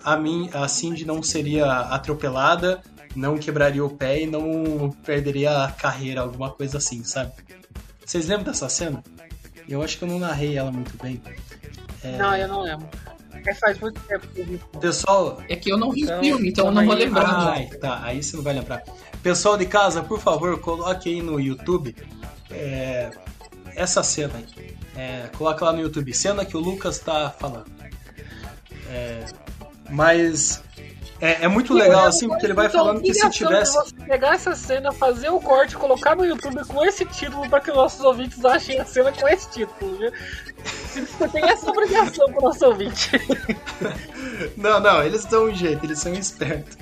a, 0.04 0.16
mim, 0.16 0.48
a 0.52 0.66
Cindy 0.68 1.04
não 1.04 1.22
seria 1.22 1.66
atropelada, 1.66 2.82
não 3.14 3.36
quebraria 3.36 3.84
o 3.84 3.90
pé 3.90 4.22
e 4.22 4.26
não 4.26 4.90
perderia 5.04 5.64
a 5.64 5.72
carreira, 5.72 6.22
alguma 6.22 6.50
coisa 6.50 6.78
assim, 6.78 7.02
sabe? 7.04 7.32
Vocês 8.04 8.26
lembram 8.26 8.46
dessa 8.46 8.68
cena? 8.68 9.02
Eu 9.68 9.82
acho 9.82 9.98
que 9.98 10.04
eu 10.04 10.08
não 10.08 10.18
narrei 10.18 10.56
ela 10.56 10.72
muito 10.72 10.96
bem. 11.02 11.20
Não, 12.18 12.34
eu 12.36 12.48
não 12.48 12.62
lembro. 12.62 12.88
É 13.46 13.54
faz 13.54 13.78
muito 13.78 14.00
tempo 14.02 14.26
que 14.28 14.40
eu 14.40 14.46
vi. 14.46 14.60
Pessoal, 14.80 15.42
É 15.48 15.56
que 15.56 15.70
eu 15.70 15.78
não 15.78 15.90
vi 15.90 16.02
o 16.02 16.04
Então, 16.04 16.20
filme, 16.22 16.48
então 16.48 16.66
eu 16.66 16.72
não 16.72 16.84
vou 16.84 16.94
lembrar. 16.94 17.52
Ai, 17.52 17.66
tá, 17.66 18.00
aí 18.02 18.22
você 18.22 18.36
não 18.36 18.42
vai 18.42 18.54
lembrar. 18.54 18.82
Pessoal 19.22 19.56
de 19.56 19.66
casa, 19.66 20.02
por 20.02 20.20
favor, 20.20 20.58
coloque 20.60 21.08
aí 21.08 21.22
no 21.22 21.38
YouTube 21.40 21.94
é, 22.50 23.10
essa 23.80 24.02
cena 24.02 24.34
aí. 24.36 24.76
É, 24.96 25.28
coloca 25.36 25.64
lá 25.64 25.72
no 25.72 25.80
YouTube, 25.80 26.12
cena 26.12 26.44
que 26.44 26.56
o 26.56 26.60
Lucas 26.60 26.98
tá 26.98 27.30
falando. 27.30 27.70
É, 28.88 29.24
mas 29.88 30.62
é, 31.20 31.44
é 31.44 31.48
muito 31.48 31.74
legal 31.74 32.06
assim, 32.06 32.28
porque 32.28 32.46
ele 32.46 32.54
vai 32.54 32.68
falando 32.70 33.02
que 33.02 33.12
se 33.12 33.28
tivesse. 33.30 33.74
Você 33.74 33.94
pegar 34.06 34.34
essa 34.34 34.54
cena, 34.54 34.90
fazer 34.90 35.28
o 35.28 35.38
corte, 35.38 35.76
colocar 35.76 36.16
no 36.16 36.24
YouTube 36.24 36.64
com 36.66 36.84
esse 36.84 37.04
título 37.04 37.48
para 37.48 37.60
que 37.60 37.70
nossos 37.70 38.00
ouvintes 38.00 38.42
achem 38.44 38.80
a 38.80 38.84
cena 38.84 39.12
com 39.12 39.28
esse 39.28 39.50
título. 39.50 39.96
Viu? 39.98 40.12
Você 40.64 41.28
tem 41.28 41.44
essa 41.44 41.70
obrigação 41.70 42.32
com 42.32 42.46
o 42.46 42.48
nosso 42.48 42.64
ouvinte. 42.66 43.10
Não, 44.56 44.80
não, 44.80 45.02
eles 45.02 45.26
dão 45.26 45.44
um 45.44 45.54
jeito, 45.54 45.84
eles 45.84 45.98
são 45.98 46.14
espertos. 46.14 46.78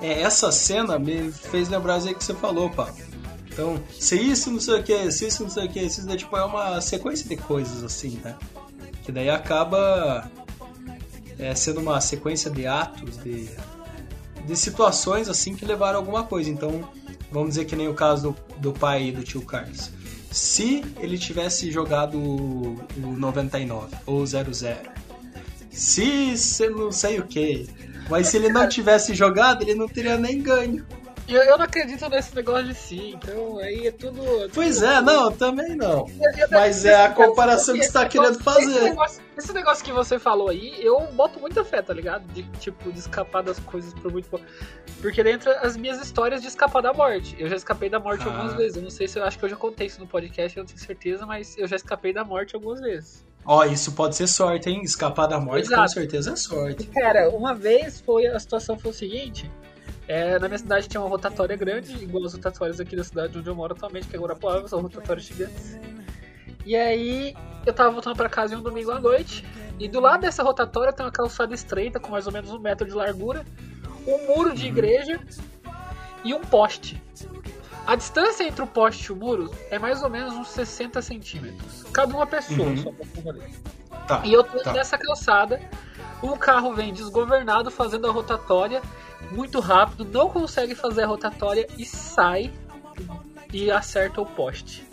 é, 0.00 0.22
essa 0.22 0.52
cena 0.52 0.96
me 0.96 1.32
fez 1.32 1.68
lembrar 1.68 1.96
aí 1.96 2.14
que 2.14 2.22
você 2.22 2.34
falou, 2.34 2.70
Pablo. 2.70 2.94
Então, 3.56 3.82
se 3.98 4.20
isso 4.20 4.50
não 4.50 4.60
sei 4.60 4.80
o 4.80 4.82
que, 4.82 5.10
se 5.10 5.26
isso 5.26 5.42
não 5.42 5.48
sei 5.48 5.64
o 5.64 5.68
que, 5.70 5.80
se 5.88 6.00
isso 6.00 6.06
daí, 6.06 6.18
tipo, 6.18 6.36
é 6.36 6.44
uma 6.44 6.78
sequência 6.82 7.26
de 7.26 7.38
coisas 7.38 7.82
assim, 7.82 8.20
né? 8.22 8.36
Que 9.02 9.10
daí 9.10 9.30
acaba 9.30 10.30
é, 11.38 11.54
sendo 11.54 11.80
uma 11.80 11.98
sequência 12.02 12.50
de 12.50 12.66
atos, 12.66 13.16
de, 13.16 13.48
de 14.44 14.56
situações 14.56 15.26
assim 15.26 15.56
que 15.56 15.64
levaram 15.64 15.94
a 15.94 16.02
alguma 16.02 16.22
coisa. 16.24 16.50
Então, 16.50 16.86
vamos 17.32 17.50
dizer 17.50 17.64
que 17.64 17.74
nem 17.74 17.88
o 17.88 17.94
caso 17.94 18.36
do, 18.58 18.58
do 18.58 18.72
pai 18.78 19.10
do 19.10 19.22
tio 19.22 19.40
Carlos. 19.40 19.90
Se 20.30 20.84
ele 21.00 21.16
tivesse 21.16 21.70
jogado 21.70 22.18
o, 22.18 22.78
o 23.02 23.16
99 23.16 23.96
ou 24.04 24.26
00, 24.26 24.52
se 25.70 26.36
você 26.36 26.68
não 26.68 26.92
sei 26.92 27.20
o 27.20 27.26
que, 27.26 27.66
mas 28.10 28.28
se 28.28 28.36
ele 28.36 28.50
não 28.50 28.68
tivesse 28.68 29.14
jogado, 29.14 29.62
ele 29.62 29.74
não 29.74 29.88
teria 29.88 30.18
nem 30.18 30.42
ganho. 30.42 30.84
Eu, 31.28 31.42
eu 31.42 31.58
não 31.58 31.64
acredito 31.64 32.08
nesse 32.08 32.34
negócio 32.36 32.64
de 32.66 32.74
si, 32.74 33.10
então 33.16 33.58
aí 33.58 33.88
é 33.88 33.90
tudo. 33.90 34.22
Pois 34.54 34.80
é, 34.80 35.00
não, 35.00 35.32
também 35.32 35.74
não. 35.74 36.06
Mas 36.50 36.84
é 36.84 37.04
a 37.04 37.10
comparação 37.10 37.74
que 37.74 37.82
você 37.82 37.92
tá 37.92 38.06
querendo 38.08 38.32
Esse 38.34 38.42
fazer. 38.44 38.80
negócio, 38.82 39.22
esse 39.36 39.52
negócio 39.52 39.84
que 39.84 39.92
você 39.92 40.20
falou 40.20 40.48
aí, 40.50 40.76
eu 40.80 41.00
boto 41.12 41.40
muita 41.40 41.64
fé, 41.64 41.82
tá 41.82 41.92
ligado? 41.92 42.24
De 42.32 42.44
tipo, 42.60 42.92
de 42.92 43.00
escapar 43.00 43.42
das 43.42 43.58
coisas 43.58 43.92
por 43.94 44.12
muito 44.12 44.28
pouco. 44.28 44.44
Porque 45.02 45.22
dentro 45.24 45.50
as 45.62 45.76
minhas 45.76 46.00
histórias 46.00 46.40
de 46.40 46.46
escapar 46.46 46.80
da 46.80 46.92
morte. 46.92 47.34
Eu 47.38 47.48
já 47.48 47.56
escapei 47.56 47.90
da 47.90 47.98
morte 47.98 48.22
Ah. 48.22 48.30
algumas 48.30 48.54
vezes. 48.54 48.76
Eu 48.76 48.82
não 48.82 48.90
sei 48.90 49.08
se 49.08 49.18
eu 49.18 49.24
acho 49.24 49.36
que 49.36 49.44
eu 49.44 49.48
já 49.48 49.56
contei 49.56 49.88
isso 49.88 49.98
no 49.98 50.06
podcast, 50.06 50.56
eu 50.56 50.62
não 50.62 50.68
tenho 50.68 50.78
certeza, 50.78 51.26
mas 51.26 51.58
eu 51.58 51.66
já 51.66 51.74
escapei 51.74 52.12
da 52.12 52.24
morte 52.24 52.54
algumas 52.54 52.80
vezes. 52.80 53.24
Ó, 53.44 53.64
isso 53.64 53.92
pode 53.92 54.14
ser 54.14 54.28
sorte, 54.28 54.70
hein? 54.70 54.82
Escapar 54.82 55.26
da 55.26 55.40
morte 55.40 55.68
com 55.68 55.74
Exato. 55.74 55.90
certeza 55.92 56.32
é 56.32 56.36
sorte. 56.36 56.86
Cara, 56.86 57.30
uma 57.30 57.52
vez 57.54 58.00
foi 58.00 58.26
a 58.28 58.38
situação 58.38 58.78
foi 58.78 58.92
o 58.92 58.94
seguinte. 58.94 59.50
É, 60.08 60.38
na 60.38 60.48
minha 60.48 60.58
cidade 60.58 60.88
tinha 60.88 61.00
uma 61.00 61.08
rotatória 61.08 61.56
grande, 61.56 62.02
igual 62.02 62.24
as 62.24 62.34
rotatórias 62.34 62.78
aqui 62.80 62.94
da 62.96 63.04
cidade 63.04 63.38
onde 63.38 63.48
eu 63.48 63.54
moro 63.54 63.74
atualmente, 63.74 64.06
que 64.08 64.16
é 64.16 64.18
Guarapuava, 64.18 64.66
são 64.68 64.80
rotatórias 64.80 65.24
gigantes. 65.26 65.78
E 66.64 66.74
aí 66.76 67.34
eu 67.64 67.72
tava 67.72 67.90
voltando 67.90 68.16
pra 68.16 68.28
casa 68.28 68.54
em 68.54 68.58
um 68.58 68.62
domingo 68.62 68.90
à 68.90 69.00
noite, 69.00 69.44
e 69.78 69.88
do 69.88 70.00
lado 70.00 70.20
dessa 70.22 70.42
rotatória 70.42 70.92
tem 70.92 71.04
uma 71.04 71.12
calçada 71.12 71.54
estreita, 71.54 71.98
com 72.00 72.10
mais 72.10 72.26
ou 72.26 72.32
menos 72.32 72.50
um 72.50 72.58
metro 72.58 72.86
de 72.86 72.94
largura, 72.94 73.44
um 74.06 74.26
muro 74.34 74.54
de 74.54 74.66
igreja 74.66 75.20
e 76.24 76.32
um 76.34 76.40
poste. 76.40 77.00
A 77.86 77.94
distância 77.94 78.42
entre 78.44 78.62
o 78.62 78.66
poste 78.66 79.04
e 79.04 79.12
o 79.12 79.16
muro 79.16 79.52
é 79.70 79.78
mais 79.78 80.02
ou 80.02 80.10
menos 80.10 80.34
uns 80.34 80.48
60 80.48 81.00
centímetros. 81.02 81.84
Cabe 81.92 82.12
uma 82.14 82.26
pessoa 82.26 82.68
Uhum. 82.68 82.76
só 82.78 82.90
pra 82.90 83.06
fazer. 83.06 83.50
Tá. 84.08 84.22
E 84.24 84.32
eu 84.32 84.42
tô 84.42 84.58
tá. 84.60 84.72
nessa 84.72 84.98
calçada, 84.98 85.60
um 86.22 86.36
carro 86.36 86.74
vem 86.74 86.92
desgovernado 86.92 87.70
fazendo 87.70 88.06
a 88.06 88.10
rotatória 88.10 88.82
muito 89.30 89.60
rápido, 89.60 90.04
não 90.04 90.28
consegue 90.28 90.74
fazer 90.74 91.02
a 91.02 91.06
rotatória 91.06 91.66
e 91.76 91.84
sai 91.84 92.52
e 93.52 93.70
acerta 93.70 94.20
o 94.20 94.26
poste. 94.26 94.86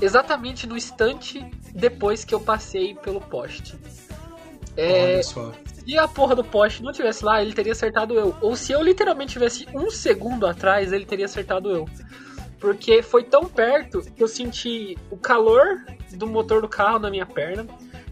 Exatamente 0.00 0.66
no 0.66 0.76
instante 0.76 1.44
depois 1.74 2.24
que 2.24 2.34
eu 2.34 2.40
passei 2.40 2.94
pelo 2.94 3.20
poste. 3.20 3.78
É, 4.76 5.22
se 5.22 5.98
a 5.98 6.06
porra 6.06 6.34
do 6.34 6.44
poste 6.44 6.82
não 6.82 6.92
tivesse 6.92 7.24
lá, 7.24 7.40
ele 7.40 7.54
teria 7.54 7.72
acertado 7.72 8.14
eu. 8.14 8.36
Ou 8.40 8.54
se 8.56 8.72
eu 8.72 8.82
literalmente 8.82 9.32
tivesse 9.32 9.66
um 9.74 9.90
segundo 9.90 10.46
atrás, 10.46 10.92
ele 10.92 11.06
teria 11.06 11.24
acertado 11.24 11.70
eu. 11.70 11.88
Porque 12.58 13.02
foi 13.02 13.24
tão 13.24 13.44
perto 13.44 14.02
que 14.02 14.22
eu 14.22 14.28
senti 14.28 14.98
o 15.10 15.16
calor 15.16 15.84
do 16.12 16.26
motor 16.26 16.60
do 16.60 16.68
carro 16.68 16.98
na 16.98 17.10
minha 17.10 17.24
perna. 17.24 17.66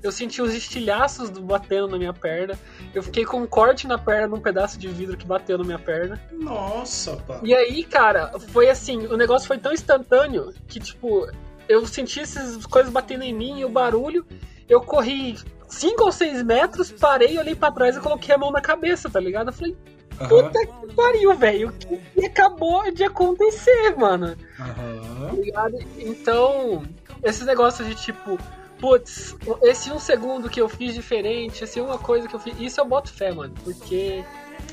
Eu 0.04 0.12
senti 0.12 0.42
os 0.42 0.52
estilhaços 0.52 1.30
do 1.30 1.40
batendo 1.40 1.88
na 1.88 1.96
minha 1.96 2.12
perna. 2.12 2.58
Eu 2.94 3.02
fiquei 3.02 3.24
com 3.24 3.40
um 3.40 3.46
corte 3.46 3.86
na 3.86 3.96
perna 3.96 4.28
num 4.28 4.38
pedaço 4.38 4.78
de 4.78 4.86
vidro 4.86 5.16
que 5.16 5.26
bateu 5.26 5.56
na 5.56 5.64
minha 5.64 5.78
perna. 5.78 6.20
Nossa, 6.30 7.16
pá. 7.16 7.40
E 7.42 7.54
aí, 7.54 7.82
cara, 7.82 8.30
foi 8.52 8.68
assim, 8.68 9.06
o 9.06 9.16
negócio 9.16 9.48
foi 9.48 9.56
tão 9.56 9.72
instantâneo 9.72 10.52
que, 10.68 10.78
tipo, 10.78 11.26
eu 11.66 11.86
senti 11.86 12.20
essas 12.20 12.66
coisas 12.66 12.92
batendo 12.92 13.24
em 13.24 13.32
mim 13.32 13.60
e 13.60 13.64
o 13.64 13.68
barulho. 13.70 14.26
Eu 14.68 14.82
corri 14.82 15.38
5 15.68 16.04
ou 16.04 16.12
6 16.12 16.42
metros, 16.42 16.92
parei, 16.92 17.38
olhei 17.38 17.54
pra 17.54 17.72
trás 17.72 17.96
e 17.96 18.00
coloquei 18.00 18.34
a 18.34 18.38
mão 18.38 18.50
na 18.50 18.60
cabeça, 18.60 19.08
tá 19.08 19.18
ligado? 19.18 19.48
Eu 19.48 19.52
falei, 19.54 19.74
Aham, 20.20 20.28
puta 20.28 20.66
que 20.66 20.94
pariu, 20.94 21.34
velho. 21.34 21.72
O 21.88 21.98
que 22.20 22.26
acabou 22.26 22.92
de 22.92 23.04
acontecer, 23.04 23.96
mano? 23.96 24.36
aham. 24.60 25.32
Ligado? 25.32 25.78
Então, 25.96 26.84
esse 27.22 27.42
negócio 27.44 27.84
de 27.86 27.94
tipo, 27.94 28.38
putz, 28.84 29.34
esse 29.62 29.90
um 29.90 29.98
segundo 29.98 30.50
que 30.50 30.60
eu 30.60 30.68
fiz 30.68 30.92
diferente, 30.92 31.64
esse 31.64 31.80
uma 31.80 31.96
coisa 31.96 32.28
que 32.28 32.36
eu 32.36 32.38
fiz, 32.38 32.54
isso 32.60 32.78
eu 32.78 32.84
boto 32.84 33.10
fé, 33.10 33.32
mano, 33.32 33.54
porque, 33.64 34.22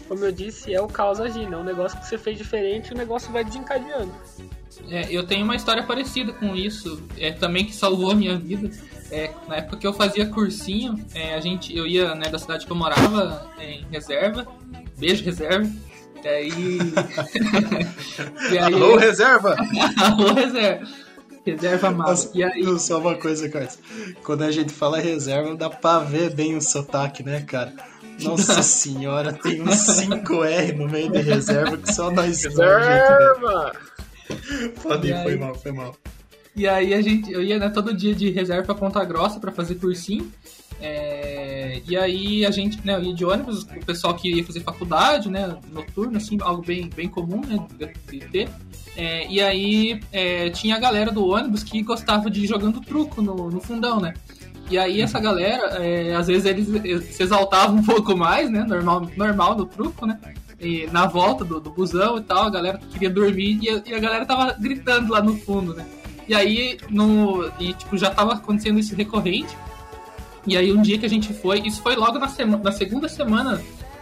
como 0.09 0.25
eu 0.25 0.33
disse, 0.33 0.73
é 0.73 0.81
o 0.81 0.87
caos 0.87 1.21
agindo, 1.21 1.55
é 1.55 1.57
um 1.57 1.63
negócio 1.63 1.97
que 1.97 2.05
você 2.05 2.17
fez 2.17 2.37
diferente 2.37 2.89
e 2.89 2.93
o 2.93 2.97
negócio 2.97 3.31
vai 3.31 3.45
desencadeando. 3.45 4.13
É, 4.89 5.07
eu 5.09 5.25
tenho 5.25 5.45
uma 5.45 5.55
história 5.55 5.83
parecida 5.83 6.33
com 6.33 6.53
isso, 6.53 7.01
é, 7.17 7.31
também 7.31 7.63
que 7.63 7.73
salvou 7.73 8.11
a 8.11 8.15
minha 8.15 8.37
vida. 8.37 8.69
É, 9.09 9.31
na 9.47 9.57
época 9.57 9.77
que 9.77 9.87
eu 9.87 9.93
fazia 9.93 10.25
cursinho, 10.25 11.05
é, 11.15 11.33
a 11.33 11.39
gente, 11.39 11.75
eu 11.75 11.87
ia 11.87 12.13
né, 12.13 12.29
da 12.29 12.37
cidade 12.37 12.65
que 12.65 12.71
eu 12.71 12.75
morava, 12.75 13.49
é, 13.57 13.75
em 13.75 13.85
reserva. 13.89 14.45
Beijo, 14.97 15.23
reserva. 15.23 15.71
E 16.21 16.27
aí. 16.27 16.77
e 18.51 18.57
aí 18.57 18.73
Alô, 18.73 18.97
reserva? 18.97 19.55
Alô, 20.03 20.33
reserva. 20.33 20.85
Reserva 21.45 21.91
mal. 21.91 22.09
Nossa, 22.09 22.29
E 22.33 22.43
aí. 22.43 22.61
Não, 22.61 22.77
só 22.77 22.99
uma 22.99 23.15
coisa, 23.15 23.49
Carlos. 23.49 23.79
Quando 24.23 24.43
a 24.43 24.51
gente 24.51 24.71
fala 24.71 24.99
reserva, 24.99 25.55
dá 25.55 25.69
pra 25.69 25.99
ver 25.99 26.33
bem 26.33 26.55
o 26.55 26.61
sotaque, 26.61 27.23
né, 27.23 27.41
cara? 27.41 27.73
Nossa 28.21 28.61
senhora, 28.61 29.33
tem 29.33 29.61
uns 29.61 29.75
5R 29.75 30.75
no 30.75 30.87
meio 30.87 31.11
de 31.11 31.19
reserva 31.19 31.77
que 31.77 31.91
só 31.91 32.11
nós 32.11 32.41
jeito, 32.41 32.57
Reserva! 32.59 33.73
né? 34.29 34.69
Pode 34.81 35.07
ir, 35.09 35.23
foi 35.23 35.35
mal, 35.37 35.55
foi 35.55 35.71
mal. 35.71 35.95
E 36.55 36.67
aí 36.67 36.93
a 36.93 37.01
gente, 37.01 37.31
eu 37.31 37.41
ia 37.41 37.57
né, 37.57 37.69
todo 37.69 37.93
dia 37.95 38.13
de 38.13 38.29
reserva 38.29 38.63
pra 38.63 38.75
Ponta 38.75 39.03
Grossa 39.03 39.39
pra 39.39 39.51
fazer 39.51 39.75
cursinho. 39.75 40.31
É, 40.79 41.81
e 41.87 41.97
aí 41.97 42.45
a 42.45 42.51
gente, 42.51 42.79
né, 42.85 42.99
ia 43.01 43.13
de 43.13 43.25
ônibus, 43.25 43.63
o 43.63 43.85
pessoal 43.85 44.13
que 44.13 44.33
ia 44.33 44.43
fazer 44.43 44.61
faculdade, 44.61 45.29
né, 45.29 45.55
noturno, 45.71 46.17
assim, 46.17 46.37
algo 46.41 46.63
bem, 46.63 46.89
bem 46.89 47.07
comum, 47.07 47.41
né, 47.41 47.65
de 48.09 48.19
ter. 48.19 48.49
É, 48.95 49.27
e 49.27 49.41
aí 49.41 49.99
é, 50.11 50.49
tinha 50.49 50.75
a 50.75 50.79
galera 50.79 51.11
do 51.11 51.25
ônibus 51.25 51.63
que 51.63 51.81
gostava 51.81 52.29
de 52.29 52.43
ir 52.43 52.47
jogando 52.47 52.81
truco 52.81 53.21
no, 53.21 53.49
no 53.49 53.61
fundão, 53.61 53.99
né. 53.99 54.13
E 54.69 54.77
aí 54.77 55.01
essa 55.01 55.19
galera, 55.19 55.83
é, 55.83 56.15
às 56.15 56.27
vezes 56.27 56.45
eles, 56.45 56.69
eles 56.69 57.15
se 57.15 57.23
exaltavam 57.23 57.77
um 57.77 57.83
pouco 57.83 58.15
mais, 58.15 58.49
né, 58.49 58.63
normal, 58.63 59.07
normal 59.15 59.57
no 59.57 59.65
truco, 59.65 60.05
né. 60.05 60.19
E 60.59 60.87
na 60.91 61.07
volta 61.07 61.43
do, 61.43 61.59
do 61.59 61.71
busão 61.71 62.17
e 62.17 62.21
tal, 62.21 62.45
a 62.45 62.49
galera 62.49 62.79
queria 62.91 63.09
dormir 63.09 63.59
e 63.61 63.69
a, 63.69 63.81
e 63.85 63.93
a 63.93 63.99
galera 63.99 64.25
tava 64.25 64.53
gritando 64.53 65.11
lá 65.11 65.21
no 65.21 65.35
fundo, 65.37 65.73
né. 65.73 65.85
E 66.27 66.33
aí, 66.33 66.77
no, 66.89 67.51
e, 67.59 67.73
tipo, 67.73 67.97
já 67.97 68.09
tava 68.09 68.33
acontecendo 68.33 68.79
isso 68.79 68.95
recorrente. 68.95 69.55
E 70.45 70.57
aí, 70.57 70.71
um 70.71 70.81
dia 70.81 70.97
que 70.97 71.05
a 71.05 71.09
gente 71.09 71.33
foi, 71.33 71.59
isso 71.61 71.81
foi 71.81 71.95
logo 71.95 72.17
na, 72.17 72.27
sema, 72.27 72.57
na 72.57 72.71
segunda 72.71 73.07
semana, 73.07 73.61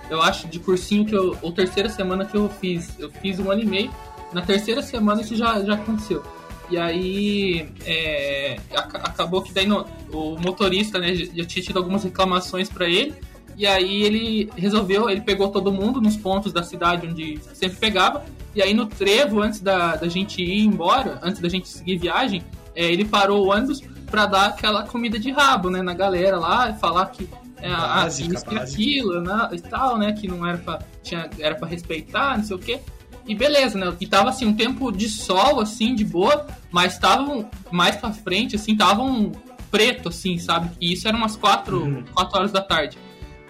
eu 0.10 0.22
acho, 0.22 0.48
de 0.48 0.60
cursinho, 0.60 1.06
que 1.06 1.14
eu, 1.14 1.38
ou 1.42 1.52
terceira 1.52 1.90
semana 1.90 2.26
que 2.26 2.36
eu 2.36 2.50
fiz. 2.50 2.98
Eu 2.98 3.10
fiz 3.12 3.40
um 3.40 3.52
ano 3.52 3.62
e 3.62 3.66
meio. 3.66 3.92
Na 4.34 4.42
terceira 4.42 4.82
semana 4.82 5.22
isso 5.22 5.36
já, 5.36 5.62
já 5.64 5.74
aconteceu. 5.74 6.24
E 6.70 6.78
aí, 6.78 7.68
é, 7.86 8.58
aca- 8.76 9.00
acabou 9.00 9.42
que 9.42 9.52
daí 9.52 9.66
no- 9.66 9.86
o 10.14 10.38
motorista, 10.40 11.00
né, 11.00 11.14
já 11.16 11.44
tinha 11.46 11.64
tido 11.64 11.78
algumas 11.78 12.04
reclamações 12.04 12.70
para 12.70 12.88
ele. 12.88 13.14
E 13.58 13.68
aí 13.68 14.04
ele 14.04 14.50
resolveu, 14.56 15.10
ele 15.10 15.20
pegou 15.22 15.50
todo 15.50 15.72
mundo 15.72 16.00
nos 16.00 16.16
pontos 16.16 16.54
da 16.54 16.64
cidade 16.64 17.06
onde 17.06 17.38
sempre 17.54 17.78
pegava. 17.78 18.24
E 18.56 18.62
aí 18.62 18.74
no 18.74 18.86
trevo, 18.86 19.42
antes 19.42 19.60
da, 19.60 19.96
da 19.98 20.08
gente 20.08 20.42
ir 20.42 20.64
embora, 20.64 21.20
antes 21.22 21.42
da 21.42 21.50
gente 21.50 21.68
seguir 21.68 21.98
viagem, 21.98 22.42
é, 22.76 22.86
ele 22.90 23.04
parou 23.04 23.46
o 23.46 23.50
ônibus 23.52 23.82
pra 24.10 24.26
dar 24.26 24.46
aquela 24.48 24.84
comida 24.84 25.18
de 25.20 25.32
rabo, 25.32 25.70
né, 25.70 25.82
na 25.82 25.94
galera 25.94 26.38
lá, 26.40 26.70
e 26.70 26.80
falar 26.80 27.06
que 27.08 27.28
é, 27.62 27.70
Básica, 27.70 28.34
isso 28.36 28.46
e 28.54 28.58
aquilo, 28.58 29.22
né, 29.22 29.50
e 29.54 29.60
tal, 29.62 29.98
né, 29.98 30.14
que 30.14 30.28
não 30.28 30.46
era 30.46 30.58
pra, 30.58 30.80
tinha, 31.04 31.30
era 31.40 31.56
pra 31.56 31.68
respeitar, 31.68 32.38
não 32.38 32.44
sei 32.44 32.56
o 32.56 32.60
quê. 32.60 32.80
E 33.28 33.36
beleza, 33.36 33.78
né, 33.78 33.94
e 34.00 34.08
tava 34.08 34.30
assim, 34.30 34.46
um 34.46 34.54
tempo 34.54 34.92
de 34.92 35.08
sol, 35.10 35.60
assim, 35.60 35.94
de 35.94 36.04
boa, 36.06 36.48
mas 36.72 36.94
estavam 36.94 37.50
mais 37.72 37.96
pra 37.96 38.12
frente, 38.12 38.56
assim, 38.56 38.72
estavam 38.72 39.32
preto, 39.70 40.10
assim, 40.10 40.38
sabe, 40.38 40.70
e 40.82 40.94
isso 40.94 41.08
era 41.08 41.16
umas 41.16 41.36
quatro, 41.36 41.84
Uhum. 41.84 42.04
quatro 42.14 42.38
horas 42.40 42.52
da 42.52 42.62
tarde. 42.62 42.98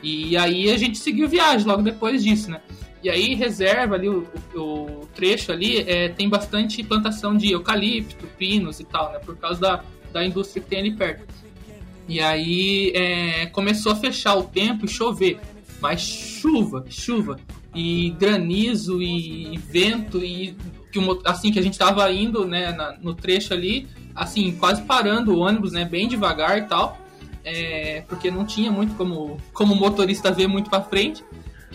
E 0.04 0.36
aí 0.38 0.70
a 0.72 0.78
gente 0.78 0.98
seguiu 0.98 1.28
viagem 1.30 1.68
logo 1.68 1.82
depois 1.82 2.24
disso, 2.24 2.50
né? 2.52 2.60
E 3.02 3.10
aí 3.10 3.34
reserva 3.36 3.96
ali, 3.96 4.10
o, 4.10 4.28
o- 4.56 4.60
o 5.04 5.08
trecho 5.16 5.52
ali, 5.54 5.80
é, 5.88 6.10
tem 6.10 6.28
bastante 6.28 6.84
plantação 6.84 7.38
de 7.38 7.52
eucalipto, 7.52 8.26
pinos 8.38 8.80
e 8.82 8.84
tal, 8.84 9.12
né? 9.14 9.20
Por 9.20 9.38
causa 9.38 9.60
da, 9.62 9.84
da 10.12 10.26
indústria 10.26 10.62
que 10.64 10.70
tem 10.70 10.80
ali 10.80 10.92
perto. 10.92 11.26
E 12.08 12.20
aí 12.20 12.92
é, 12.96 13.46
começou 13.48 13.92
a 13.92 13.96
fechar 13.96 14.36
o 14.36 14.44
tempo 14.44 14.86
e 14.86 14.88
chover. 14.88 15.40
Mas 15.82 16.02
chuva, 16.02 16.86
chuva. 16.90 17.40
E 17.74 18.10
granizo 18.20 19.02
e 19.02 19.58
vento 19.58 20.24
e 20.24 20.56
que 20.92 20.98
o 20.98 21.22
assim 21.24 21.52
que 21.52 21.60
a 21.60 21.62
gente 21.62 21.78
tava 21.78 22.12
indo, 22.12 22.46
né, 22.48 22.72
na- 22.72 22.98
no 23.00 23.14
trecho 23.14 23.54
ali, 23.54 23.88
assim, 24.16 24.52
quase 24.54 24.82
parando 24.82 25.34
o 25.36 25.40
ônibus, 25.40 25.72
né, 25.72 25.86
bem 25.86 26.08
devagar 26.08 26.58
e 26.58 26.62
tal. 26.64 27.00
É, 27.46 28.04
porque 28.10 28.30
não 28.32 28.44
tinha 28.46 28.72
muito 28.72 28.96
como 28.96 29.38
como 29.54 29.76
motorista 29.76 30.32
ver 30.32 30.48
muito 30.48 30.70
pra 30.70 30.82
frente. 30.82 31.24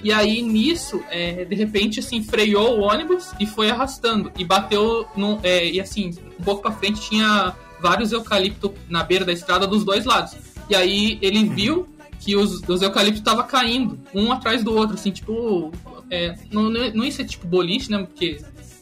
E 0.03 0.13
aí, 0.13 0.43
nisso, 0.43 1.03
é, 1.11 1.45
de 1.47 1.55
repente, 1.55 2.01
assim, 2.01 2.23
freou 2.23 2.79
o 2.79 2.83
ônibus 2.83 3.33
e 3.41 3.47
foi 3.47 3.71
arrastando. 3.71 4.31
E 4.37 4.45
bateu, 4.45 5.07
no, 5.17 5.39
é, 5.43 5.67
e 5.71 5.81
assim, 5.81 6.11
um 6.39 6.43
pouco 6.45 6.61
pra 6.63 6.73
frente 6.73 7.01
tinha 7.01 7.55
vários 7.85 8.11
eucaliptos 8.13 8.71
na 8.89 9.05
beira 9.05 9.27
da 9.27 9.33
estrada 9.33 9.67
dos 9.67 9.85
dois 9.85 10.07
lados. 10.07 10.35
E 10.71 10.75
aí 10.75 11.19
ele 11.21 11.45
viu 11.51 11.87
que 12.19 12.35
os, 12.35 12.63
os 12.67 12.81
eucaliptos 12.81 13.21
estavam 13.21 13.47
caindo, 13.47 13.99
um 14.15 14.33
atrás 14.33 14.65
do 14.65 14.75
outro, 14.75 14.95
assim, 14.95 15.11
tipo. 15.11 15.71
É, 16.11 16.35
não, 16.51 16.71
não, 16.71 17.05
ia 17.05 17.13
ser 17.13 17.25
tipo 17.25 17.47
boliche, 17.47 17.91
né? 17.91 17.99
Porque 17.99 18.39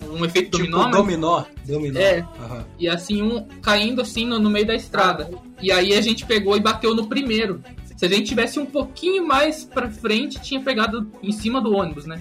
um 0.09 0.25
efeito 0.25 0.51
Tipo, 0.59 0.71
dominó, 0.71 0.83
mas 0.85 0.97
dominó. 0.97 1.45
Dominó. 1.67 1.99
É. 2.01 2.21
Aham. 2.41 2.65
e 2.79 2.89
assim, 2.89 3.21
um 3.23 3.45
caindo 3.61 4.01
assim 4.01 4.25
no, 4.27 4.39
no 4.39 4.49
meio 4.51 4.67
da 4.67 4.75
estrada. 4.77 5.29
E 5.61 5.73
aí 5.73 5.93
a 5.95 6.01
gente 6.01 6.25
pegou 6.27 6.57
e 6.57 6.61
bateu 6.61 6.95
no 6.95 7.07
primeiro. 7.09 7.61
Se 7.97 8.07
a 8.07 8.09
gente 8.09 8.25
tivesse 8.29 8.59
um 8.61 8.67
pouquinho 8.67 9.27
mais 9.27 9.65
pra 9.65 9.89
frente, 9.91 10.41
tinha 10.41 10.61
pegado 10.61 11.11
em 11.23 11.33
cima 11.33 11.61
do 11.61 11.73
ônibus, 11.73 12.05
né? 12.07 12.21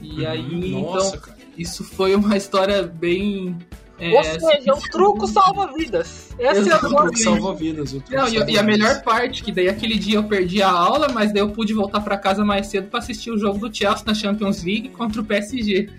E 0.00 0.24
aí, 0.26 0.40
Uhum. 0.40 0.80
Nossa, 0.82 1.08
então, 1.16 1.20
cara. 1.20 1.38
isso 1.56 1.82
foi 1.84 2.14
uma 2.14 2.36
história 2.36 2.82
bem. 2.84 3.56
É, 3.98 4.10
Ou 4.16 4.22
seja, 4.24 4.74
o 4.74 4.80
truco 4.90 5.26
salva 5.26 5.72
vidas. 5.72 6.30
Essa 6.38 6.70
é 6.70 6.72
a. 6.72 6.78
Truque 6.78 7.18
salva 7.18 7.54
vidas. 7.54 7.92
o 7.92 8.00
truque 8.00 8.14
Não, 8.16 8.28
e, 8.28 8.52
e 8.52 8.58
a 8.58 8.62
melhor 8.62 9.02
parte, 9.02 9.42
que 9.42 9.50
daí 9.52 9.68
aquele 9.68 9.98
dia 9.98 10.16
eu 10.16 10.24
perdi 10.24 10.62
a 10.62 10.70
aula, 10.70 11.08
mas 11.12 11.32
daí 11.32 11.42
eu 11.42 11.50
pude 11.50 11.72
voltar 11.74 12.00
pra 12.00 12.16
casa 12.16 12.44
mais 12.44 12.68
cedo 12.68 12.88
pra 12.88 13.00
assistir 13.00 13.30
o 13.30 13.38
jogo 13.38 13.58
do 13.58 13.74
Chelsea 13.74 14.04
na 14.06 14.14
Champions 14.14 14.62
League 14.62 14.90
contra 14.90 15.20
o 15.20 15.24
PSG. 15.24 15.90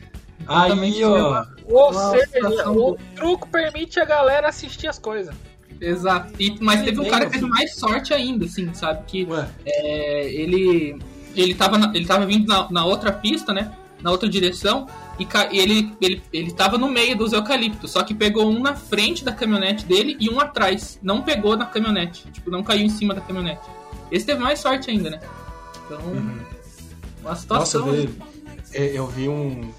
Aí, 0.47 1.03
ó. 1.03 1.45
Ou 1.65 1.93
seja, 1.93 2.69
o 2.69 2.97
truco 3.15 3.47
permite 3.49 3.99
a 3.99 4.05
galera 4.05 4.47
assistir 4.49 4.87
as 4.87 4.97
coisas. 4.97 5.35
Exato. 5.79 6.33
E, 6.39 6.57
mas 6.59 6.81
teve 6.83 6.99
um 6.99 7.05
cara 7.05 7.25
que 7.25 7.33
teve 7.33 7.45
mais 7.45 7.75
sorte 7.75 8.13
ainda, 8.13 8.45
assim, 8.45 8.73
sabe? 8.73 9.03
Que 9.05 9.27
é, 9.65 10.29
ele 10.33 10.97
ele 11.35 11.53
tava, 11.53 11.77
na- 11.77 11.91
ele 11.93 12.05
tava 12.05 12.25
vindo 12.25 12.47
na, 12.47 12.69
na 12.71 12.85
outra 12.85 13.11
pista, 13.11 13.53
né? 13.53 13.71
Na 14.01 14.11
outra 14.11 14.27
direção. 14.27 14.87
E 15.19 15.27
e 15.51 15.59
ele, 15.59 15.95
ele, 16.01 16.21
ele 16.31 16.51
tava 16.51 16.77
no 16.77 16.89
meio 16.89 17.17
dos 17.17 17.33
eucaliptos. 17.33 17.91
Só 17.91 18.03
que 18.03 18.13
pegou 18.13 18.49
um 18.49 18.59
na 18.59 18.75
frente 18.75 19.23
da 19.23 19.31
caminhonete 19.31 19.85
dele 19.85 20.15
e 20.19 20.29
um 20.29 20.39
atrás. 20.39 20.97
Não 21.03 21.21
pegou 21.21 21.57
na 21.57 21.65
caminhonete. 21.65 22.31
Tipo, 22.31 22.49
não 22.49 22.63
caiu 22.63 22.85
em 22.85 22.89
cima 22.89 23.13
da 23.13 23.21
caminhonete. 23.21 23.61
Esse 24.11 24.25
teve 24.25 24.39
mais 24.41 24.59
sorte 24.59 24.89
ainda, 24.89 25.09
né? 25.09 25.19
Então, 25.85 25.99
Uhum. 26.01 26.39
uma 27.21 27.29
Nossa, 27.31 27.41
situação. 27.41 27.87
eu 27.87 28.07
vi, 28.07 28.19
é, 28.73 28.97
eu 28.97 29.07
vi 29.07 29.27
um. 29.27 29.71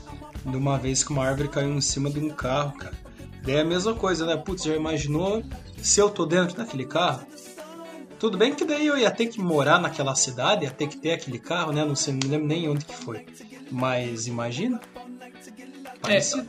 De 0.45 0.57
uma 0.57 0.79
vez 0.79 1.05
que 1.05 1.11
uma 1.11 1.27
árvore 1.27 1.49
caiu 1.49 1.71
em 1.73 1.81
cima 1.83 2.09
de 2.11 2.19
um 2.19 2.31
carro, 2.31 2.73
cara. 2.79 2.95
Daí 3.43 3.57
é 3.57 3.61
a 3.61 3.65
mesma 3.65 3.95
coisa, 3.95 4.25
né? 4.27 4.37
Putz, 4.37 4.65
já 4.65 4.75
imaginou 4.75 5.43
se 5.83 6.01
eu 6.01 6.09
tô 6.11 6.25
dentro 6.27 6.57
daquele 6.57 6.85
carro? 6.87 7.27
Tudo 8.19 8.37
bem 8.37 8.55
que 8.55 8.65
daí 8.65 8.87
eu 8.87 8.99
ia 8.99 9.11
ter 9.11 9.27
que 9.27 9.41
morar 9.41 9.79
naquela 9.81 10.15
cidade, 10.15 10.65
ia 10.65 10.71
ter 10.71 10.87
que 10.89 10.97
ter 10.97 11.13
aquele 11.13 11.39
carro, 11.39 11.73
né? 11.73 11.85
Não 11.85 11.95
sei, 11.97 12.13
não 12.15 12.31
lembro 12.31 12.47
nem 12.47 12.69
onde 12.69 12.85
que 12.85 12.95
foi. 12.95 13.25
Mas 13.71 14.27
imagina. 14.27 14.81
Parecido. 16.01 16.49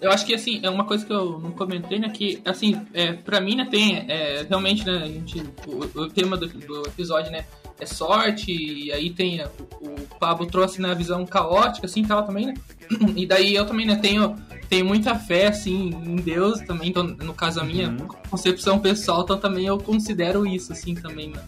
Eu 0.00 0.10
acho 0.10 0.26
que 0.26 0.34
assim, 0.34 0.60
é 0.62 0.68
uma 0.68 0.84
coisa 0.84 1.04
que 1.04 1.12
eu 1.12 1.38
não 1.38 1.52
comentei, 1.52 1.98
né? 1.98 2.08
Que 2.10 2.40
assim, 2.44 2.80
é, 2.92 3.12
pra 3.12 3.40
mim, 3.40 3.56
né, 3.56 3.66
tem 3.70 4.04
é, 4.08 4.44
realmente, 4.48 4.84
né, 4.84 5.02
a 5.02 5.06
gente. 5.06 5.42
O, 5.66 6.00
o 6.00 6.10
tema 6.10 6.36
do, 6.36 6.46
do 6.46 6.82
episódio, 6.86 7.32
né? 7.32 7.44
É 7.80 7.86
sorte, 7.86 8.52
e 8.52 8.92
aí 8.92 9.10
tem. 9.10 9.40
é, 9.40 9.46
O, 9.80 9.86
o 9.86 10.18
Pablo 10.18 10.46
trouxe 10.46 10.80
na 10.80 10.94
visão 10.94 11.24
caótica, 11.24 11.86
assim 11.86 12.04
tal 12.04 12.22
também, 12.24 12.46
né? 12.46 12.54
E 13.16 13.26
daí 13.26 13.54
eu 13.54 13.64
também, 13.66 13.86
né, 13.86 13.96
tenho, 13.96 14.36
tenho 14.68 14.84
muita 14.84 15.14
fé, 15.14 15.46
assim, 15.46 15.88
em 15.88 16.16
Deus 16.16 16.60
também, 16.60 16.90
então, 16.90 17.02
no 17.02 17.32
caso 17.32 17.60
a 17.60 17.64
minha 17.64 17.90
concepção 18.28 18.78
pessoal, 18.78 19.22
então 19.22 19.38
também 19.38 19.66
eu 19.66 19.78
considero 19.78 20.46
isso, 20.46 20.72
assim, 20.72 20.94
também, 20.94 21.30
né? 21.30 21.42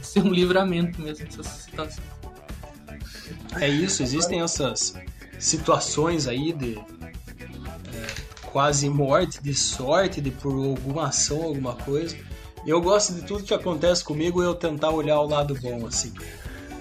Ser 0.00 0.22
um 0.22 0.32
livramento 0.32 1.00
mesmo, 1.00 1.26
essa 1.26 1.42
situação. 1.42 2.02
É 3.60 3.68
isso, 3.68 4.02
existem 4.02 4.40
essas 4.40 4.94
situações 5.38 6.26
aí 6.26 6.52
de 6.52 6.76
é, 6.76 8.06
quase 8.46 8.88
morte, 8.88 9.42
de 9.42 9.54
sorte, 9.54 10.20
de 10.20 10.30
por 10.30 10.52
alguma 10.52 11.08
ação, 11.08 11.42
alguma 11.42 11.74
coisa. 11.74 12.16
Eu 12.66 12.80
gosto 12.80 13.14
de 13.14 13.22
tudo 13.22 13.44
que 13.44 13.54
acontece 13.54 14.04
comigo 14.04 14.42
eu 14.42 14.54
tentar 14.54 14.90
olhar 14.90 15.20
o 15.20 15.28
lado 15.28 15.54
bom, 15.60 15.86
assim. 15.86 16.12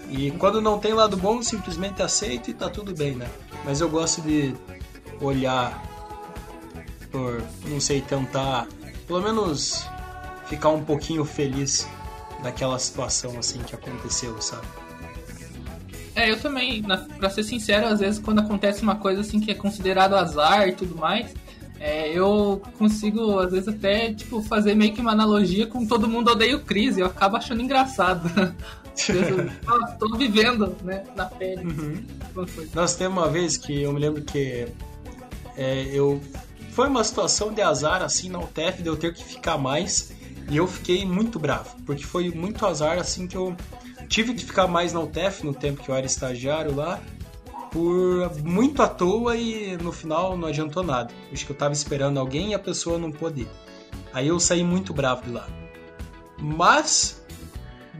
E 0.09 0.31
quando 0.31 0.61
não 0.61 0.79
tem 0.79 0.93
lado 0.93 1.17
bom, 1.17 1.41
simplesmente 1.41 2.01
aceito 2.01 2.49
e 2.49 2.53
tá 2.53 2.69
tudo 2.69 2.93
bem, 2.93 3.15
né? 3.15 3.29
Mas 3.63 3.81
eu 3.81 3.89
gosto 3.89 4.21
de 4.21 4.55
olhar 5.21 5.83
por, 7.11 7.41
não 7.65 7.79
sei, 7.79 8.01
tentar 8.01 8.67
pelo 9.05 9.21
menos 9.21 9.85
ficar 10.47 10.69
um 10.69 10.83
pouquinho 10.83 11.23
feliz 11.23 11.87
daquela 12.43 12.77
situação 12.79 13.37
assim 13.37 13.59
que 13.59 13.75
aconteceu, 13.75 14.39
sabe? 14.41 14.67
É, 16.17 16.31
eu 16.31 16.39
também, 16.39 16.81
na, 16.81 16.97
pra 16.97 17.29
ser 17.29 17.43
sincero, 17.43 17.85
às 17.85 17.99
vezes 17.99 18.19
quando 18.19 18.39
acontece 18.39 18.81
uma 18.81 18.95
coisa 18.95 19.21
assim 19.21 19.39
que 19.39 19.51
é 19.51 19.53
considerado 19.53 20.15
azar 20.15 20.67
e 20.67 20.71
tudo 20.71 20.95
mais, 20.95 21.31
é, 21.79 22.09
eu 22.09 22.59
consigo, 22.75 23.37
às 23.37 23.51
vezes, 23.51 23.67
até, 23.67 24.11
tipo, 24.11 24.41
fazer 24.41 24.73
meio 24.73 24.93
que 24.93 24.99
uma 24.99 25.11
analogia 25.11 25.67
com 25.67 25.85
todo 25.85 26.07
mundo 26.07 26.31
odeia 26.31 26.57
o 26.57 26.61
Chris, 26.61 26.97
e 26.97 27.01
eu 27.01 27.05
acabo 27.05 27.37
achando 27.37 27.61
engraçado. 27.61 28.27
eu, 29.09 29.47
ah, 29.67 30.17
vivendo, 30.17 30.75
né, 30.83 31.03
na 31.15 31.25
pele. 31.25 32.03
Foi. 32.33 32.67
Nós 32.73 32.95
temos 32.95 33.15
uma 33.15 33.29
vez 33.29 33.55
que 33.55 33.83
eu 33.83 33.93
me 33.93 33.99
lembro 33.99 34.23
que 34.23 34.67
é, 35.55 35.87
eu 35.93 36.19
foi 36.71 36.87
uma 36.87 37.03
situação 37.03 37.53
de 37.53 37.61
azar 37.61 38.01
assim 38.01 38.27
na 38.27 38.39
UTF 38.39 38.81
de 38.81 38.89
eu 38.89 38.97
ter 38.97 39.13
que 39.13 39.23
ficar 39.23 39.57
mais 39.57 40.11
e 40.49 40.57
eu 40.57 40.67
fiquei 40.67 41.03
muito 41.05 41.39
bravo 41.39 41.75
porque 41.87 42.03
foi 42.03 42.29
muito 42.29 42.63
azar 42.63 42.99
assim 42.99 43.25
que 43.25 43.35
eu 43.35 43.55
tive 44.07 44.33
que 44.33 44.45
ficar 44.45 44.67
mais 44.67 44.93
na 44.93 44.99
UTF 44.99 45.45
no 45.45 45.53
tempo 45.53 45.83
que 45.83 45.89
eu 45.89 45.95
era 45.95 46.05
estagiário 46.05 46.75
lá 46.75 47.01
por 47.71 48.31
muito 48.43 48.81
à 48.81 48.87
toa 48.87 49.35
e 49.35 49.77
no 49.77 49.91
final 49.91 50.37
não 50.37 50.47
adiantou 50.47 50.83
nada. 50.83 51.13
Acho 51.31 51.45
que 51.45 51.51
eu 51.51 51.57
tava 51.57 51.73
esperando 51.73 52.19
alguém 52.19 52.51
e 52.51 52.53
a 52.53 52.59
pessoa 52.59 52.97
não 52.97 53.11
pôde 53.11 53.41
ir. 53.41 53.47
Aí 54.13 54.27
eu 54.27 54.39
saí 54.39 54.63
muito 54.63 54.93
bravo 54.93 55.23
de 55.23 55.31
lá. 55.31 55.47
Mas 56.39 57.23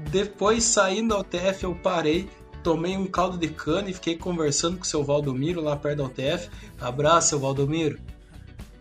depois 0.10 0.64
saindo 0.64 1.10
da 1.10 1.20
UTF 1.20 1.64
eu 1.64 1.76
parei 1.76 2.30
tomei 2.68 2.98
um 2.98 3.06
caldo 3.06 3.38
de 3.38 3.48
cana 3.48 3.90
e 3.90 3.94
fiquei 3.94 4.18
conversando 4.18 4.76
com 4.76 4.84
o 4.84 4.86
seu 4.86 5.02
Valdomiro 5.02 5.62
lá 5.62 5.78
perto 5.78 6.00
da 6.00 6.04
UTF. 6.04 6.50
Abraço, 6.82 7.30
seu 7.30 7.40
Valdomiro. 7.40 7.98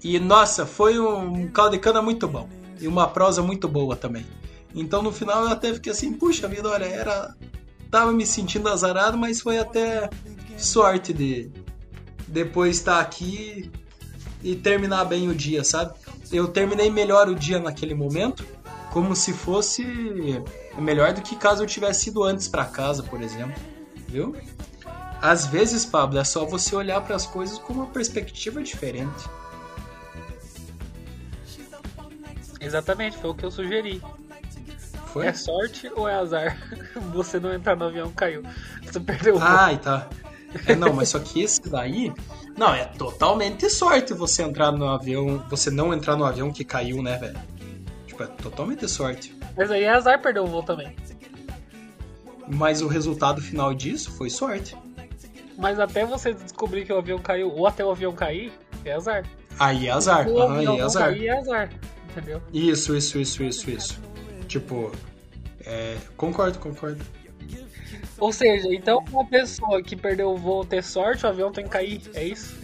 E 0.03 0.18
nossa, 0.18 0.66
foi 0.66 0.99
um 0.99 1.47
caldo 1.47 1.72
de 1.72 1.79
cana 1.79 2.03
muito 2.03 2.27
bom. 2.27 2.49
E 2.81 2.89
uma 2.89 3.07
prosa 3.07 3.43
muito 3.43 3.68
boa 3.68 3.95
também. 3.95 4.27
Então 4.77 5.03
no 5.03 5.11
final 5.11 5.45
eu 5.45 5.49
até 5.49 5.72
fiquei 5.72 5.91
assim, 5.91 6.12
puxa 6.12 6.47
vida, 6.47 6.68
olha, 6.68 6.85
era. 6.85 7.35
Tava 7.91 8.12
me 8.12 8.27
sentindo 8.27 8.68
azarado, 8.68 9.16
mas 9.16 9.41
foi 9.41 9.59
até 9.59 10.11
sorte 10.59 11.12
de 11.12 11.51
depois 12.29 12.77
estar 12.77 13.01
aqui 13.01 13.70
e 14.43 14.55
terminar 14.55 15.05
bem 15.05 15.29
o 15.29 15.35
dia, 15.35 15.64
sabe? 15.64 15.95
Eu 16.31 16.49
terminei 16.49 16.91
melhor 16.91 17.29
o 17.29 17.35
dia 17.35 17.59
naquele 17.59 17.95
momento, 17.95 18.45
como 18.93 19.16
se 19.16 19.33
fosse 19.33 19.85
melhor 20.79 21.14
do 21.14 21.22
que 21.22 21.37
caso 21.37 21.62
eu 21.62 21.66
tivesse 21.66 22.11
ido 22.11 22.22
antes 22.22 22.49
para 22.49 22.64
casa, 22.64 23.03
por 23.03 23.22
exemplo. 23.22 23.55
Viu? 24.09 24.37
Às 25.22 25.47
vezes, 25.47 25.87
Pablo, 25.87 26.18
é 26.18 26.24
só 26.24 26.45
você 26.45 26.77
olhar 26.77 27.01
para 27.01 27.16
as 27.16 27.27
coisas 27.27 27.57
com 27.59 27.72
uma 27.72 27.87
perspectiva 27.87 28.62
diferente. 28.62 29.24
Exatamente, 32.61 33.16
foi 33.16 33.31
o 33.31 33.35
que 33.35 33.45
eu 33.45 33.51
sugeri. 33.51 34.03
Foi? 35.17 35.27
É 35.29 35.33
sorte 35.33 35.91
ou 35.97 36.07
é 36.07 36.14
azar? 36.14 36.59
Você 37.14 37.41
não 37.41 37.51
entrar 37.55 37.75
no 37.75 37.87
avião 37.87 38.12
caiu. 38.12 38.43
Você 38.83 39.01
perdeu 39.01 39.37
o 39.37 39.39
voo. 39.39 39.49
Ai, 39.49 39.79
tá. 39.79 40.09
É, 40.67 40.75
não, 40.75 40.93
mas 40.93 41.09
só 41.09 41.19
que 41.19 41.43
esse 41.43 41.62
daí. 41.71 42.12
Não, 42.55 42.75
é 42.75 42.85
totalmente 42.85 43.69
sorte 43.71 44.12
você 44.12 44.43
entrar 44.43 44.73
no 44.73 44.87
avião. 44.87 45.43
Você 45.49 45.71
não 45.71 45.95
entrar 45.95 46.17
no 46.17 46.25
avião 46.25 46.53
que 46.53 46.64
caiu, 46.64 47.03
né, 47.03 47.17
velho? 47.17 47.39
Tipo, 48.07 48.25
é 48.25 48.27
totalmente 48.27 48.87
sorte. 48.89 49.35
Mas 49.57 49.71
aí 49.71 49.85
é 49.85 49.91
azar 49.91 50.21
perder 50.21 50.41
o 50.41 50.47
voo 50.47 50.62
também. 50.62 50.95
Mas 52.47 52.83
o 52.83 52.87
resultado 52.87 53.41
final 53.41 53.73
disso 53.73 54.11
foi 54.12 54.29
sorte. 54.29 54.77
Mas 55.57 55.81
até 55.81 56.05
você 56.05 56.35
descobrir 56.35 56.85
que 56.85 56.93
o 56.93 56.99
avião 56.99 57.19
caiu, 57.19 57.51
ou 57.51 57.67
até 57.67 57.83
o 57.83 57.91
avião 57.91 58.12
cair, 58.12 58.53
é 58.85 58.93
azar. 58.93 59.25
Aí 59.59 59.87
é 59.87 59.91
azar. 59.91 60.29
O 60.29 60.43
avião 60.43 60.75
aí 60.75 60.81
é 60.81 60.83
azar. 60.83 61.09
cair 61.09 61.27
é 61.27 61.39
azar. 61.39 61.71
Entendeu? 62.11 62.43
Isso, 62.53 62.95
isso, 62.95 63.19
isso, 63.19 63.43
isso, 63.43 63.71
isso. 63.71 64.05
Tipo, 64.47 64.92
é, 65.64 65.97
concordo, 66.16 66.59
concordo. 66.59 67.05
Ou 68.18 68.32
seja, 68.32 68.68
então 68.72 69.05
uma 69.11 69.24
pessoa 69.24 69.82
que 69.82 69.94
perdeu 69.94 70.30
o 70.30 70.36
voo 70.36 70.64
ter 70.64 70.82
sorte, 70.82 71.24
o 71.24 71.28
avião 71.28 71.53
tem 71.53 71.64
que 71.64 71.70
cair. 71.70 72.01
É 72.14 72.24
isso? 72.24 72.57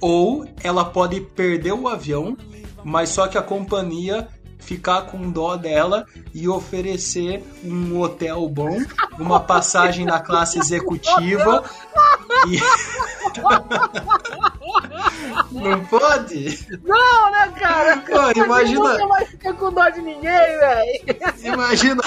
Ou 0.00 0.46
ela 0.62 0.84
pode 0.84 1.20
perder 1.20 1.72
o 1.72 1.88
avião, 1.88 2.36
mas 2.82 3.10
só 3.10 3.28
que 3.28 3.38
a 3.38 3.42
companhia 3.42 4.28
ficar 4.58 5.02
com 5.02 5.30
dó 5.30 5.56
dela 5.56 6.06
e 6.34 6.48
oferecer 6.48 7.42
um 7.64 7.98
hotel 8.00 8.48
bom, 8.48 8.78
uma 9.18 9.40
passagem 9.40 10.04
na 10.04 10.20
classe 10.20 10.58
executiva 10.58 11.64
e. 12.48 12.60
Não 15.60 15.84
pode? 15.84 16.66
Não, 16.84 17.30
né, 17.30 17.52
cara? 17.58 17.98
Pô, 17.98 18.40
imagina- 18.44 18.92
Nunca 18.92 19.06
mais 19.06 19.28
fica 19.28 19.52
com 19.54 19.72
dó 19.72 19.88
de 19.88 20.00
ninguém, 20.00 20.22
velho. 20.30 21.00
Imagina. 21.44 22.02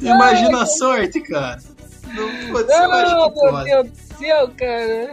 Imagina 0.00 0.62
a 0.62 0.66
sorte, 0.66 1.20
cara. 1.20 1.58
Não 2.14 2.52
pode 2.52 2.68
ser, 2.72 2.86
Não, 2.88 3.30
que 3.30 3.40
meu 3.40 3.50
pode. 3.52 3.64
Deus 3.64 3.88
do 3.90 4.18
céu, 4.18 4.50
cara. 4.56 5.12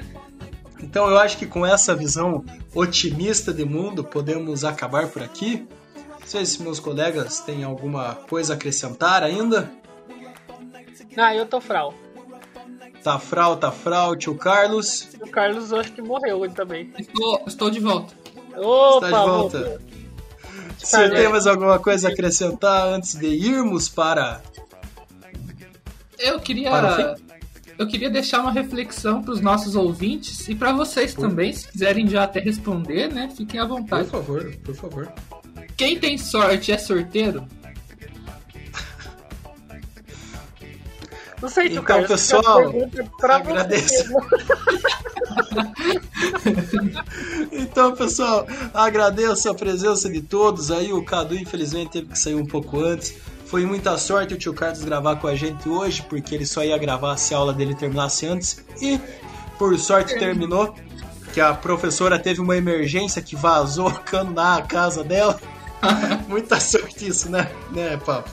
Então 0.81 1.09
eu 1.09 1.17
acho 1.17 1.37
que 1.37 1.45
com 1.45 1.65
essa 1.65 1.95
visão 1.95 2.43
otimista 2.73 3.53
de 3.53 3.63
mundo 3.65 4.03
podemos 4.03 4.63
acabar 4.65 5.07
por 5.07 5.21
aqui. 5.21 5.67
Não 6.19 6.27
sei 6.27 6.45
se 6.45 6.61
meus 6.61 6.79
colegas 6.79 7.39
têm 7.41 7.63
alguma 7.63 8.15
coisa 8.29 8.53
a 8.53 8.55
acrescentar 8.55 9.23
ainda. 9.23 9.69
Ah, 11.17 11.35
eu 11.35 11.45
tô 11.45 11.59
frau. 11.59 11.93
Tá 13.03 13.17
frau, 13.17 13.57
tá 13.57 13.71
frau, 13.71 14.15
tio 14.15 14.35
Carlos. 14.35 15.07
O 15.19 15.27
Carlos 15.27 15.71
eu 15.71 15.79
acho 15.79 15.91
que 15.91 16.01
morreu 16.01 16.39
hoje 16.39 16.53
também. 16.53 16.93
Estou, 16.99 17.43
estou 17.47 17.69
de 17.71 17.79
volta. 17.79 18.13
Opa, 18.55 19.07
Está 19.07 19.19
de 19.23 19.29
volta. 19.29 19.81
Se 20.77 21.09
tem 21.09 21.29
mais 21.29 21.47
alguma 21.47 21.79
coisa 21.79 22.09
a 22.09 22.11
acrescentar 22.11 22.87
antes 22.87 23.15
de 23.15 23.27
irmos 23.27 23.89
para. 23.89 24.41
Eu 26.19 26.39
queria. 26.39 26.69
Para 26.69 27.15
Eu 27.77 27.87
queria 27.87 28.09
deixar 28.09 28.41
uma 28.41 28.51
reflexão 28.51 29.23
para 29.23 29.33
os 29.33 29.41
nossos 29.41 29.75
ouvintes 29.75 30.47
e 30.47 30.53
para 30.53 30.71
vocês 30.71 31.15
também, 31.15 31.51
se 31.53 31.67
quiserem 31.67 32.07
já 32.07 32.23
até 32.23 32.39
responder, 32.39 33.11
né? 33.11 33.31
Fiquem 33.35 33.59
à 33.59 33.65
Por 33.65 33.79
vontade. 33.79 34.09
favor, 34.09 34.55
por 34.63 34.75
favor. 34.75 35.11
Quem 35.75 35.99
tem 35.99 36.17
sorte 36.17 36.71
é 36.71 36.77
sorteiro? 36.77 37.47
Não 41.41 41.49
sei, 41.49 41.67
Então, 41.67 41.83
Carlos. 41.83 42.07
pessoal, 42.07 42.61
é 42.71 43.33
agradeço. 43.33 44.05
Então, 47.51 47.95
pessoal, 47.95 48.45
agradeço 48.73 49.49
a 49.49 49.53
presença 49.53 50.09
de 50.09 50.21
todos 50.21 50.71
aí. 50.71 50.91
O 50.93 51.03
Cadu, 51.03 51.35
infelizmente, 51.35 51.91
teve 51.91 52.07
que 52.07 52.19
sair 52.19 52.35
um 52.35 52.45
pouco 52.45 52.79
antes. 52.79 53.15
Foi 53.45 53.65
muita 53.65 53.97
sorte 53.97 54.33
o 54.33 54.37
tio 54.37 54.53
Carlos 54.53 54.83
gravar 54.83 55.17
com 55.17 55.27
a 55.27 55.35
gente 55.35 55.67
hoje, 55.67 56.01
porque 56.03 56.35
ele 56.35 56.45
só 56.45 56.63
ia 56.63 56.77
gravar 56.77 57.17
se 57.17 57.33
a 57.33 57.37
aula 57.37 57.53
dele 57.53 57.75
terminasse 57.75 58.25
antes. 58.25 58.63
E, 58.81 58.99
por 59.57 59.77
sorte, 59.77 60.17
terminou. 60.17 60.73
Que 61.33 61.39
a 61.39 61.53
professora 61.53 62.19
teve 62.19 62.41
uma 62.41 62.57
emergência 62.57 63.21
que 63.21 63.35
vazou 63.35 63.87
o 63.91 63.99
cano 63.99 64.31
na 64.31 64.61
casa 64.61 65.03
dela. 65.03 65.39
Muita 66.27 66.59
sorte 66.59 67.07
isso, 67.07 67.29
né, 67.29 67.49
né, 67.71 67.97
papo? 67.97 68.29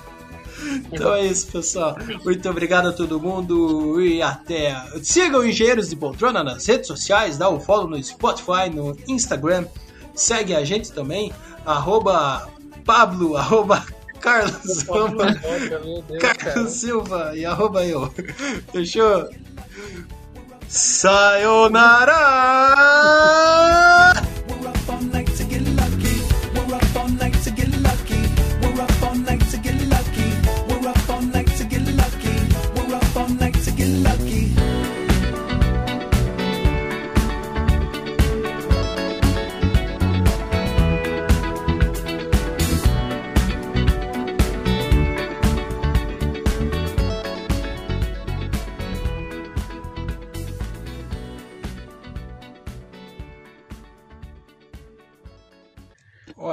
Então 0.92 1.14
é 1.14 1.26
isso, 1.26 1.46
pessoal. 1.48 1.96
Muito 2.24 2.48
obrigado 2.48 2.88
a 2.88 2.92
todo 2.92 3.20
mundo 3.20 4.00
e 4.00 4.22
até. 4.22 4.74
Sigam 5.02 5.44
Engenheiros 5.46 5.88
de 5.88 5.96
Poltrona 5.96 6.42
nas 6.42 6.66
redes 6.66 6.86
sociais, 6.86 7.36
dá 7.38 7.48
o 7.48 7.60
follow 7.60 7.88
no 7.88 8.02
Spotify, 8.02 8.70
no 8.72 8.96
Instagram. 9.06 9.66
Segue 10.14 10.54
a 10.54 10.64
gente 10.64 10.92
também, 10.92 11.32
arroba 11.64 12.48
Pablo, 12.84 13.36
arroba 13.38 13.84
Carlos. 14.20 14.84
Carlos 16.18 16.72
Silva 16.72 17.32
e 17.36 17.44
arroba 17.44 17.84
eu. 17.86 18.12
Fechou? 18.72 19.28
Sayonara! 20.68 22.14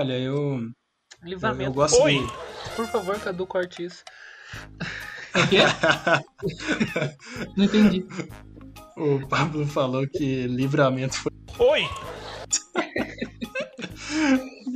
Olha, 0.06 0.20
eu, 0.20 0.34
eu, 0.36 0.72
Livramento. 1.24 1.64
eu 1.70 1.74
gosto 1.74 2.04
de. 2.08 2.20
Por 2.76 2.88
favor, 2.88 3.20
Cadu, 3.20 3.46
corte 3.48 3.84
isso. 3.86 4.04
Não 7.58 7.66
entendi. 7.66 8.06
O 8.98 9.26
Pablo 9.28 9.66
falou 9.68 10.08
que 10.08 10.48
livramento 10.48 11.16
foi. 11.18 11.32
Oi! 11.60 11.90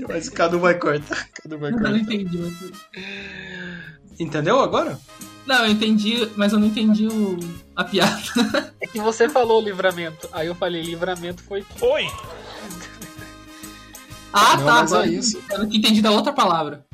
Mas 0.07 0.27
o 0.27 0.31
Cadu 0.33 0.59
vai 0.59 0.75
cortar. 0.77 1.27
Cadu 1.41 1.57
vai 1.57 1.69
Eu 1.71 1.75
não 1.77 1.83
cortar. 1.83 1.97
entendi. 1.97 2.37
mas- 2.37 2.71
Entendeu 4.19 4.59
agora? 4.59 4.99
Não, 5.45 5.65
eu 5.65 5.71
entendi, 5.71 6.29
mas 6.35 6.51
eu 6.51 6.59
não 6.59 6.67
entendi 6.67 7.07
o... 7.07 7.39
a 7.75 7.83
piada. 7.85 8.73
É 8.81 8.87
que 8.87 8.99
você 8.99 9.29
falou 9.29 9.61
livramento. 9.61 10.27
Aí 10.33 10.47
eu 10.47 10.55
falei, 10.55 10.81
livramento 10.81 11.41
foi. 11.43 11.65
Oi! 11.81 12.05
Ah, 14.31 14.57
Não, 14.57 14.65
tá. 14.65 14.73
mas 14.81 14.93
é 14.93 15.07
isso. 15.07 15.41
Eu 15.49 15.59
não 15.59 15.65
entendi 15.65 16.01
da 16.01 16.11
outra 16.11 16.31
palavra. 16.33 16.85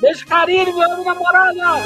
Beijo, 0.00 0.26
carinho, 0.26 0.76
meu 0.76 1.04
namorada! 1.04 1.80